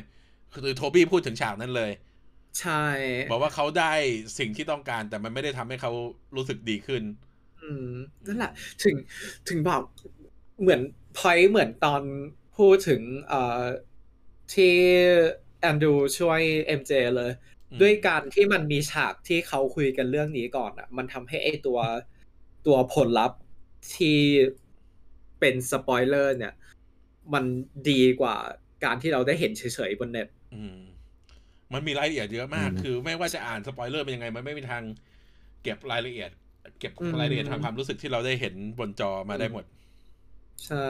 [0.64, 1.92] คือโทบี้พูดถึงฉากนั้นเลย
[2.60, 2.86] ใช่
[3.32, 3.94] บอกว่าเขาได้
[4.40, 5.92] สิ่งที่ต้องการแต่มันไม่ได้ทำให้เขา
[6.36, 7.02] รู้สึกดีขึ้น
[7.64, 7.92] อืม
[8.28, 8.52] นั่นแหละ
[8.84, 8.96] ถึง
[9.50, 9.82] ถึงบอก
[10.62, 10.82] เหมือน
[11.18, 12.02] พอยเหมือนตอน
[12.58, 13.64] พูดถึงเอ่อ
[14.54, 14.76] ที่
[15.62, 16.42] แอนดรูว์ช่วย
[16.80, 17.32] MJ เลย
[17.72, 21.80] อืมด้วยการที่มันมีฉากที่เขาคุยกันเรื่องนี้ก่อนอะ มันทำให้ไอตัว
[22.68, 23.40] ตัวผลลัพธ์
[23.96, 24.20] ที่
[25.40, 26.54] เป็นสปอยเลอร์เนี่ย
[27.34, 27.44] มัน
[27.90, 28.36] ดีกว่า
[28.84, 30.78] การที่เราได้เห็นเฉยๆบนเน็ตอืม
[31.74, 34.84] มันมีรายละเอียดเยอะมากอืมคือไม่ว่าจะอ่านสปอยเลอร์เป็นยังไง มันไม่มีทาง
[35.64, 36.32] เก็บรายละเอียด
[36.80, 39.64] เก็บอืมรายละเอียดทางความรู้สึกที่เราได้เห็นบนจอมาได้หมด
[40.68, 40.88] ใช่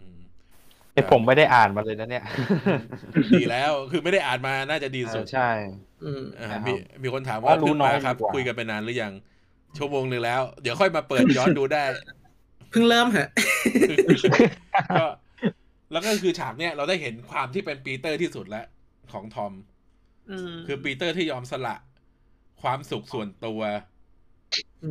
[0.00, 0.18] อืม
[0.92, 2.24] ไอผมไม่ได้อ่านมาเลยนะเนี่ย
[3.34, 5.50] ดีแล้วคือไม่ได้อ่านมาน่าจะดีสุดใช่
[6.04, 6.72] อืมอ่าครับมี
[7.02, 9.12] มีคนถามว่าว่ารู้เพิ่งมาน้อยครับดีกว่าคุยกันไปนานหรือยัง
[9.78, 11.84] ชั่วโมงหนึ่งแล้ว เดี๋ยวค่อยมาเปิดย้อนดูได้
[12.70, 13.28] เพิ่งเริ่มฮะ
[14.98, 15.06] ก็
[15.92, 18.66] แล้วก็คือฉากเนี้ยเราได้เห็นความที่เป็นปีเตอร์ที่สุดแล้ว
[19.12, 19.52] ของทอม
[20.30, 21.76] อืมคือปีเตอร์ที่ยอมสละ
[22.62, 23.93] ความสุขส่วนตัวอืม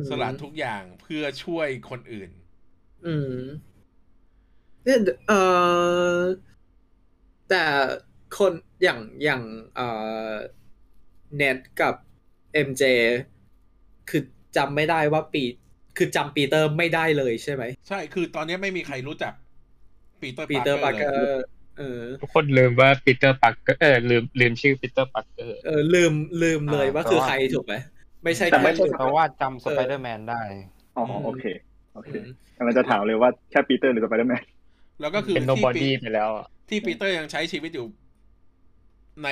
[0.08, 2.30] สละทุกอย่างเพื่อช่วยคนอื่น
[3.06, 3.36] อืม
[4.84, 5.40] เนี่ยเอ่
[6.16, 6.20] อ
[7.50, 7.64] แต่
[8.38, 9.42] คนอย่างอย่าง
[9.74, 9.88] เอ่
[10.30, 10.32] อ
[11.36, 11.94] เน็ดกับ
[12.54, 12.82] เอ็มเจ
[14.10, 14.22] คือ
[14.56, 15.42] จำไม่ได้ว่าปี
[15.96, 19.32] คือจำปีเตอร์ไม่ได้เลยใช่ไหม ใช่คือตอนนี้ไม่มีใครรู้จัก
[20.20, 21.44] ปีเตอร์ปีเตอร์ปาปาร์เกเกออร์เลย
[21.78, 26.12] เออทุกคนลืมว่าปีเตอร์ปาร์เกอร์เออลืมลืมชื่อปีเตอร์ปาร์เกอร์เออลืม
[26.42, 27.74] ลืมเลยอ่าว่าคือแต่ว่าใครถูกไหม
[28.24, 30.42] ไม่ใช่แต่ไม่แค่ใช่แต่ว่าจำสไปเดอร์แมนได้
[30.96, 31.44] อ๋ออืมโอเค
[31.94, 32.26] โอเคอืม
[32.56, 34.42] กำลังจะถามเลยว่าแค่ปีเตอร์หรือสไปเดอร์แมน
[35.00, 37.86] แล้วก็คือเป็น nobody ไปแล้วอะที่ที่ปีเตอร์ยังใช้ชีวิตอยู่
[39.24, 39.28] ใน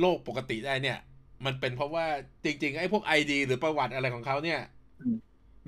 [0.00, 0.98] โลกปกติได้เนี่ย
[1.44, 2.06] มันเป็นเพราะว่า
[2.44, 4.60] จริง ๆ ไอ้พวก ID หรือประวัติอะไรของเขาเนี่ย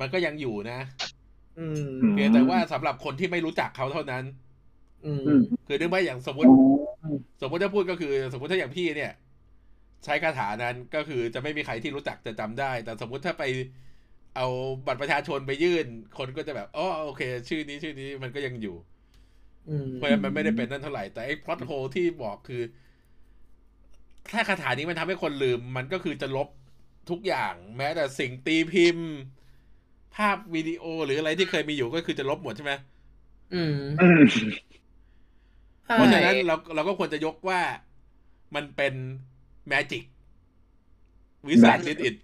[0.01, 0.81] มันก็ยังอยู่นะ
[1.59, 4.25] อืมเพียงแต่ว่าสำหรับคนที่ไม่รู้จักเขาเท่านั้น
[5.05, 6.49] อืมอืมคือนึกว่าอย่างสมมติ
[7.43, 9.13] สมมติถ้าพูดก็คือ สมมติถ้าอย่างพี่เนี่ย
[10.05, 13.45] ใช้คาถานั้นก็คือจะไม่มีใครที่รู้จักจะจำได้ แต่สมมุติถ้าไป
[14.37, 14.47] เอา
[14.87, 15.87] บัตรประชาชนไปยื่น
[16.19, 18.77] คนก็จะแบบอ๋อโอเค ชื่อนี้ชื่อนี้มันก็ยังอยู่
[19.69, 22.63] อืมเพราะฉะนั้นมันไม่ได้เป็นนั่นเท่าไหร่ แต่ไอ้พล็อตโฮที่บอกคือ
[24.33, 26.49] ถ้าคาถานี้มันทำให้คนลืม มันก็คือจะลบ
[27.11, 29.09] ทุกอย่าง แม้แต่สิ่งตีพิมพ์
[30.15, 32.73] ภาพวิดีโอหรืออะไรที่เคยมีอยู่ก็คือจะลบหมดใช่ไหม
[33.53, 33.71] อืม
[34.01, 34.25] อืม
[35.93, 37.61] เพราะฉะนั้นเราเราก็ควรจะยกว่า
[38.55, 38.95] มันเป็น
[39.69, 40.05] แมจิก
[41.49, 42.15] วิสัทดิอิด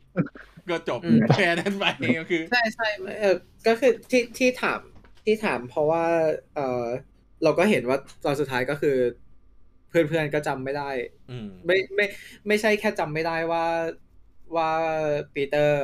[0.71, 1.85] ก็จบอืมแค่นั้นไป
[2.19, 2.87] ก็คือ ใช่ใช่
[3.21, 3.37] เออ
[3.67, 4.81] ก็คือที่ที่ถาม
[5.25, 6.05] ที่ถามเพราะว่า
[6.55, 6.87] เออ
[7.43, 8.97] เราก็เห็นว่าตอนสุดท้ายก็คือ
[9.89, 10.91] เพื่อนๆก็จำไม่ได้
[11.31, 12.07] อืมไม่ไม่
[12.49, 13.65] ไม่ใช่แค่จำไม่ได้ว่า
[14.57, 14.71] ว่า
[15.35, 15.77] ปีเตอร์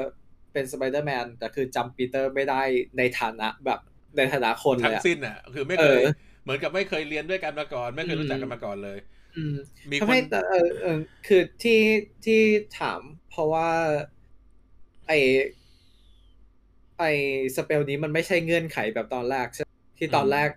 [0.53, 2.63] เป็นสไปเดอร์แมนแต่คือจำปีเตอร์ไม่ได้
[2.99, 3.81] ในฐานะแบบ
[4.17, 6.13] ในฐานะคนเลทั้งสิ้นอะ คือไม่เคยเออ
[6.43, 9.16] เหมือนกับไม่เคยเรียนด้วยกันมาก่อน ไม่เคยรู้จักอืมกันมาก่อนเลยอื
[9.55, 9.57] ม
[9.91, 11.81] มีคนทำให้แต่เออเออคือที่
[12.25, 12.41] ที่
[12.79, 13.01] ถาม
[13.31, 13.69] เพราะว่า
[15.07, 15.13] ไอ
[16.99, 17.05] ไอ
[17.57, 20.49] spell นี้มันไม่ใช่เงื่อนไขแบบตอนแรกใช่ไหมที่ตอนแรก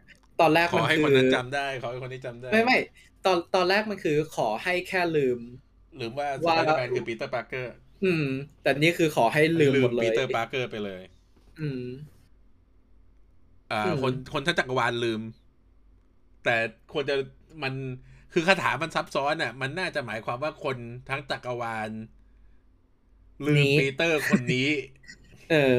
[0.41, 2.77] ตอนแรกขอมันให้คืคนนั้นจำได้ ขอให้คนนี้จำได้ ไม่ไม่
[3.25, 5.39] ตอนตอนแรกมันคือขอให้แค่ลืม
[5.97, 7.73] หรือว่าสว่าไปเดอร์แมนคือปีเตอร์ปาร์เกอร์
[8.05, 8.25] อืม
[8.61, 11.01] แต่นี่คือขอให้ลืมหมดเลยปีเตอร์ปาร์เกอร์ไปเลย
[11.61, 11.83] อืม
[13.71, 15.21] อ่าอืมคนคนทั้งจักรวาลลืม
[16.43, 16.55] แต่
[16.93, 17.15] ควรจะ
[17.63, 17.73] มัน
[18.33, 20.77] คือคาถามันซับซ้อนอะ มันน่าจะหมายความว่าคน
[21.09, 21.91] ทั้งจักรวาล
[23.45, 24.67] ลืมปีเตอร์คนนี้
[25.51, 25.77] เออ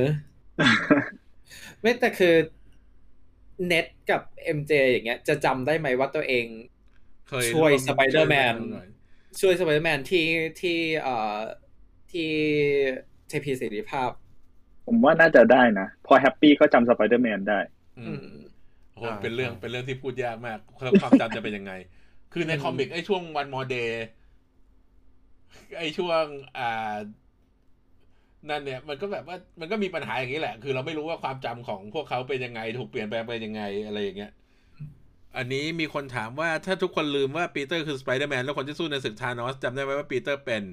[1.81, 2.35] ไม่แต่คือ
[3.66, 6.47] เน็ดกับเอ็มเจอย่างเงี้ย จะจำได้ไหมว่าตัวเอง
[7.28, 8.89] เคยช่วยร่ม Spider-Man ช่วยหน่อย
[9.40, 10.27] ช่วยสไปเดอร์แมนที่
[10.60, 11.39] ที่เอ่อ
[12.12, 12.31] ที่
[13.28, 14.10] เทพีเสรีภาพ
[14.86, 17.59] ผมว่าน่าจะได้นะ พอแฮปปี้ก็จำสไปเดอร์แมนได้
[17.98, 18.24] อือืมม
[18.93, 20.59] โอ้โหเป็นเรื่องเป็นเรื่องที่พูดยากมาก
[21.01, 21.72] ความจำจะเป็นยังไง
[22.32, 24.02] คือในอืม comic ไอ้ช่วง One More Day
[25.78, 26.24] ไอ้ช่วง
[26.57, 26.62] อ่า
[28.51, 34.31] นั่นเนี่ยมันก็แบบว่ามันก็มีปัญหาอย่างนี้แหละ คือเราไม่รู้ว่าความจำของพวกเขาเป็นยังไง ถูกเปลี่ยนแปลงไปยังไงอะไรอย่างเงี้ย
[35.36, 40.65] อันนี้มีคนถามว่าถ้าทุกคนลืมว่าปีเตอร์คือสไปเดอร์แมนแล้วคนที่สู้ในศึกธานอสจำได้ไหมว่าปีเตอร์เป็น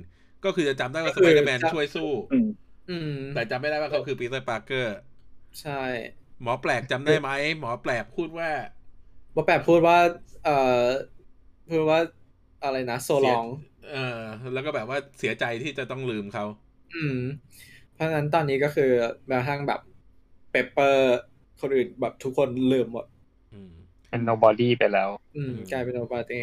[0.43, 2.45] ก็คือจะจำได้ว่าสไปเดอร์แมนครับช่วยสู้อืม
[2.89, 4.95] อืมแต่จำไม่ได้ว่าเขาคือปีเตอร์ปาร์เกอร์
[5.59, 5.71] ใช่
[6.41, 7.29] หมอแปลกจำได้ไหม
[7.59, 8.49] หมอแปลกพูดว่า
[9.35, 9.97] ว่าแปบพูดว่า
[10.43, 10.51] เอ่อ
[11.69, 11.99] พูดว่า
[12.63, 13.45] อะไรนะ so long
[13.91, 14.21] เออ
[14.53, 16.45] แล้วก็แบบว่าเสียใจที่จะต้องลืมเขา
[16.95, 17.17] อืม
[17.93, 18.91] เพราะฉะนั้นตอนนี้ก็คือ
[19.27, 19.79] แม้กระทั่งแบบ
[20.51, 21.17] เปเปอร์
[21.61, 23.05] คนอื่นแบบทุกคนลืมหมด
[23.51, 23.71] อืม
[24.09, 26.39] เป็น nobody ไปแล้วอืมอืม กลายเป็นโอปาเต้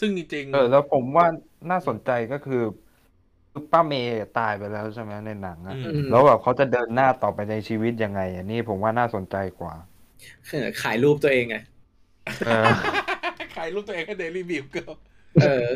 [0.00, 1.26] ซึ่งจริงๆเออ แล้วผมว่า
[1.70, 2.62] น่าสนใจก็คือ
[3.52, 9.74] คือป้าเมย์ตายไปแล้วใช่ไหมในหนังอะอืมอืมแล้วแบบเขาจะเดินหน้าต่อไปในชีวิตยังไงอันนี้ผมว่าน่าสนใจกว่า
[10.48, 11.56] คือขายรูปตัวเองไง
[12.42, 12.96] เออ
[13.56, 14.84] ขายรูปตัวเองให้เดลี่บิวเกิล
[15.42, 15.68] เออ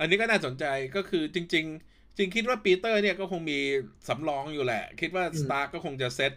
[0.00, 0.64] อันนี้ก็น่าสนใจ
[0.96, 3.58] ก็คือจริง ๆ จริงคิดว่าปีเตอร์เนี่ยก็คงมี
[4.08, 6.32] สำรองอยู่แหละ คิดว่าอืมสตาร์ก็คงจะเซต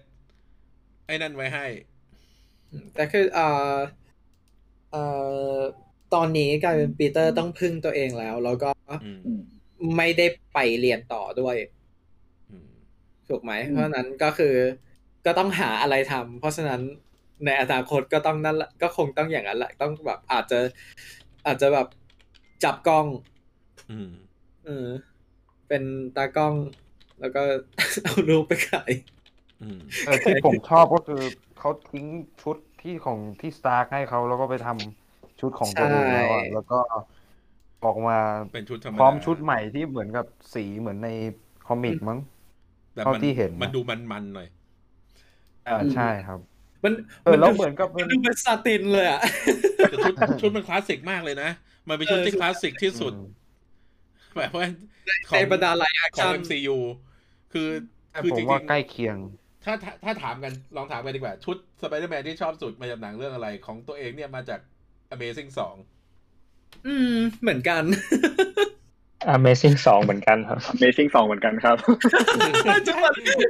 [1.05, 1.65] ไอ้นั่นไว้ให้
[2.95, 3.75] แต่คือเอ่อ
[4.91, 5.03] เอ่
[5.55, 5.57] อ
[6.13, 8.71] ตอนนี้กลายเป็นปีเตอร์ต้องพึ่งตัวเองแล้ว แล้วก็
[9.03, 9.41] อืมอืม
[9.97, 11.55] ไม่ได้ไปเรียนต่อด้วย
[12.49, 12.69] อืม
[13.29, 14.55] ถูกไหมอืมเพราะฉะนั้นก็คือ
[15.25, 16.81] ก็ต้องหาอะไรทำเพราะฉะนั้น
[17.45, 20.59] ในอนาคตก็ต้องนั่นแหละก็คงต้องอย่างนั้นแหละต้องแบบอาจจะ
[21.45, 21.87] อาจจะแบบ
[22.63, 23.05] จับกล้อง
[23.91, 24.09] อืม
[24.65, 24.87] เออ
[25.67, 25.83] เป็น
[26.15, 26.55] ตากล้อง
[27.19, 27.41] แล้วก็
[28.03, 28.91] เอารูปไปขาย
[29.61, 31.21] อืมเออที่ผมชอบก็คือ
[31.59, 32.05] เขาทิ้ง
[32.41, 36.77] ชุดที่ของที่สตาร์ให้เขาแล้วก็ไปทำชุดของตัวเองแล้วอะใช่แล้วก็
[37.85, 38.17] ออกมา
[38.53, 41.09] เป็นชุดธรรมดาพร้อมชุดใหม่ที่เหมือนกับสีเหมือนใน
[41.67, 42.19] คอมิกมั้ง
[42.93, 44.47] แต่เท่ามันที่เห็นนะมันดูมันๆหน่อย
[45.67, 46.39] อ่าใช่ครับ
[46.83, 46.93] มัน
[47.23, 49.21] เออแล้วดูเหมือนกับเป็มันนดูเป็นซาตินเลยอะ
[49.75, 51.49] แต่ชุดชุดมันคลาสสิกมากเลยนะ
[51.89, 53.13] มันเป็นชุดที่คลาสสิกที่สุด
[54.37, 54.65] แบบว่า
[55.29, 56.77] ขอในงบรรดาไลฟ์แอคของชั่น MCU
[57.53, 57.67] คือ
[58.11, 64.59] แต่คือผจมริว่างใกล้เคียงๆถ้าถ้าถ้าถามกันลองถามกันดีกว่า ชุดสไปเดอร์แมนที่ชอบสุดมาจากหนังเรื่องอะไรของตัวเองเนี่ยมาจาก
[65.13, 65.75] Amazing สอง
[66.87, 67.83] อืม เหมือนกัน
[69.35, 71.77] Amazing สองเหมือนกันครับ Amazing สองเหมือนกันครับ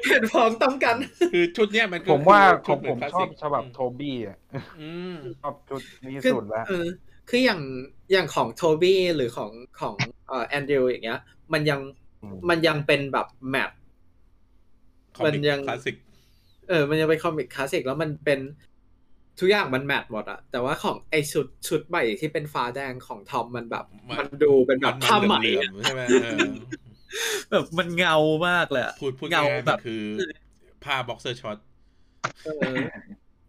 [0.09, 0.95] เห็นพร้อมต้องกัน
[1.33, 4.37] คือชุดเนี้ยมันก็ผมว่าขคือองชุดเหผมนคลาสชอสิบกฉบับโทบี้อะ
[4.79, 6.85] อืมชอบชุดนี้คือสุดแล้วเออ
[7.29, 7.61] คืออย่าง
[8.11, 9.51] อย่างของโทบี้หรือของ
[9.81, 9.95] ของ
[10.27, 11.19] เอ่อแอนดรูอย่างเงี้ย
[11.53, 11.79] มันยัง
[12.23, 13.71] อืมมันยังเป็นแบบแมท
[15.15, 15.95] คอมัมินกยังคลาสสิก
[16.69, 18.39] เออ มันยังเป็นคอมิกคลาสสิกแล้วมันเป็น
[19.39, 23.85] ทุกอย่างมันแมทหมดอะแต่ว่าของไอชุดชุดใหม่ที่เป็นฟ้าแดงของทอมมันแบบ
[24.19, 26.47] มันดูเป็นแบบมันผ้าไหมเหลืออะมๆใช่ไหมเออ
[27.51, 28.15] แบบมันเงา
[28.47, 30.03] มากเลยอะพูดพูดเงาง่ายๆแบมันคือ
[30.83, 31.57] ผ้า boxer shorts
[32.45, 32.75] เออ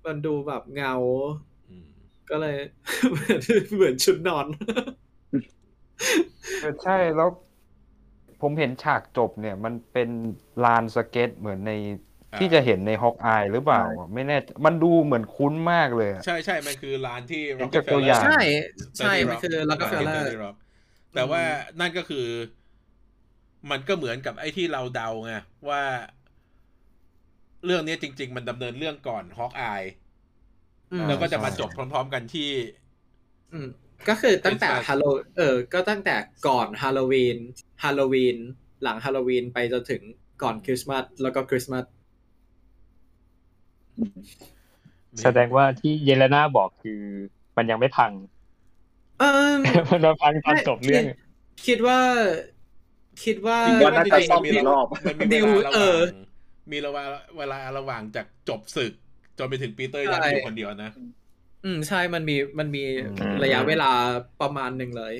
[0.06, 0.94] มันดูแบบเงา
[1.70, 1.88] อืม
[2.30, 2.56] ก็เลย
[3.10, 3.40] เหมือน
[3.74, 4.46] เหมือนชุดนอน
[6.60, 7.28] เออใช่แล้ว
[8.40, 10.08] ผมเห็นฉากจบเนี่ย มันเป็น
[10.64, 11.72] ลานสเก็ตเหมือนใน
[12.38, 18.40] ที่จะเห็นใน Hawkeye หรือเปล่าอะไม่แน่ใจมันดูเหมือนคุ้นมากเลยอะใช่ใช่มันคือลานที่เห็นจากตัวอย่างใช่
[18.98, 20.28] ใช่ มันคือ Rockefeller
[21.14, 21.42] แต่ว่า
[21.80, 22.26] นั่นก็คือ
[23.70, 25.34] มันก็เหมือนกับไอ้ที่เราเดาไง
[25.68, 25.82] ว่า
[27.64, 29.82] เรื่องนี้จริง ๆ มันดำเนินเรื่องก่อนฮอกอาย
[31.08, 32.50] แล้วก็จะมาจบพร้อม ๆ กันที่
[33.52, 33.68] อืม
[34.08, 35.04] ก็คือตั้งแต่ Christmas ฮาโล
[35.36, 36.16] เออ ก็ตั้งแต่
[36.48, 37.38] ก่อนฮาโลวีน
[37.82, 38.38] ฮาโลวีน
[38.82, 40.02] หลังฮาโลวีนไปจนถึง
[40.42, 41.84] ก่อนคริสต์มาสแล้วก็คริสต์มาส
[45.22, 47.02] แสดงว่าที่เยเลนาบอกคือ
[47.56, 48.12] มันยังไม่พัง
[49.20, 49.52] เออ
[49.90, 51.04] มันมาพังตอนจบเรื่อง
[51.66, 51.98] คิดว่า
[53.24, 55.98] คิดว่าคิดว่าน่าจะซ่อมมีอีกรอบมันมีดิเววลาระหเอว่างอ
[56.70, 57.04] มีเวลา
[57.38, 58.92] เวลาระหว่างจากจบศึก
[59.38, 60.90] จนไปถึงปีเตอร์ยังอยู่คนเดียวนะ
[61.64, 62.84] อืมใช่มันมีมันมี
[63.20, 63.90] อืมระยะเวลา
[64.42, 65.14] ประมาณหนึ่งเลย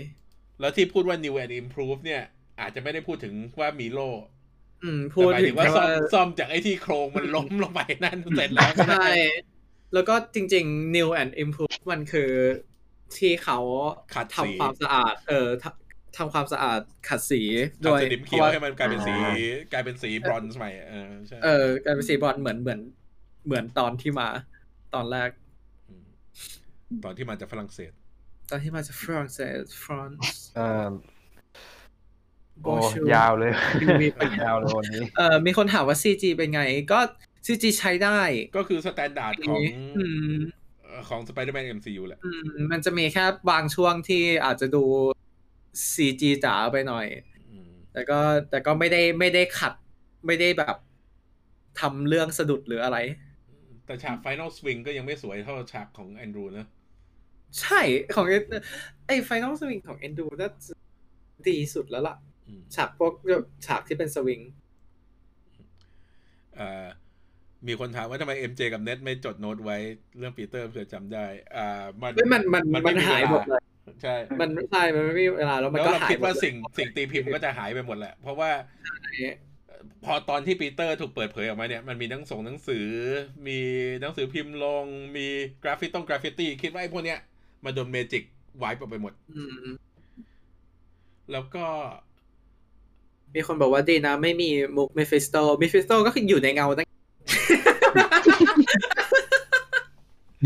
[0.60, 2.22] แล้วที่พูดว่า new and improve เนี่ย
[2.60, 4.00] อาจจะไม่ได้พูดถึงว่ามีโล
[4.84, 9.10] อืมแต่พูดหมายถึถึงงว่าแค่ซ่อว่ามซ่อมจากไอ้ที่โครงมันล้มลงไปนั่นเสร็จแล้วก็ได้ใช่
[9.94, 12.30] แล้วก็จริง ๆ new and improve มันคือ
[13.18, 13.58] ที่เขา
[14.14, 17.42] ขัดสีทำความสะอาด เออทำทำความสะอาดขัดสี
[17.84, 19.34] ทำสนิมเขียวให้มันกลายเป็นสีอ่
[19.72, 22.80] กลายเป็นสีบรอนซ์ใหม่เออใช่เออกลายเป็นสีบรอนซ์เหมือนเหมือน
[23.46, 24.28] เหมือนตอนที่มา
[24.94, 26.04] ตอนแรก
[27.04, 27.92] ตอนที่มาจากฝรั่งเศส
[28.50, 30.88] ตอนที่มาจากฝรั่งเศสฟรานซ์เออ
[32.62, 33.52] โอ้ Bonjour ยาวเลย
[34.02, 36.62] มีปัญหายาวเลยวันนี้เออมีคนถามว่า CG เป็นไง
[36.92, 36.98] ก็
[37.46, 38.20] CG ใช้ได้
[38.56, 39.60] ก็คือ standard ของ
[39.98, 40.04] อื
[40.34, 40.38] ม
[40.82, 44.84] เอ่อของ Spider-Man MCU แหละอืมมันจะมีแค่บางช่วงที่อาจจะดู
[45.92, 47.06] CG จ๋าไปหน่อย
[47.50, 48.18] อืมแต่ก็
[48.50, 49.72] แต่ก็ไม่ได้ไม่ได้ขัด
[50.26, 50.76] ไม่ได้แบบ
[51.80, 52.98] ทำเรื่องสะดุดหรืออะไร
[53.86, 56.66] แต่ฉาก Final Swing ก็ยังไม่สวยเท่าฉากของแอนดรูนะ
[57.60, 57.80] ใช่
[58.14, 58.38] ของไอ้
[59.06, 60.72] ไอ้ Final Swing ของ แอนดรู น่าจะ
[61.48, 62.29] ดีสุดแล้วล่ะอืม
[62.74, 63.12] ฉากพวก
[63.66, 64.40] ฉากที่เป็นสวิง
[66.56, 66.86] เอ่อ
[67.66, 69.76] มีคนถามว่าทำไม MJ กับเน็ดไม่จดโน้ตไว้
[70.18, 73.62] เรื่องปีเตอร์เผื่อจำได้ อ่า มันเฮ้ยมันมันมันมันไม่มีหายหมดเลย
[74.02, 78.50] ใช่ มันใช่มันไม่มีเวลาแล้วมันแล้วก็หายหมดเลย เราคิดว่าสิ่งสิ่งตีพิมพ์ก็จะหายไปหมดแหละ เพราะว่า
[80.04, 82.86] พอตอนที่ปีเตอร์ถูกเปิดเผยออกมาเนี่ย มันมีหนังส่งหนังสือ
[83.46, 83.58] มี
[84.00, 84.84] หนังสือพิมพ์ลง
[85.16, 85.26] มี
[85.62, 87.18] graffi ต้องกราฟิตี้ คิดว่าไอ้พวกเนี้ย
[87.64, 89.76] มันโดน magic wipe ออกไปหมดอืม
[91.32, 91.66] แล้วก็
[93.34, 96.86] มีคนบอกว่าดีนะไม่มีมุกเมฟิสโตเมฟิสโตก็คืออยู่ในเงาตั้ง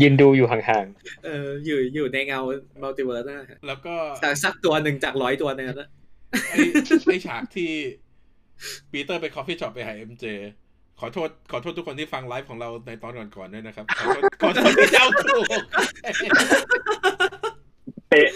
[0.01, 0.85] ยืนดูอยู่ห่าง
[1.25, 2.39] เอออยู่อยู่ในเงา
[2.81, 5.89] multiverse นะฮะแล้วก็แต่สักตัวหนึ่งจากร้อยตัวเนี่ยนะ
[6.49, 6.57] ไอ้
[7.05, 7.71] ไอ้ฉากที่
[8.91, 10.25] ปีเตอร์ไป coffee shop ไปหา MJ
[10.99, 15.45] ขอโทษขอโทษทุกคนที่ฟังไลฟ์ของเราในตอนก่อนๆด้วยนะครับ ขอโทษขอโทษที่เจ้าถูก
[18.09, 18.29] เป๊ะ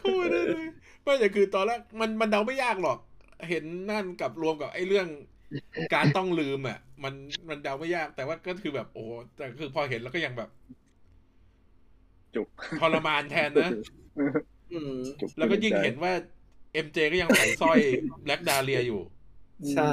[0.00, 0.66] พูดได้เลย
[1.02, 2.98] ไม่แต่คือตอนแรกมันมันเดาไม่ยากหรอก
[3.48, 5.08] เห็นนั่นกับรวมกับไอ้เรื่อง
[5.94, 7.14] การต้องลืมอะ มัน
[7.48, 10.50] มันเดาไม่ยาก แต่ว่าก็คือแบบโอ้โหแต่คือพอเห็นแล้วก็ยังแบบ
[12.34, 12.48] จุก
[12.80, 13.70] ทรมานแทนนะ
[14.72, 16.12] อืมจุกแล้วก็ยิ่งเห็นว่า
[16.72, 17.78] เอ็มเจก็ยังใส่สร้อย
[18.22, 19.00] แบล็กดาเลียอยู่
[19.74, 19.92] ใช่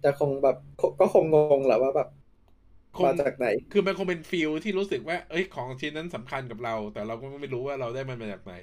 [0.00, 0.56] แต่คงแบบ
[1.00, 2.08] ก็คงงงแหละว่าแบบ
[2.96, 8.54] คงมาจากไหน คือมันคงเป็นฟิลที่รู้สึกว่า เอ้ยของชิ้นนั้นสำคัญกับเรา แต่เราก็ไม่รู้ว่าเราได้มันมาจากไหน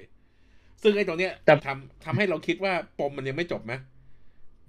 [0.82, 3.72] ซึ่งไอ้ตรงเนี้ยแต่ทำทำให้เราคิดว่าปมมันยังไม่จบไหม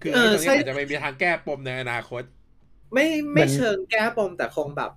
[0.02, 2.24] คือเอไอ้อตรงใช่เนี้ยอาจจะไม่มีทางแก้ปมในอนาคต
[2.94, 4.92] ไม่ไม่เชิงแก้ปมแต่คงแบบ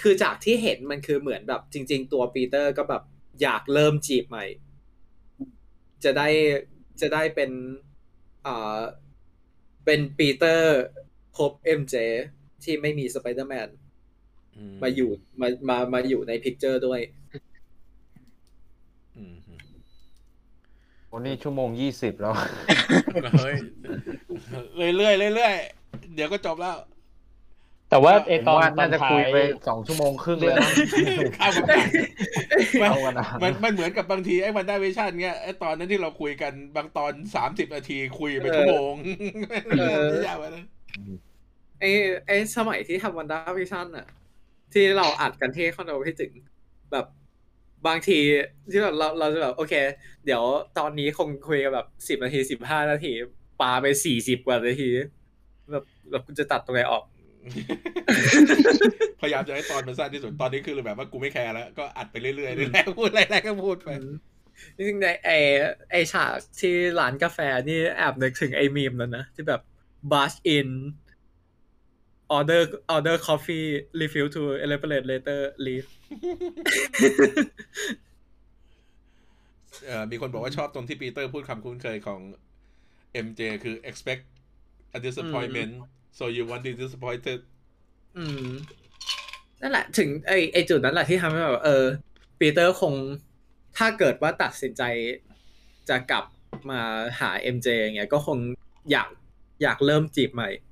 [0.00, 3.02] คือจากที่เห็นมันคือเหมือนแบบ จริง ๆ ตัวปีเตอร์ก็แบบ
[3.42, 4.44] อยากเริ่มจีบใหม่
[6.04, 6.28] จะได้
[7.00, 7.50] จะได้เป็น
[8.46, 8.80] อ่า
[9.84, 10.76] เป็นปีเตอร์
[11.36, 11.94] ครบเอ็มเจ
[12.64, 13.68] ที่ไม่มีสไปเดอร์แมน
[14.82, 15.10] มาอยู่
[15.40, 17.00] มามามาอยู่ในพิกเจอร์ด้วย
[19.16, 19.34] อืม
[21.14, 22.34] วันนี้ชั่วโมงยี่สิบแล้ว
[23.38, 23.52] เฮ้
[24.88, 26.76] ยเรื่อยๆเรื่อยๆเดี๋ยวก็จบแล้ว
[27.90, 29.36] แต่ว่าก็ไอผมตอนว่าตอน่านจะท้าคุยยไป
[29.68, 30.70] สองชั่วโมงครึ่งเลยนะ
[31.38, 31.66] ข้ามกัน
[32.82, 38.94] มันเอากันนะมันมันเหมือนกับบางทีไอ้วันได้เวชั่นเงี้ยไอ้ตอนนั้นที่เราคุยกันบางตอนสามสิบนาทีคุยไปชั่วโมง
[39.78, 40.64] เออยาวไปนะ
[41.80, 41.90] ไอ้
[42.26, 44.06] ไอ้สมัยที่ทำ WandaVision อะ
[44.72, 46.32] ที่เราอัดกันที่คอนโดพี่ถึง
[46.92, 47.06] แบบ
[47.86, 48.18] บางที
[48.70, 49.74] ที่แบบเราเราจะแบบโอเค
[50.24, 50.42] เดี๋ยว
[50.78, 53.12] ตอนนี้คงคุยกันแบบสิบนาทีสิบห้านาที
[53.60, 54.88] ปาไปสี่สิบกว่านาที
[55.72, 57.04] แบบแบบคุณจะตัดตรงไหนออก
[59.20, 63.90] พยายามจะให้ตอนมันสั้นที่สุดตอนนี้คือแบบว่ากูไม่แคร์แล้ว ก็อัดไปเรื่อยๆนี่แหละพูดอะไรๆก็พูดไป
[64.76, 65.30] จริงๆในไอ
[65.90, 67.38] ไอฉากที่ร้านกาแฟ
[67.68, 69.60] นี่แอบนึกถึงไอมีมแล้วนะที่แบบ
[70.12, 70.68] bash in
[72.36, 72.62] order
[72.94, 73.66] order coffee
[74.00, 75.88] refill to elaborate later leave
[79.86, 82.20] เอ่อมีคนบอกว่าชอบตรงที่ปีเตอร์พูดคำคุ้นเคยของ
[83.26, 84.22] MJ คือ expect
[84.96, 85.72] a disappointment
[86.18, 87.38] so you want to be disappointed
[88.18, 88.48] อืม
[89.60, 91.84] นั่นแหละ ถึงไอไอจุดนั้นแหละที่ทำให้แบบเออ
[92.40, 92.94] ปีเตอร์คง
[93.78, 94.82] ถ้าเกิดว่าตัดสินใจ
[95.88, 96.24] จะกลับ
[96.70, 96.80] มา
[97.20, 98.38] หา MJ อย่างเงี้ยก็คง
[98.90, 99.08] อยาก
[99.62, 100.71] อยากเริ่มจีบใหม่อืมอ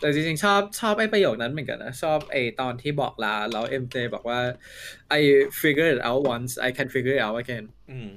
[0.00, 4.40] แต่จริงๆชอบชอบไอ้ประโยคนั้นเหมือนกันนะ ชอบไอ้ตอนที่บอกลาแล้ว MJ บอกว่า
[5.18, 5.20] I
[5.60, 8.10] figured it out once I can figure it out again อืม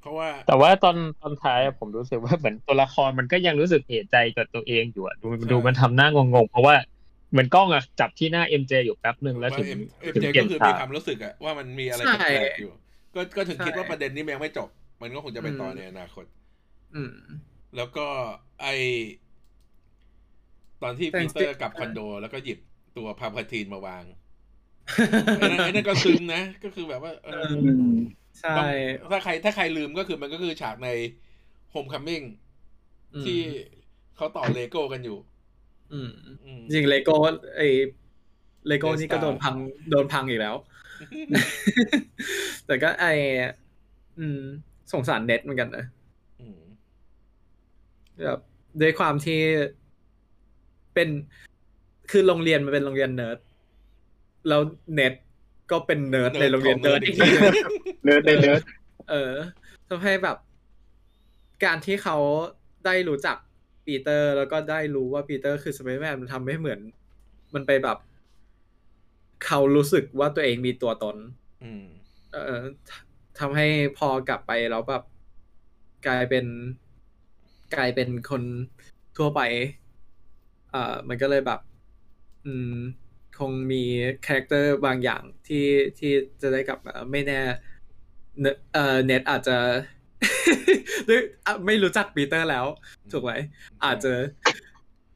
[0.00, 6.74] เพราะว่า แต่ว่าตอนตอนท้ายอะผมรู้สึกว่าเหมือนตัวละครมันก็ยังรู้สึกเอะใจกับตัวเองอยู่อะดูใช่ดูมันทำหน้างงๆ เพราะว่า
[7.30, 12.72] เหมือนกล้องอะจับที่หน้า MJ อยู่แป๊บหนึ่งแล้วถึงเปลี่ยนฉาก ว่าถึงเอ็มถึงเจเปลี่ก็ยนคือมีความรู้สึกอะว่ามันมีอะไรใช่แปลกๆอยู่
[13.14, 14.68] ก็ก็ถึงใช่คิดว่าประเด็นนี้มันยังไม่จบ
[15.02, 16.24] มันก็คงจะไปต่อในอนาคต
[16.94, 17.12] อืม
[17.76, 18.06] แล้วก็
[18.60, 18.66] แต่จริงๆไอ
[20.82, 22.58] ตอนที่ปีเตอร์กลับคอนโด แล้วก็หยิบ
[22.96, 24.04] ตัวพัลพาทีนมาวาง
[25.38, 27.96] ไอ้นั่นไอ้นั่นก็ซึ้งนะ ก็คือแบบว่าเอออืม
[28.40, 30.88] ใช่ต้องถ้าใครถ้าใครลืมก็คือมันก็คือฉากใน
[31.70, 32.22] Homecoming
[33.14, 33.40] อืมที่
[34.16, 35.18] เขาต่อเลโก้กันอยู่
[35.92, 36.10] อืม
[36.44, 37.16] อืมจริงเลโก้
[37.56, 37.68] ไอ้
[38.66, 39.54] เลโก้ Death นี่ก็ Star โดนพัง
[39.90, 40.56] โดนพังอีกแล้ว
[42.66, 43.06] แต่ก็ไอ
[44.18, 44.40] อืม
[44.92, 45.97] สงสารเน็ดเหมือนกันนะอืม
[48.24, 48.40] แบบ
[48.80, 49.40] ด้วยความที่
[50.94, 51.08] เป็น
[52.10, 53.38] คือโรงเรียนมันเป็นโรงเรียนเนิร์ด
[54.48, 54.60] แล้ว
[54.94, 55.14] เน็ด
[55.70, 57.54] ก็เป็นเนิร์ดในโรงเรียนเนิร์ดอีกทีหนึ่ง
[58.04, 58.62] เนิร์ดได้เนิร์ด
[59.10, 59.32] เออ
[59.88, 60.36] ทำให้แบบ
[61.64, 62.16] การที่เขา
[62.86, 63.36] ได้รู้จัก
[63.86, 66.80] ปีเตอร์ แล้วก็ได้รู้ว่าปีเตอร์คือสไปเดอร์แมนมันทำให้เหมือน
[67.54, 67.98] มันไปแบบ
[69.46, 71.16] เขารู้สึกว่าตัวเองมีตัวตน
[71.64, 71.84] อืม
[72.32, 72.90] เออท
[73.38, 73.66] ทำให้
[73.98, 75.02] พอกลับไปแล้วแบบ
[76.06, 76.44] กลายเป็น
[77.74, 78.42] กลายเป็นคน
[79.16, 79.40] ทั่วไป
[80.70, 81.60] เอ่อมันก็เลยแบบ
[82.46, 82.74] อืม
[83.38, 83.82] คงมี
[84.26, 85.66] character บางอย่างที่
[85.98, 86.12] ที่
[86.42, 87.40] จะได้กลับมาไม่แน่
[88.40, 89.56] เนเอ่อเน็ตอาจจะ
[91.08, 92.66] ด้วยอะไม่รู้จักปีเตอร์แล้ว
[93.12, 93.32] ถูกไหม
[93.84, 94.12] อาจจะ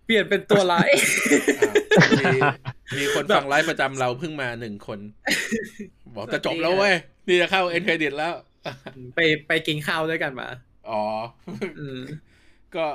[0.04, 0.90] เปลี่ยนเป็นตัวร้าย
[1.98, 2.36] อะมี
[2.98, 4.98] มีคนฟังไลฟ์ประจำเราเพิ่งมาหนึ่งคน
[6.14, 6.94] บอกจะจบแล้วเว้ย
[7.28, 8.32] นี่จะเข้า end credit แล้ว
[9.14, 10.48] ไปไปกินข้าวด้วยกันมา
[10.90, 11.02] อ๋อ
[11.80, 12.00] อืม
[12.76, 12.86] ก็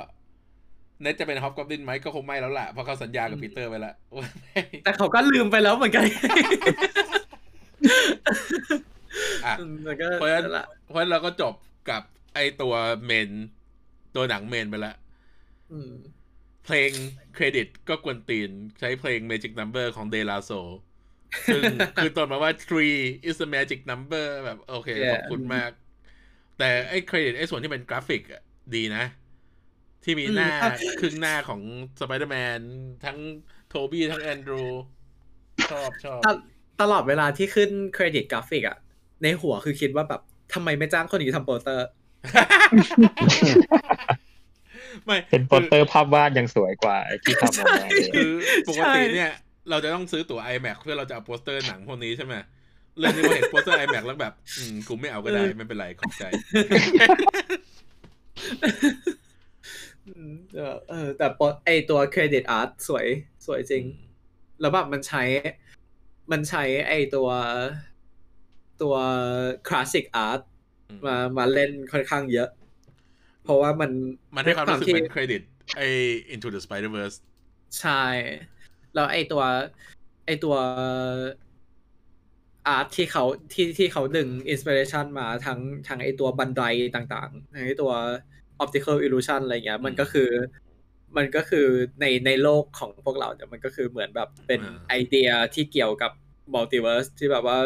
[1.02, 6.04] เน็ดจะเป็น Hobgoblin ไหมก็คงไม่แล้วล่ะเพราะเขาสัญญากับปีเตอร์ไปแล้วว่าไม่แต่เขาก็ลืมไปแล้วเหมือนกัน
[9.44, 11.54] อะอืมแต่ก็เพราะฉะนั้นนั่นแหละเพราะฉะนั้นเราก็จบ
[11.90, 12.02] กับ
[12.34, 12.74] ไอตัว
[13.04, 13.30] main
[14.14, 14.96] ตัวหนัง main ไปแล้ว
[15.72, 15.92] อืม
[16.64, 16.90] เพลง
[17.34, 20.70] เครดิตก็กวนตีน ใช้เพลง Magic Number ของ De La Soul
[21.54, 21.62] ซึ่ง
[21.96, 22.98] คือตอนมาว่า three
[23.28, 25.70] is the magic number แบบ โอเค Yeah ขอบคุณมาก
[26.58, 28.42] แต่ไอ้เครดิตไอ้ส่วนที่เป็นกราฟิกอะ
[28.74, 29.04] ดีนะ
[30.08, 31.60] ที่มีหน้าอืมครึ่งหน้าของ
[32.00, 32.60] สไปเดอร์แมน
[33.04, 33.18] ทั้ง
[33.68, 34.64] โทบี้ทั้งแอนดรู
[35.70, 36.28] ชอบชอบ
[36.80, 38.76] ตลอดเวลาที่ขึ้นเครดิตกราฟิกอะ
[39.22, 40.20] ในหัวคือคิดว่าแบบ
[40.54, 41.86] ทำไมไม่จ้างคนนี้ทำโปสเตอร์
[45.04, 48.30] ไม่เป็นโปสเตอร์ภาพวาดยังสวยกว่าไอ้ที่ทำออกมาเลยคือ
[48.68, 49.32] ปกติใช่เนี่ย
[49.70, 52.34] เราจะต้องซื้อตั๋ว IMAX เพื่อเราจะเอาโปสเตอร์หนังพวกนี้ใช่ไหม
[52.98, 56.24] เรื่องนี้พอเห็นโปสเตอร์ IMAX แล้วแบบ อืมกูไม่เอาก็ได้ ไม่เป็นไรขอบใจ
[56.54, 58.68] อื
[59.16, 59.17] ม
[60.54, 63.06] เออเออ แต่โปสไอตัวเครดิต art สวย
[63.46, 63.84] สวยจริง
[64.60, 65.22] แล้วแบบมันใช้
[66.30, 67.28] มันใช้ไอตัว
[68.82, 68.94] ตัว
[69.68, 70.40] classic art
[70.88, 72.48] อืมมามาเล่นค่อนข้างเยอะ
[73.44, 73.90] เพราะว่ามัน
[74.36, 75.42] มันให้ความรู้สึกที่เป็นเครดิต
[75.76, 75.82] ไอ
[76.34, 77.16] Into the Spider-Verse
[77.80, 78.04] ใช่
[78.94, 79.42] แล้วไอตัว
[80.26, 80.56] ไอตัว
[82.66, 86.62] art ที่เขาที่ที่เขาดึง inspiration มาทั้งทั้งไอตัวบันได
[86.94, 87.92] ต่างๆทั้งไอตัว
[88.62, 90.30] optical illusion อะไรเงี้ย มันก็คือ
[91.16, 91.66] มันก็คือ
[92.00, 96.12] ในในโลกของพวกเราเนี่ยมันก็คือเหมือนแบบเป็นอ่าไอเดียที่เกี่ยวกับ
[96.54, 97.58] multiverse ที่แบบว่า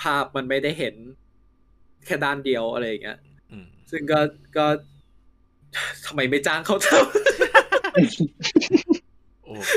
[0.00, 0.94] ภาพมันไม่ได้เห็น
[2.06, 3.18] แค่ด้านเดียวอะไรอย่างเงี้ย
[3.50, 4.20] อืมซึ่งก็
[4.56, 4.66] ก็
[6.04, 9.74] ทำไมไม่จ้างเขาโอเค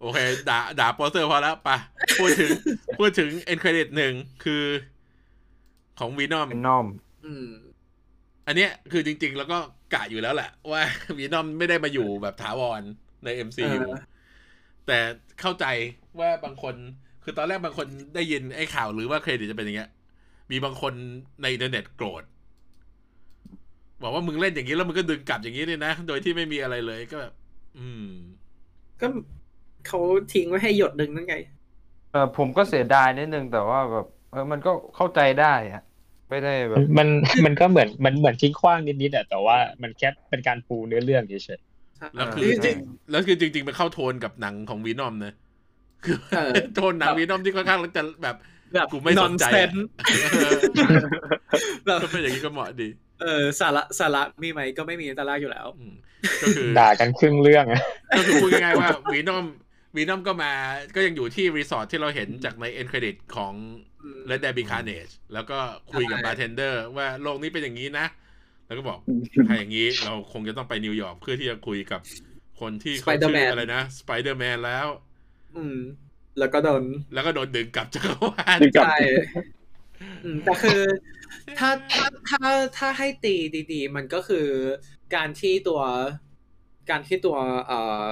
[0.00, 1.76] โอเค ด่าด่าโปสเตอร์พอแล้วปะ
[2.20, 2.50] พูดถึง
[2.98, 4.12] พูดถึง end credit หนึ่ง
[4.44, 4.62] คือ
[5.98, 7.69] ของวีนอมเป็นนอมำ
[8.50, 9.58] อืมอันเนี้ยคือจริง ๆ แล้วก็
[9.94, 10.82] กะอยู่แล้วแหละ ว่า
[11.16, 12.82] วีนอมไม่ได้มาอยู่แบบถาวร
[13.24, 13.98] ใน MCU เออ
[14.86, 14.98] แต่
[15.40, 15.66] เข้าใจ
[16.20, 16.74] ว่าบางคน
[17.24, 19.90] คือตอนแรกบางคนได้ยินไอ้ข่าวหรือว่าเครดิตจะเป็นอย่างเงี้ย
[20.50, 20.92] มีบางคน
[21.42, 22.22] ในอินเทอร์เน็ตโกรธ
[24.02, 27.32] บอกว่ามึงเล่นอย่างนี้แล้วมึงก็ดึงกลับอย่างนี้เลยนะ โดยที่ไม่มีอะไรเลยก็แบบ
[27.78, 28.06] อืม
[29.00, 29.06] ก็
[29.86, 30.00] เขา
[30.32, 31.36] ทิ้งไว้ให้หยดหนึ่งนั่นไง
[32.12, 35.82] เออผมก็เสียดายนิดนึงแต่ว่าแบบเออมันก็เข้าใจได้อะ
[36.30, 37.08] ไม่ได้แบบมัน
[37.44, 41.60] มันก็เหมือนมันเหมือนทิ้งขว้างนิดๆอะแต่ว่ามันแค่เป็นการปูเนื้อเรื่องเฉย
[42.16, 42.76] แล้วเออคือจริง
[43.10, 45.34] แล้วคือจริงๆมันเข้าโทนกับหนังของวีนอมนะ
[46.04, 49.78] คือเออโทนหนังวีนอมที่ค่อนข้างจะแบบๆแบบกูไม่สนใจอะ nonsense
[51.84, 52.88] แบบก็เป็นอย่างนี้ก็เหมาะดี
[53.22, 55.94] เออสาระสาระมีไหมก็ไม่มีแต่แรกอยู่แล้วอืม
[56.42, 57.82] ก็คือๆด่ากันครึ่งเรื่องอะ
[58.16, 59.44] ก็คือพูดง่ายๆว่าวีนอม
[59.96, 60.52] วีนอมก็มา
[60.94, 63.52] ก็ยังอยู่ที่รีสอร์ทที่เราเห็นจากใน end credit ของ
[64.04, 65.58] อืม Let There Be Carnage แล้วก็
[65.92, 68.06] คุยกับใช่บาร์เทนเดอร์ ว่าโลกนี้เป็นอย่างนี้นะ
[68.66, 68.98] แล้วก็บอก
[69.48, 72.00] ถ้าอย่างนี้เราคงจะต้องไปนิวยอร์กเพื่อที่จะคุยกับ
[72.60, 74.86] คนที่เขาชื่อ Spider-Man อะไรนะสไปเดอร์แมนแล้ว
[75.56, 75.78] อืม
[76.38, 76.82] แล้วก็โดน
[77.14, 78.98] แล้วก็โดนดึงกลับจักรวาลดึงกลับใช่
[80.24, 80.80] อืมแต่คือ
[81.58, 82.42] ถ้าถ้าถ้า
[82.78, 83.34] ถ้าให้ตี
[83.72, 84.46] ดีๆ มันก็คือ
[85.14, 85.80] การที่ตัว
[86.90, 87.36] การที่ตัว
[87.66, 88.04] เอ่อ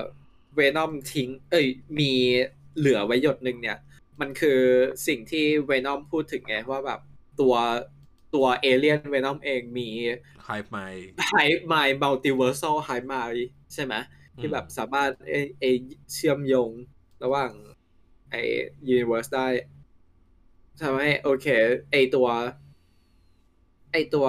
[0.55, 1.67] เวนอมทิ้ง เอ้ย
[1.99, 2.13] มี
[2.79, 3.79] เหลือไว้หยดหนึ่งเนี่ย
[4.21, 4.61] มันคือ
[5.07, 7.01] สิ่งที่เวนอมพูดถึงไงว่าแบบ
[7.41, 7.55] ตัว
[8.35, 9.89] ตัวเอเลียนเวนอมเองมี
[10.45, 10.77] ไฮไม
[11.29, 11.35] ไฮ
[11.67, 13.95] ไมล์มัลติเวอร์ซ l ไฮไมล์ใช่ไหม
[14.39, 15.65] ที่แบบสามารถเอเอ
[16.13, 16.71] เชื่อมโยง
[17.25, 17.53] ระหว่าง
[18.31, 18.35] ไอ
[18.89, 19.49] universe ได้
[20.81, 21.47] ทำให้โอเค
[21.91, 22.29] ไอตัว
[23.93, 24.27] ไอตัว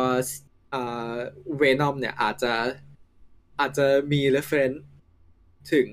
[0.74, 1.14] อ่า
[1.58, 2.54] เวนอมเนี่ยอาจจะ
[3.60, 4.80] อาจจะมี reference
[5.74, 5.88] ถึง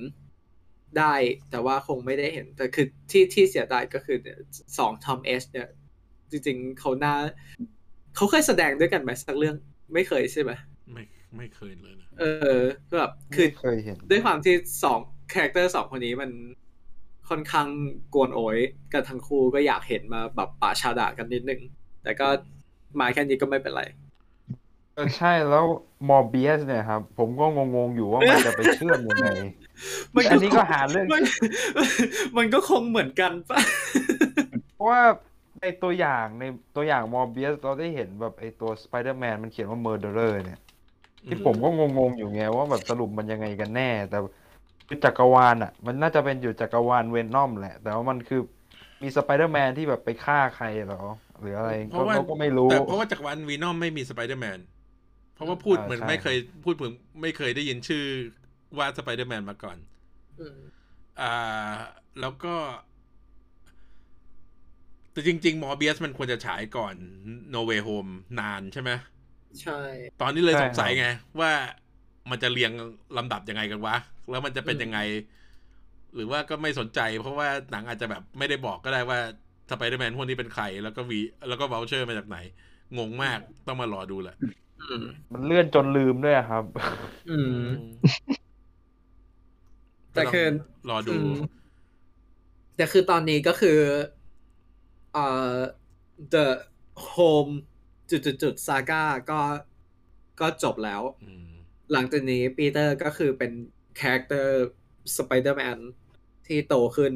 [0.99, 1.15] ได้
[1.51, 4.39] แต่ว่าคงไม่ได้เห็น แต่คือที่ที่เสียดายก็คือเนี่ย
[4.79, 5.69] สองทอมเอชเนี่ย
[6.31, 7.15] จริงๆเขาน่า
[8.17, 9.57] เขาเคยแสดงด้วยกันไหมสักเรื่อง
[9.95, 10.53] ไม่เคยใช่ไหม
[10.93, 11.05] ไม่
[11.37, 12.25] ไม่เคยเลยนะเอ
[12.57, 12.61] อ
[12.99, 14.55] แบบคือไม่เคยเห็น ด้วยความที่
[14.85, 14.99] สอง
[15.33, 16.31] character สองคนนี้มัน
[17.29, 17.69] ค่อนข้าง
[18.15, 18.59] กวนโอ๊ย
[18.93, 21.61] กันทั้งคู่ก็อยากเห็นมาแบบปะฉะดะกันนิดนึง
[22.03, 22.29] แต่ก็
[23.01, 23.83] มาแค่นี้ก็ไม่เป็นไร
[24.95, 25.65] เออใช่แล้ว
[26.09, 29.29] มอร์เบียสเนี่ยครับ ผมก็งงๆอยู่ว่ามันจะไปเชื่อมยังไง
[30.15, 31.23] มันอันนี้ก็หาเรื่องมัน
[32.37, 33.59] มันก็คงเหมือนกันปะ
[34.75, 35.03] เพราะว่า
[35.63, 36.45] ในตัวอย่างใน
[36.77, 40.61] ตัวอย่างมอร์เบียสเราได้เห็นแบบไอตัวสไปเดอร์แมนมันเขียนว่า murderer เนี่ย
[41.29, 44.19] ที่ผมก็งงๆอยู่ไงว่าแบบสรุปมันยังไงกันแน่ แต่
[44.89, 48.41] คือจักรวาลอะ มันน่าจะเป็นอยู่จักรวาลเวนอมแหละ แต่ว่ามันคือ
[49.03, 51.03] มีสไปเดอร์แมนที่แบบไปฆ่าใครเหรอ
[51.41, 54.59] หรืออะไรก็เพราะว่าเราก็ไม่รู้แต่เพราะว่าจักรวาลวีนอมไม่มีสไปเดอร์แมน
[55.35, 58.05] เพราะว่าพูดอ่าเหมือนใช่ไม่เคยพูดเหมือนไม่เคยได้ยินชื่อ
[58.79, 59.79] ว่าสไปเดอร์แมนมาก่อน
[61.21, 61.77] อ่า
[62.21, 62.55] แล้วก็
[65.13, 66.95] แต่จริง ๆ มอร์เบียสมันควรจะฉายก่อน
[67.55, 68.11] No Way Home
[68.41, 68.91] นานใช่ไหม
[69.63, 69.81] ใช่
[70.21, 71.07] ตอนนี้เลยใช่สงสัยครับไง
[71.41, 71.51] ว่า
[72.31, 72.73] มันจะเรียง
[73.17, 73.97] ลำดับยังไงกันวะ
[74.31, 74.99] แล้วมันจะเป็นยังไง
[76.15, 79.19] หรือว่าก็ไม่สนใจ เพราะว่าหนังอาจจะแบบไม่ได้บอกก็ได้ว่า
[79.71, 82.39] สไปเดอร์แมนพวกนี้เป็นใคร แล้วก็วีแล้วก็ว o ลเชอร์มาจากไหน
[82.99, 84.37] งงมากต้องมารอดูแหละ
[84.91, 86.65] อืมมันเลื่อนจนลืมด้วยครับ
[87.31, 87.67] อืม
[90.17, 90.47] แต่คือ
[90.91, 91.35] รอดูอืม
[92.77, 93.79] แต่คือตอนนี้ก็คือ
[95.13, 95.57] เอ่อ
[96.35, 96.47] the
[97.13, 97.53] home
[98.11, 99.41] จุดจุดจุดซาก้าก็
[100.41, 101.49] ก็จบแล้วอืม
[101.93, 103.53] หลังจากนี้ปีเตอร์ก็คือเป็น
[104.01, 104.53] character
[105.17, 105.79] สไปเดอร์แมน
[106.47, 107.13] ที่โตขึ้น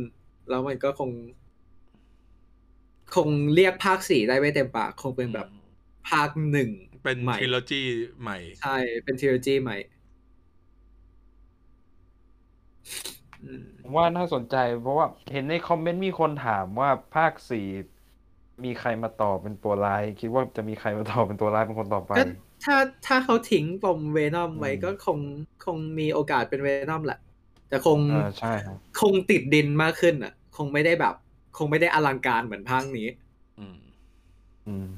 [0.49, 1.11] แล้วมันก็คง
[3.15, 5.49] คงเรียกภาคสี่ได้ไม่เต็มปาก คงเป็นแบบ
[6.11, 6.71] ภาคหนึ่ง
[7.05, 7.81] เป็นใหม่ trilogy
[8.21, 10.00] ใหม่ ใช่ เป็น trilogy ใหม่อืม
[13.83, 17.67] ผมว่าน่าสนใจ เพราะว่าเห็นในคอมเมนต์มีคนถามว่าภาคสี่
[18.65, 22.25] มีใครมาต่อเป็นตัวร้าย คิดว่าจะมีใครมาต่อเป็นตัวร้ายเป็นคนต่อไปก็
[22.65, 22.77] ถ้า
[23.07, 25.19] ถ้าเขาทิ้งปมเวนอมไว้อืมก็คง
[25.65, 27.19] คงมีโอกาสเป็นเวนอมแหละ
[27.69, 31.15] แต่คงเออใช่ครับคงติดดินมากขึ้นอะ คงไม่ได้แบบ
[31.59, 33.09] คงไม่ได้อลังการเหมือนภาคนี้
[33.59, 33.79] อืม
[34.67, 34.89] อืม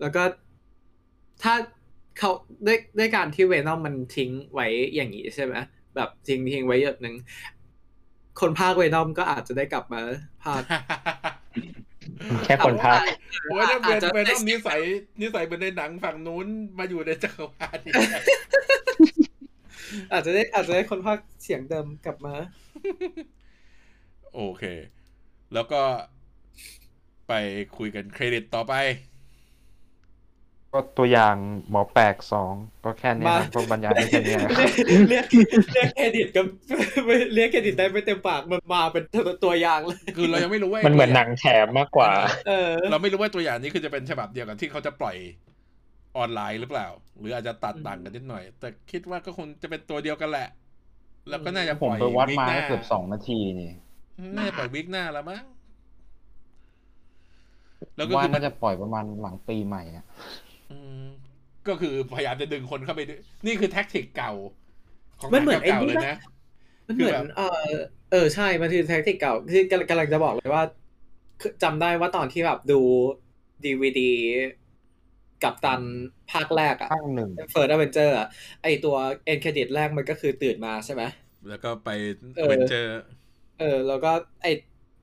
[0.00, 0.22] แล้วก็
[1.42, 1.54] ถ้า
[2.18, 2.30] เขา
[2.66, 5.54] ด้วยด้วยการที่เวนอมมันทิ้งไว้อย่างนี้ใช่ไหม
[5.96, 7.14] แบบทิ้งทิ้งไว้หยดหนึ่ง
[8.40, 10.00] คนภาคเวนอมก็อาจจะได้กลับมา
[10.44, 10.62] ภาค
[12.44, 13.06] แค่คนพากย์
[13.50, 14.80] โอ้ยถ้าเวอาจนจะเวนอมนิสัย
[15.20, 16.46] นิสัยเป็นในหนังฝั่งนู้น
[16.78, 17.92] มาอยู่ในจักรวาลนี่
[20.12, 22.34] อาจจะได้อาจจะได้คนภาคเสียงเดิมกลับมา
[24.34, 24.64] โอเค
[25.54, 25.80] แล้วก็
[27.28, 27.32] ไป
[27.76, 28.74] คุยกันเครดิตต่อไป
[30.74, 31.36] ก็ตัวอย่าง
[31.70, 32.52] หมอแปลกสอง
[32.84, 34.52] ก็แค่เนี้ยมาครับก็บรรยายได้แค่เนี้ยครับ
[35.08, 35.26] เรียก
[35.72, 36.46] เรียกเครดิตกับ
[37.34, 39.04] เรียกเครดิตได้ไม่เต็มปากมันมาเป็น
[39.44, 42.10] ตัวอย่างเลยคือเรายังไม่รู้ว่ามันเหมือนหนังแถมมากกว่า
[42.48, 45.16] เออ เราไม่รู้ว่าตัวอย่างนี้คือจะเป็นฉบับเดียวกับที่เขาจะปล่อย
[46.16, 46.86] ออนไลน์หรือเปล่า
[47.18, 50.48] หรืออาจจะตัดต่างกันนิดหน่อย แต่คิดว่าก็คงจะเป็นตัวเดียวกันแหละ
[51.30, 53.72] แล้วก็น่าจะผปมล่อยไปวัดวีคมาหน้เกือบสองนาทีนี่
[54.36, 55.44] น่าจะปล่อยวิกหน้าแล้วมั้ง
[57.96, 60.43] แล้วก็ว่าคือมันน่าจะปล่อยประมาณหลังปีใหม่อะอืม
[61.68, 64.32] ก็คือพยายามจะดึงคนเข้าไปด้วยนี่คือ tactic เก่า
[65.20, 66.16] ของมันเหมือนเก่าไอ้ๆนี่เลยปะนะ
[66.86, 67.40] มันเหมือนคือแบบเอ
[67.72, 67.76] อ
[68.12, 70.62] เออใช่มันคือ tactic เก่าคือกำลังกำลังจะบอกเลยว่า
[71.40, 72.80] คือจำได้ว่าตอนที่แบบดู
[73.64, 74.12] ดีวีดี
[75.44, 75.80] กัปตัน
[76.32, 78.28] ภาคแรกอะข้างหนึ่ง First Avenger อะ
[78.62, 81.02] ไอตัว end credit แรกมันก็คือตื่นมาใช่ไหม
[81.48, 81.88] แล้วก็ไป
[82.36, 82.90] เออเวนเจอร์
[83.60, 84.12] เออ แล้วก็
[84.42, 84.46] ไอ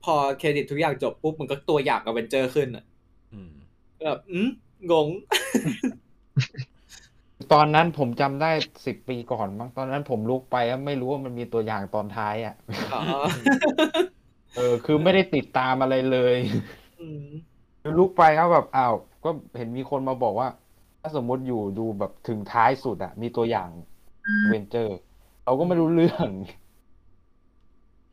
[0.04, 2.91] พอเครดิตทุกอย่างจบปุ๊บมันก็ตัวอย่างอเวนเจอร์ขึ้นอะอืม
[4.04, 4.48] แบบอืม
[4.90, 5.08] งง
[7.52, 8.50] ตอนนั้นผมจำได้
[8.86, 12.54] สิบปีก่อนมั้งตอนนั้นผมลุกไปแล้วไม่รู้ว่ามันมีตัวอย่างตอนท้ายอะ
[12.94, 13.00] อ๋อ
[14.56, 16.36] เออ คือไม่ได้ติดตามอะไรเลย
[17.00, 17.26] อืม
[17.82, 20.48] คือลุกไปแล้วแบบอ้าวก็เห็นมีคนมาบอกว่า
[21.00, 23.70] ถ้าสมมติอยู่ดูแบบถึงท้ายสุดอะมีตัวอย่าง
[24.48, 24.98] เวนเจอร์
[25.44, 26.28] เราก็ไม่รู้เรื่อง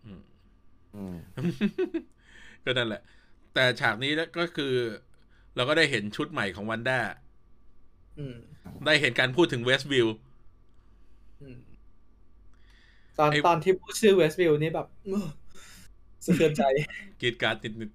[0.05, 0.21] อืม
[0.95, 1.15] อืม
[2.65, 3.01] ก็นั่นแหละ
[3.53, 4.73] แต่ฉากนี้ก็คือ
[5.59, 6.99] เราก็ได้เห็นชุดใหม่ของวันด้า
[8.19, 8.35] อืม
[8.85, 10.07] ได้เห็นการพูดถึงเวสต์วิว
[11.41, 11.57] อืม
[13.17, 15.25] ตอนไอ้ตอนที่พูดชื่อเวสต์วิวนี่แบบอื้อ
[16.25, 16.63] สะเทือนใจ
[17.21, 17.89] กรีดการ์ดนิด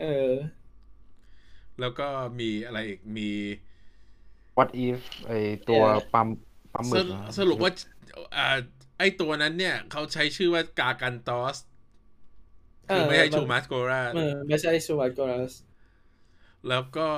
[0.00, 2.06] เออๆแล้วก็
[2.40, 3.30] มีอะไรอีกมี
[4.56, 5.32] what if ไอ
[5.68, 6.28] ตัวปั๊ม
[6.74, 7.72] ปั๊มหมึสกรุอะสรุปว่า
[8.36, 8.46] อ่า
[8.98, 11.56] ไอตัวนั้นเนี่ย เขาใช้ชื่อว่ากากันตอส
[12.88, 15.52] คือไม่ใช่เออมันชูมัสโกราเออไม่ใช่ชูวัตกรัส
[16.66, 17.08] แล้วก็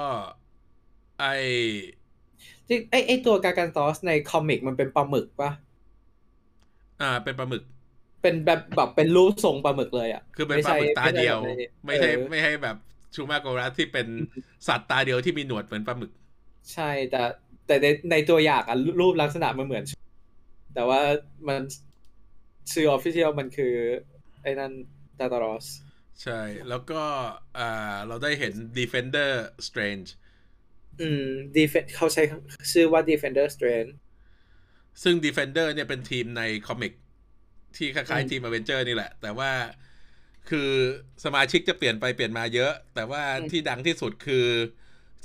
[1.19, 1.93] ไอ
[2.69, 5.51] จริงไอไอตัวกาการตอสในคอมิกมันเป็นปลาหมึกปะ
[7.01, 7.63] อ่า เป็นปลาหมึก
[8.23, 11.39] เป็นแบบแบบเป็นรูปทรงปลาหมึกเลยอะ คือเป็นปลาหมึกตาเดียว
[11.87, 12.77] ไม่ใช่เออไม่ใช่แบบ
[13.15, 14.07] Shuma-Gorath ที่เป็น
[14.69, 16.13] สัตว์ตาเดียวที่มีหนวดเหมือนปลาหมึก
[16.73, 17.23] ใช่แต่
[17.67, 19.85] แต่ในในตัวอย่างอะรูปลักษณะมันเหมือน
[20.75, 21.01] แต่ว่า
[21.49, 21.63] มัน
[22.73, 23.75] ชื่อ official มันคือ
[24.43, 24.73] ไอ้นั่น
[25.19, 25.67] ตาตารอส
[26.23, 27.03] ใช่ แล้วก็
[27.59, 29.31] อ่าเราได้เห็น Defender
[29.67, 30.09] Strange
[30.99, 31.23] อืม
[31.55, 32.23] Defe-เขาใช้
[32.73, 33.91] ชื่อว่า Defender Strange
[35.03, 36.93] ซึ่ง Defender เนี่ยเป็นทีมใน comic
[37.77, 39.53] ที่คล้ายอืมๆทีม Avenger นี่แหละ แต่ว่า
[40.51, 40.71] คือ
[41.25, 44.49] สมาชิกจะเปลี่ยนไปเปลี่ยนมาเยอะ แต่ว่าอืมที่ดังที่สุดคือ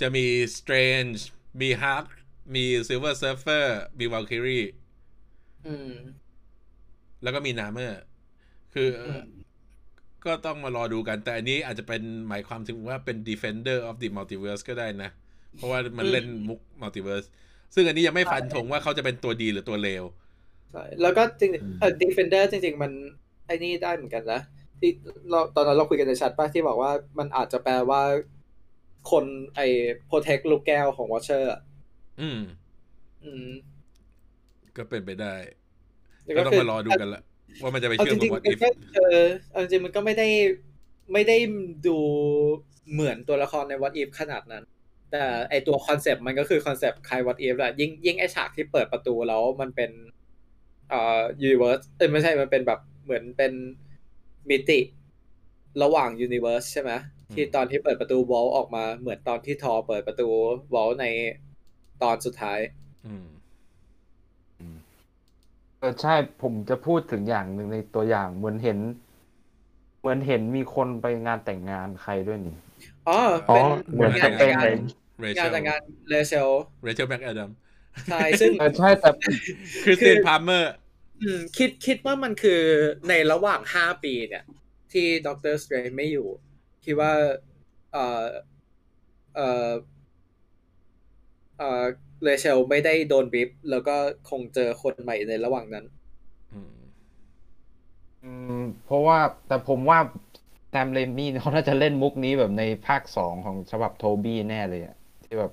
[0.01, 0.25] จะมี
[0.57, 1.19] Strange
[1.61, 2.07] มี Hulk
[2.55, 3.65] มี Silver Surfer
[3.99, 4.67] มี Valkyrie
[5.63, 5.91] อืม
[7.23, 7.93] แล้วก็มี Namor
[8.73, 9.44] คืออม
[10.25, 15.09] ก็ต้องมารอดูกัน แต่อันนี้อาจจะเป็นหมายความถึงว่าเป็น Defender of the Multiverse ก็ได้นะ
[15.55, 17.27] เพราะว่ามันเล่นมุก Multiverse
[17.75, 20.03] ซึ่งอันนี้ยังไม่ฟันธงว่าเขาจะเป็นตัวดีหรือตัวเลว
[20.71, 22.91] ใช่แล้วก็จริงๆเออ Defender จริง ๆ มัน
[23.45, 24.41] ไอ้นี่ได้เหมือนกันนะ
[24.79, 24.91] ที่
[25.29, 28.01] เราตอนนั้นเราคุยกันในแชทป่ะที่บอกว่ามันอาจจะแปลว่า
[29.11, 29.25] คน
[29.55, 29.67] ไอ้
[30.09, 31.61] protect ลูกแก้วของ Watcher อะ
[32.21, 32.39] อืม
[33.23, 33.47] อืม
[34.77, 35.33] ก็เป็นไปได้
[36.23, 37.21] แล้วก็ต้องคืมารอดูกันละ
[37.61, 39.21] ว่ามันจะไปเอาเชื่อจมกับริงๆ What มัน If ก็เออ
[39.51, 40.27] เอาจริงๆมันก็ไม่ได้
[41.13, 41.37] ไม่ได้
[41.87, 41.97] ดู
[42.91, 44.63] เหมือนตัวละครใน What If ขนาดนั้น
[45.11, 49.91] แต่ไอตัวคอนเซปต์มันก็คือคอนเซปต์คล้าย What If แหละยิ่งยิ่งไอฉากที่เปิดประตูแล้วมันเป็น
[50.89, 53.53] เอ่อ universe เอ้ยไม่ใช่มันเป็นแบบเหมือนเป็น
[54.49, 54.79] มิติ
[55.83, 56.91] ระหว่าง universe ใช่ไหม
[57.33, 60.27] ที่ตอนที่เปิดประตู w a l ออกมาเหมือนตอนที่ทอเปิดประตู
[60.73, 61.05] w a l ใน
[62.03, 62.59] ตอนสุดท้าย
[63.05, 68.79] อืมเออใช่ผมจะพูดถึงอย่างหนึ่งในตัวอย่างเหมือนเห็น
[69.99, 72.55] เหมือนเห็นมีคนไปงานแต่งงานใครด้วยนี่
[73.07, 73.13] อ๋อ
[73.49, 74.75] อ๋อเป็นเหมือนงาจะนเป็นงานเลย
[75.19, 75.79] เรงาเชนลแต่งงาน
[76.09, 77.51] Rachel Rachel McAdams
[78.09, 80.71] ใช่ซึ่งเออใช่แต่ Christine Palmerอร์
[81.21, 82.61] อืมคิดคิดว่ามันคือ
[83.09, 84.43] ในระหว่างห้าปีเนี่ย
[84.91, 86.27] ที่ Doctor Strange ไม่อยู่
[86.85, 87.11] คิดว่า
[87.91, 88.23] เอ่อ
[89.35, 89.71] เอ่อ
[91.57, 91.85] เอ่อ
[92.23, 93.95] Rachel ไม่ได้โดน blip แล้วก็
[94.29, 95.85] คงเจอคนใหม่ในระหว่างนั้น
[98.23, 99.99] อืม เพราะว่าแต่ผมว่า
[100.69, 105.51] Sam Raimi เขาน่าจะเล่นมุกนี้แบบในภาคสองของฉบับ Tobey แน่เลยอะที่แบบ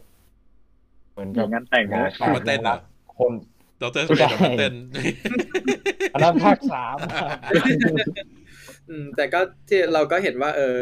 [1.13, 2.79] เหมือนกับงานแต่งนะออกมาเต้นเหรอ
[3.19, 3.33] คน
[3.83, 4.05] Dr.
[4.05, 4.75] Strange ออกมาเต้น
[6.13, 6.97] อันนั้นภาคสาม
[8.91, 10.77] อือืมแต่ก็ที่เราก็เห็นว่า เออ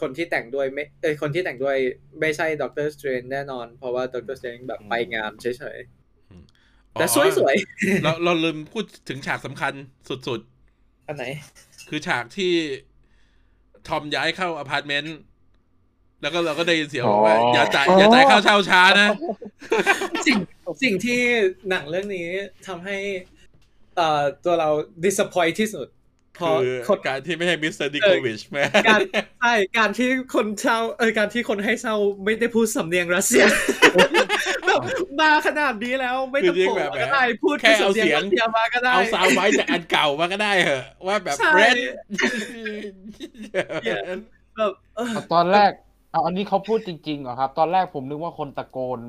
[0.00, 1.76] คนที่แต่งด้วยไม่เออคนที่แต่งด้วย
[2.20, 5.46] ไม่ใช่ Doctor Strange แน่นอน เพราะว่า Doctor Strange แบบไปงานเฉ
[5.76, 9.72] ยๆแต่สวยๆเราเราลืมพูดถึงฉากสำคัญ
[10.08, 12.52] สุดๆอันไหนๆคือฉากที่
[13.88, 15.18] ทอมย้ายเข้าอพาร์ตเมนต์
[16.22, 19.08] แล้วก็เราก็ได้ยินเสียงบอกว่าอย่าจ่ายอย่าจ่ายค่าเช่าช้านะ
[20.26, 20.38] สิ่ง
[20.82, 21.20] สิ่งที่
[21.68, 22.28] หนังเรื่องนี้
[22.66, 22.96] ทำให้
[23.96, 24.68] เอ่อตัวเรา
[25.04, 29.00] disappoint ที่สุดเพราะคือคนการที่ไม่ให้มิสเตอร์ Ditkovich แม่การ
[29.40, 33.44] ใช่การที่คนเช่าเออการที่คนให้เช่าไม่ได้พูดสำเนียงรัสเซีย
[34.66, 34.80] แบบ
[35.20, 41.62] มาขนาดนี้แล้วไม่ต้องคือจริงโผล่แบบมาก็ได้พูดแค่เอาสำเนียงเสียงรัสเซียมาก็ได้เอา sound ไว้จากอันเก่ามาก็ได้เหอะว่าแบบใช่เร
[44.16, 44.18] ด
[44.56, 45.70] แบบเออตอนแรก
[46.12, 49.00] เอาอันนี้เขาพูดจริงๆเหรอครับ ตอนแรกผมนึกว่าคนตะโกน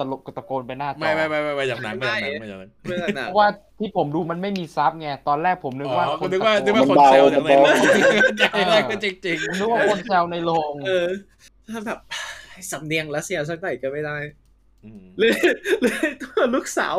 [0.00, 3.48] ตลกตะโกนไปหน้าจอไม่ไม่ไม่ไม่ไม่จากหนังไม่จากหนังไม่จากหนังเมื่อหนังเพราะว่า
[3.78, 7.74] ที่ผมดูมันไม่มีซับไงตอนแรกผมนึกอ๋อว่าคุณนึกว่านึกตะว่าโคนเซลล์จากในโรง
[8.38, 11.08] ใจแรกก็จริงผมนึกว่าคนแซวในโรงเออ
[11.70, 11.98] ถ้าแบบ
[12.72, 15.32] สำเนียงรัสเซียสักหน่อยก็ไม่ได้ๆอืมเลย
[15.82, 16.96] เลยตัวลูกสาว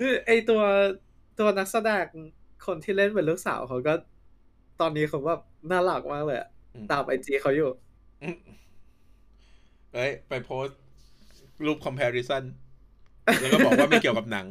[0.00, 0.60] นี่ไอตัว
[1.38, 2.04] ตัวนักแสดง
[2.66, 3.94] คนที่เล่นเป็นลูกสาวเขาก็
[4.80, 5.40] ตอนนี้เขาแบบ
[5.70, 6.48] น่ารักมากเลยอะ
[6.90, 7.70] ตามไอจีเขาอยู่
[9.94, 10.78] เอ้ย ไปโพสต์
[11.66, 12.44] รูป comparison
[13.40, 14.46] แล้วก็บอกว่าไม่เกี่ยวกับหนัง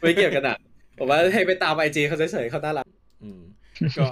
[0.00, 0.56] ไม่เกี่ยวกันอะ
[0.98, 2.86] ผมว่าให้ไปตามไอจีเขาเฉยๆเขาน่ารัก
[3.22, 3.40] อืม
[3.98, 4.08] ก็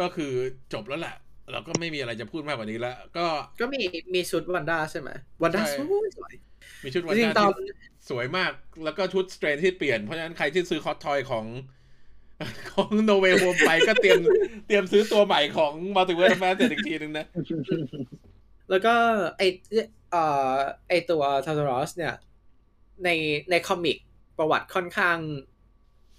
[0.00, 0.32] ก็คือ
[0.72, 1.16] จบแล้วแหละ
[1.52, 3.26] เราก็ไม่มีอะไรจะพูดมากกว่านี้แล้วก็
[3.60, 3.82] ก็มี
[4.14, 5.10] มีชุดวันด้าใช่ไหม
[5.42, 6.32] วันด้าใช่สวยสวย
[6.84, 7.72] มีชุดวันด้าจริงๆตอนที่
[8.10, 8.52] สวยมาก
[8.84, 11.44] แล้วก็ชุด Strange ที่เปลี่ยนเพราะฉะนั้นใครที่ซื้อคอสทอยของ
[12.72, 14.20] ของ No Way Home ไปก็เตรียม
[14.66, 17.26] เตรียมซื้อตัวใหม่ของ Multiverse of Madness อีกทีนึงนะ
[18.70, 18.94] แล้วก็
[19.36, 19.42] ไอ
[20.10, 20.54] เอ่อ
[20.88, 22.14] ไอตัวทาร์รอสเนี่ย
[23.04, 23.08] ใน
[23.50, 23.96] ใน comic
[24.38, 25.18] ประวัติค่อนข้าง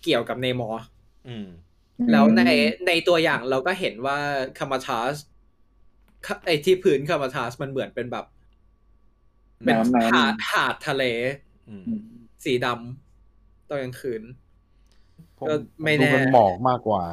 [0.04, 0.84] เกี่ยวกับ Namor
[1.28, 1.48] อืม
[2.12, 2.42] แล้วใน
[2.88, 4.18] ในตัวอย่างเราก็เห็นว่า
[4.60, 5.16] คามาทัส
[6.46, 8.26] ไอที่พื้นคามาทัสมันเหมือนเป็นแบบ
[9.66, 11.04] เป็นน้ำน้ำหาดหาดทะเล
[11.70, 11.86] อืม
[12.46, 14.22] สีดำตอนกลางคืน
[15.40, 15.54] ผมก็
[15.84, 17.04] ไม่ดูแน่เป็นหมอกมากกว่า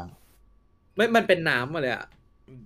[0.97, 2.07] ไม่มันเป็นน้ำมาเลยอะ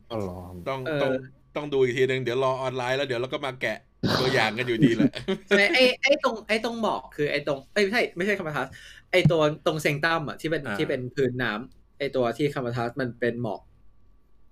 [0.09, 0.39] ก็หรอ
[0.69, 1.13] ต้องเออต้อง
[1.57, 3.79] ต้องดูอีกทีหนึ่งเดี๋ยวรอออนไลน์แล้วเดี๋ยวเราก็มาแกะ
[4.21, 5.13] ตัวอย่างกันอยู่ดีแหละ
[5.49, 8.67] ใช่ไอไอตรงไอตรงหมอกคือไอตรงไอยไม่ใช่ไม่ใช่คามาทัส
[9.13, 13.61] ไอตัวตรงเซงตัมอะที่เป็นอ่าที่เป็นพื้นน้ำไอตัวที่คามาทัสมันเป็นหมอก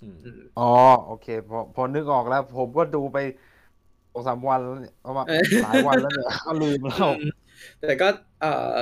[0.02, 0.70] อืมอืมอ๋อ
[1.06, 3.18] โอเคพอพอนึกออกแล้ว ผมก็ดูไป
[4.12, 7.32] สองสามวันแล้วเนี่ยประมาณเออหลายวันแล้วเนี่ยก็ลืมแล้วอืม
[7.80, 8.08] แต่ก็
[8.40, 8.46] เอ
[8.78, 8.80] อ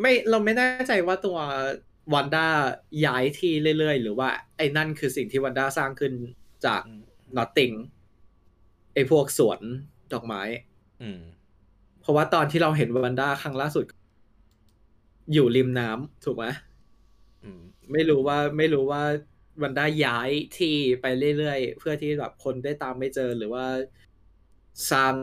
[0.00, 1.38] ไม่เราไม่แน่ใจว่าตัว
[2.14, 2.46] วันด้า
[3.06, 6.12] ย้ายที่เรื่อยๆ หรือว่าไอ้นั่นคือสิ่งที่วันด้าสร้างขึ้น
[6.66, 7.00] จากอืม
[7.36, 7.72] นอตติง
[8.94, 9.60] ไอ้พวกสวน
[10.12, 10.42] ดอกไม้
[11.02, 11.20] อืม
[12.00, 13.84] เพราะว่าตอนที่เราเห็นวันด้าครั้งล่าสุด
[15.32, 16.44] อยู่ริมน้ำถูกไหม
[17.42, 17.60] อืม
[17.92, 19.02] ไม่รู้ว่าไม่รู้ว่า
[19.62, 21.06] วันด้าย้ายที่ไป
[21.38, 23.66] เรื่อยๆ เพื่อที่แบบคนได้ตามไม่เจอหรือว่า
[24.90, 25.14] สร้าง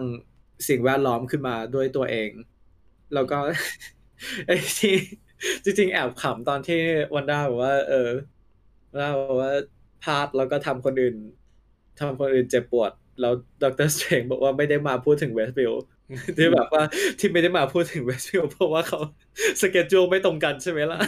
[0.68, 2.30] สิ่งแวดล้อมขึ้นมาด้วยตัวเอง
[3.14, 3.38] แล้วก็
[4.48, 4.96] ไอ้ที่
[5.64, 6.80] จริงๆ แอบขำตอนที่
[7.16, 8.10] วันด้าบอกว่า เออ
[8.92, 9.52] วันด้าบอกว่า
[10.04, 11.16] พลาดแล้วก็ทำคนอื่น
[12.00, 12.92] ทำคนอื่นเจ็บปวด
[13.22, 13.34] แล้ว
[13.64, 15.74] ดรสเตรนบอกว่าไม่ได้มาพูดถึงเวสต์วิล
[16.38, 16.84] ที่แบบว่า
[17.20, 19.00] ที่ไม่ได้มาพูดถึงเวสต์วิลเพราะว่าเขา
[19.62, 21.00] สเกจจูไม่ตรงกันใช่ไหมล่ะ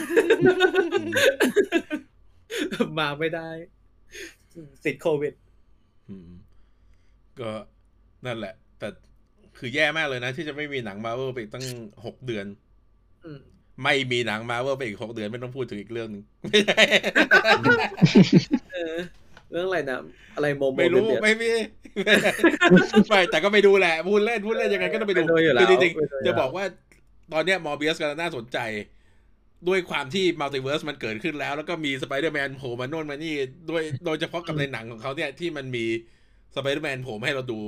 [2.99, 3.49] มาไม่ได้
[4.85, 5.33] ติดโควิด
[6.09, 6.29] อืม
[7.39, 7.51] ก็
[8.25, 8.87] นั่นแหละ แต่
[9.57, 11.65] คือแย่มากเลยนะ ที่จะไม่มีหนังมาเวลไปอีกตั้ง
[12.05, 12.45] หกเดือน
[13.25, 13.41] อืม
[13.81, 16.83] ไม่มีหนังมาเวลไปอีกหกเดือนไม่ต้องพูดถึงอีกเรื่องหนึงไม่ใช่
[18.73, 18.97] เออ
[19.51, 19.99] เรื่องอะไรนะ
[20.35, 21.51] อะไรโมโมไม่รู้เดือดไม่มี
[23.09, 26.65] ไม่แต่ก็ไปดูแหละพูดเล่นพูดเล่นยังไงก็ต้องไปดูไปดูอยู่แล้วคือจริงไปดูอยู่ๆแล้วจะบอกว่า
[27.33, 28.57] ตอนเนี้ย Morbius กำลังน่าสนใจ
[29.67, 33.33] ด้วยความที่ multiverse มันเกิดขึ้นแล้ว แล้วก็มีสไปเดอร์แมนโผล่มาโน่นมานี่
[33.69, 35.85] ด้วยโดยเฉพาะกับในหนังของเขาเนี่ยที่มันมี
[36.55, 37.61] สไปเดอร์แมนโผล่มาให้เราดู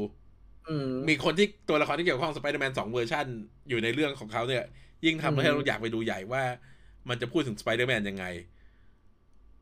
[0.69, 3.25] อืมมีคนที่ตัวละครที่เกี่ยวข้องสไปเดอร์แมนสองเวอร์ชัน
[3.69, 4.63] อยู่ในเรื่องของเขาเนี่ย
[5.05, 6.43] ยิ่งทำให้อืมเราอยากไปดูใหญ่ว่า
[7.09, 8.25] มันจะพูดถึงสไปเดอร์แมนยังไง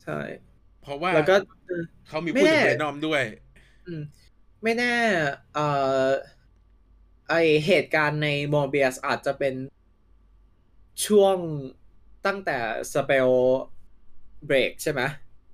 [0.02, 0.18] ใช่
[0.82, 1.36] เพรเพราะว่าแล้วก็
[1.66, 3.22] เออเขามีพูดถึงไม่แน่ Venom ด้วย
[3.86, 4.02] อือืม
[4.62, 4.94] ไม่แน่
[5.54, 5.66] เอ่
[6.04, 6.06] อ
[7.28, 7.34] ไอ
[7.66, 9.54] เหตุการณ์ใน Morbius อาจจะเป็น
[11.06, 11.36] ช่วง
[12.26, 12.58] ตั้งแต่
[12.92, 13.30] spell
[14.46, 15.02] break ใช่ไหม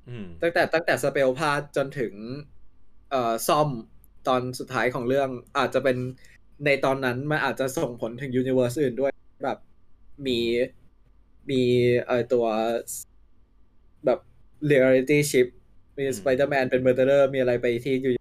[0.09, 2.12] อืมตั้งแต่ตั้งแต่ spell พลาดจนถึง
[3.11, 3.69] เอ่อซ่อม
[4.28, 5.28] ตอนสุดท้ายของเรื่อง
[5.59, 5.97] อาจจะเป็น
[6.65, 9.12] ในตอนนั้นมันอาจจะส่งผลถึง universe อื่นด้วย
[9.44, 9.59] แบบ
[10.27, 10.39] มี
[11.51, 11.63] มี
[12.07, 12.47] เอ่อตัว
[14.05, 14.19] แบบ
[14.71, 15.47] reality ship
[15.97, 18.13] มีอืมสไปเดอร์แมนเป็นเมอร์เดอร์มีอะไรไปที่อยู่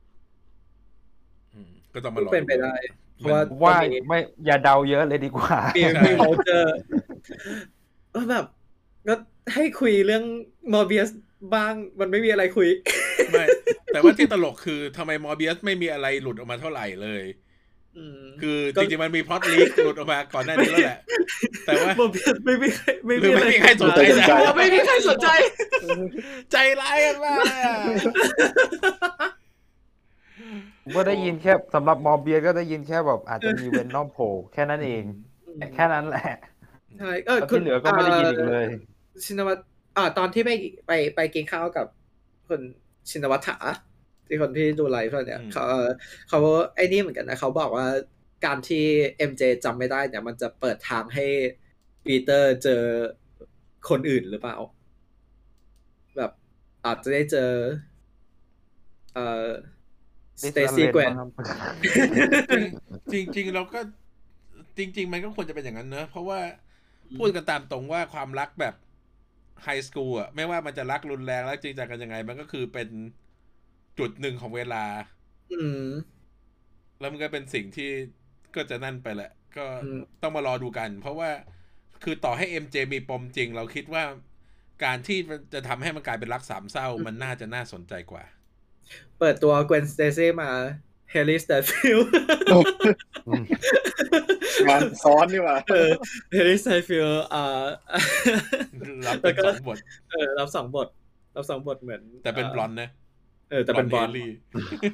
[1.54, 2.74] อืมก็ต้องมารอเป็นไปได้
[3.20, 6.76] เพมัราะนว่าว่าตอนนี้ไม่อย่าเดาเยอะเลยดีกว่ามีใช่มีโมเจอร์
[8.30, 8.46] แบบ
[9.08, 9.16] ก็
[9.54, 10.24] ให้คุยเรื่อง
[10.74, 11.10] มอร์เบียส
[11.54, 12.70] บ้างมันไม่มีอะไรคุย
[13.32, 13.46] ไม่
[13.94, 17.49] แต่ว่าที่ตลกคือทำไมมอร์เบียสไม่มีอะไรหลุดออกมาเท่าไหร่เลยม
[18.42, 21.00] คือก็จริงๆมันมีพล็อตลีกหลุดออกมาก่อนหน้านี้แล้วแหละ
[21.66, 22.10] แต่ว่าผม
[22.46, 25.28] ไม่มีใครไม่หรือไม่มีใครสนใจนะเพราะว่าไม่มีใครสนใจ
[26.52, 27.76] ใจร้ายกันมากเลยอะ
[30.84, 35.04] ผมก็ได้ยินแค่สำหรับมอร์เบียก็ได้ยินแค่แบบอาจจะมีเวนนอมโผล่แค่นั้นเอง
[35.76, 36.34] แค่นั้นแหละ
[37.00, 38.66] ใช่เออแล้วคุณที่เหลือก็ไม่ได้ยินอีกเลย
[39.24, 39.62] ชินวัตร
[39.98, 40.52] อ่าตอนที่ไป
[40.88, 41.86] ไปไปกินข้าวกับ
[42.48, 42.62] คน
[43.10, 43.58] ชินวัตถา
[44.30, 45.90] ที่คนที่ดูไลฟ์เนี่ยเขาเอ่อ
[46.30, 46.40] เขา
[46.76, 47.88] ไอ้นี่เหมือนกันนะเขาบอกว่า
[48.46, 48.86] การที่
[49.30, 51.26] MJ จำไม่ได้เนี่ย มันจะเปิดทางให้
[52.06, 52.84] ปีเตอร์เจอ
[53.90, 54.58] คนอื่นหรือเปล่า
[56.18, 56.32] แบบ
[56.86, 57.52] อาจจะได้เจอ
[59.14, 59.48] เอ่อ
[60.42, 61.12] สเตซี่แกวน
[63.12, 63.80] จริงจริงๆเราก็
[64.78, 66.40] จริง ๆ มันก็ควรจะเป็นอย่างนั้นเนอะเพราะว่า
[67.18, 68.76] พูดกันตามตรงว่าความรักแบบ
[69.64, 72.90] high school อะไม่ว่ามันจะรักรุนแรงรักจริงจังกันยังไง มันก็คือเป็น
[74.00, 74.84] จุดหนึ่งของเวลา
[75.54, 75.86] อืม
[77.00, 77.90] แล้วมันก็เป็นสิ่งที่
[78.56, 81.30] ก็จะนั่นไปแหละ ก็อืมต้องมารอดูกัน เพราะว่า
[82.04, 84.04] คือต่อให้ MJ มีปมจริง เราคิดว่า
[84.84, 88.24] การที่มันจะทำให้มันกลายเป็นรักสามเศร้า มันน่าจะน่าสนใจกว่า
[89.20, 90.50] เปิดตัว Gwen Stacy มา
[91.12, 92.00] Hailee Steinfeld
[94.68, 95.90] งานซ้อนนี่หว่าเออ
[96.34, 97.64] Hailee Steinfeld อ่า
[99.08, 99.78] รับเป็นสองบท
[100.12, 100.88] เออรับสองบท
[101.36, 102.90] รับสองบทเหมือน แต่เป็นบลอนด์นะ
[103.50, 104.30] เออ แต่เป็น blonde Hailee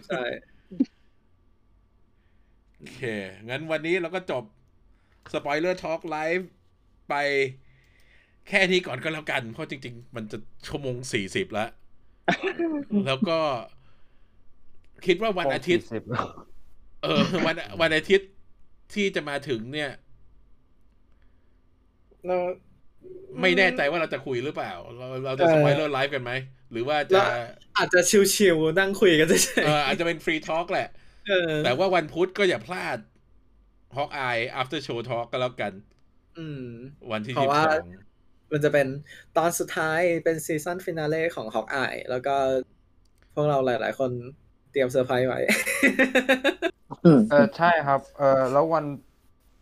[0.07, 0.23] ใช่
[2.77, 3.01] โอเค
[3.49, 4.43] งั้นวันนี้เราก็จบ
[5.33, 6.49] spoiler talk live
[7.09, 7.15] ไป
[8.49, 10.37] แค่นี้ก่อนก็แล้วกัน เพราะจริง ๆ มันจะ
[10.67, 11.69] ชั่วโมงสี่สิบแล้ว
[13.05, 13.39] แล้วก็
[15.05, 15.85] คิดว่าวันอาทิตย์
[17.03, 18.29] เออ วันวันอาทิตย์
[18.93, 19.91] ที่จะมาถึงเนี่ย
[22.27, 22.37] เรา
[23.41, 26.31] ไม่แน่ใจว่าเราจะคุยหรือเปล่า เราเราจะเออ spoiler live กันไหม
[26.75, 27.25] หรือว่าจะแล้ว
[27.77, 27.99] อาจจะ
[28.35, 32.97] ชิวๆนั่งคุยกันเฉยเอออาจจะเป็น free talk แหละๆเออแต่ว่าวันพุธก็อย่าพลาด
[33.95, 35.73] Hawkeye after show talk ก็แล้วกัน
[36.37, 36.63] อืม
[37.11, 37.87] วันที่ยี่ราะสิบว่า
[38.51, 38.87] มันจะเป็น
[39.37, 42.35] ตอนสุดท้ายเป็น season finale ของ Hawkeye แล้วก็
[43.33, 44.11] พวกเราหลาย ๆ คน
[44.71, 45.39] เตรียมเซอร์ไพรส์ไว้
[47.29, 48.85] เออใช่ครับ เออแล้ววัน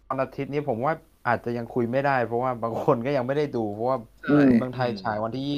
[0.07, 0.94] วันอาทิตย์นี้ผมว่า
[1.27, 5.52] อาจจะยังคุยไม่ได้ เพราะว่าบางคนก็ยังไม่ได้ดู เพราะว่าใช่เมืองไทยฉายวันที่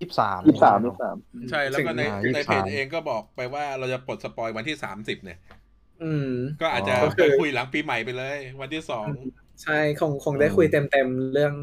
[0.00, 1.16] ยี่ยี่สามยี่สามยี่สาม
[1.50, 5.38] ใช่แล้วก็ในถึงใน23เพจเองก็บอกไปว่าเราจะปลด spoil วันที่สามสิบเนี่ย
[6.02, 6.30] อืม
[6.60, 9.06] ก็อาจจะอ๋อก็คือไปคุยหลังปีใหม่ไปเลย วันที่สอง
[9.62, 11.54] ใช่คงคงได้คุยเต็มๆเรื่อง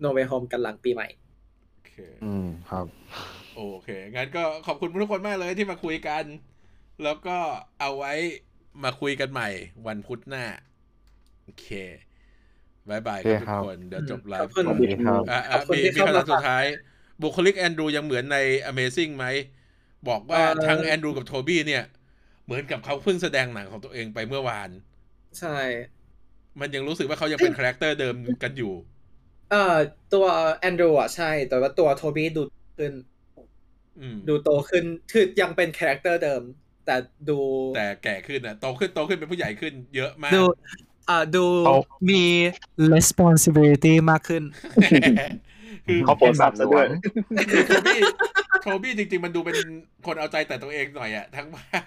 [0.00, 1.08] No Way Home กันหลังปีใหม่
[1.72, 1.94] โอเค
[2.24, 2.86] อืมครับ
[3.56, 6.24] โอเค งั้นก็ขอบคุณทุกคนมากเลยที่มาคุยกัน
[7.02, 7.36] แล้วก็
[7.80, 8.12] เอาไว้
[8.84, 9.48] มาคุยกันใหม่
[9.86, 10.44] วันพุธหน้า
[11.44, 11.66] โอเค
[12.88, 16.64] บายบายครับโอเคครับทุกคน เดี๋ยวจบไลฟ์ ขอบคุณสวัสดีครับอะขอะอบคุณมีที่มีเข้าคำมาถามสุดท้าย
[17.22, 18.38] บุคลิกแอนดรูยังเหมือนใน
[18.70, 19.26] Amazing ไหม
[20.08, 21.84] บอกว่าเอ่อทั้งแอนดรูกับโทบี้เนี่ย
[22.44, 24.70] เหมือนกับเขาเพิ่งแสดงหนังของตัวเองไปเมื่อวาน
[25.40, 25.58] ใช่
[26.60, 28.72] มันยังรู้สึกว่าเขายังเป็น character เดิมกันอยู่
[29.50, 29.76] เอ่อ
[30.14, 30.26] ตัว
[30.56, 32.42] แอนดรูอะใช่ แต่ว่าตัวโทบี้ดู
[32.78, 32.92] ขึ้น
[34.00, 36.42] อืมดูโตขึ้นคือยังเป็นคาแรคเตอร์เดิม
[36.86, 36.96] แต่
[37.28, 37.38] ดู
[37.76, 40.42] แต่แก่ขึ้นอะโตขึ้นโตขึ้นเป็นผู้ใหญ่ขึ้นเยอะมากดู
[41.08, 41.76] อ่าดูเขา
[42.10, 42.24] มี
[42.94, 44.42] responsibility มากขึ้น
[44.90, 45.02] คือ
[46.06, 46.86] เขาโปรสับซะด้วย
[47.50, 48.00] คือโทบี้
[48.62, 49.56] โทบี้จริง ๆ มันดูเป็น
[50.06, 51.84] คนเอาใจแต่ตัวเองหน่อยอะทั้งบ้าน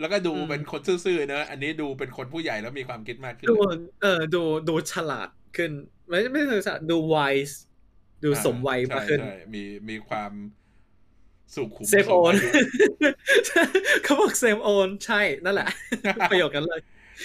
[0.00, 3.56] แล้วก็ดูอืมเป็นคนซื่อๆเนอะอันนี้ดูเป็นคนผู้ใหญ่แล้วมีความคิดมากขึ้นดู
[4.02, 5.70] เออดูดูฉลาดขึ้น
[6.08, 7.54] ไม่ไม่ใช่ฉลาดดู wise
[8.24, 10.32] ดูสมวัยมากขึ้นใช่ใช่มีมีความ
[11.54, 12.70] สุขุม safe zone สูงอายุ
[14.04, 15.68] เขาบอก safe zone ใช่นั่นแหละ
[16.30, 16.80] ประโยคนั้นเลย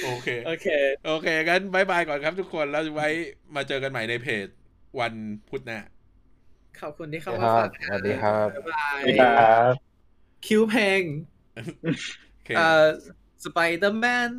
[0.05, 0.67] โอเค โอเค
[1.05, 3.07] โอเค งั้นบายบายก่อนครับทุกคน แล้วไว้
[3.55, 4.47] มาเจอกันใหม่ในเพจ
[4.99, 5.13] วัน
[5.47, 5.79] พุธหน้า
[6.79, 9.31] ขอบคุณที่เข้ามาฟังสวัสดีครับบายบา
[9.67, 9.71] ย
[10.45, 11.01] คิวเพลง
[12.57, 12.85] เอ่อ
[13.43, 14.31] สไปเดอร์แมน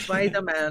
[0.00, 0.70] สไปเดอร์แมน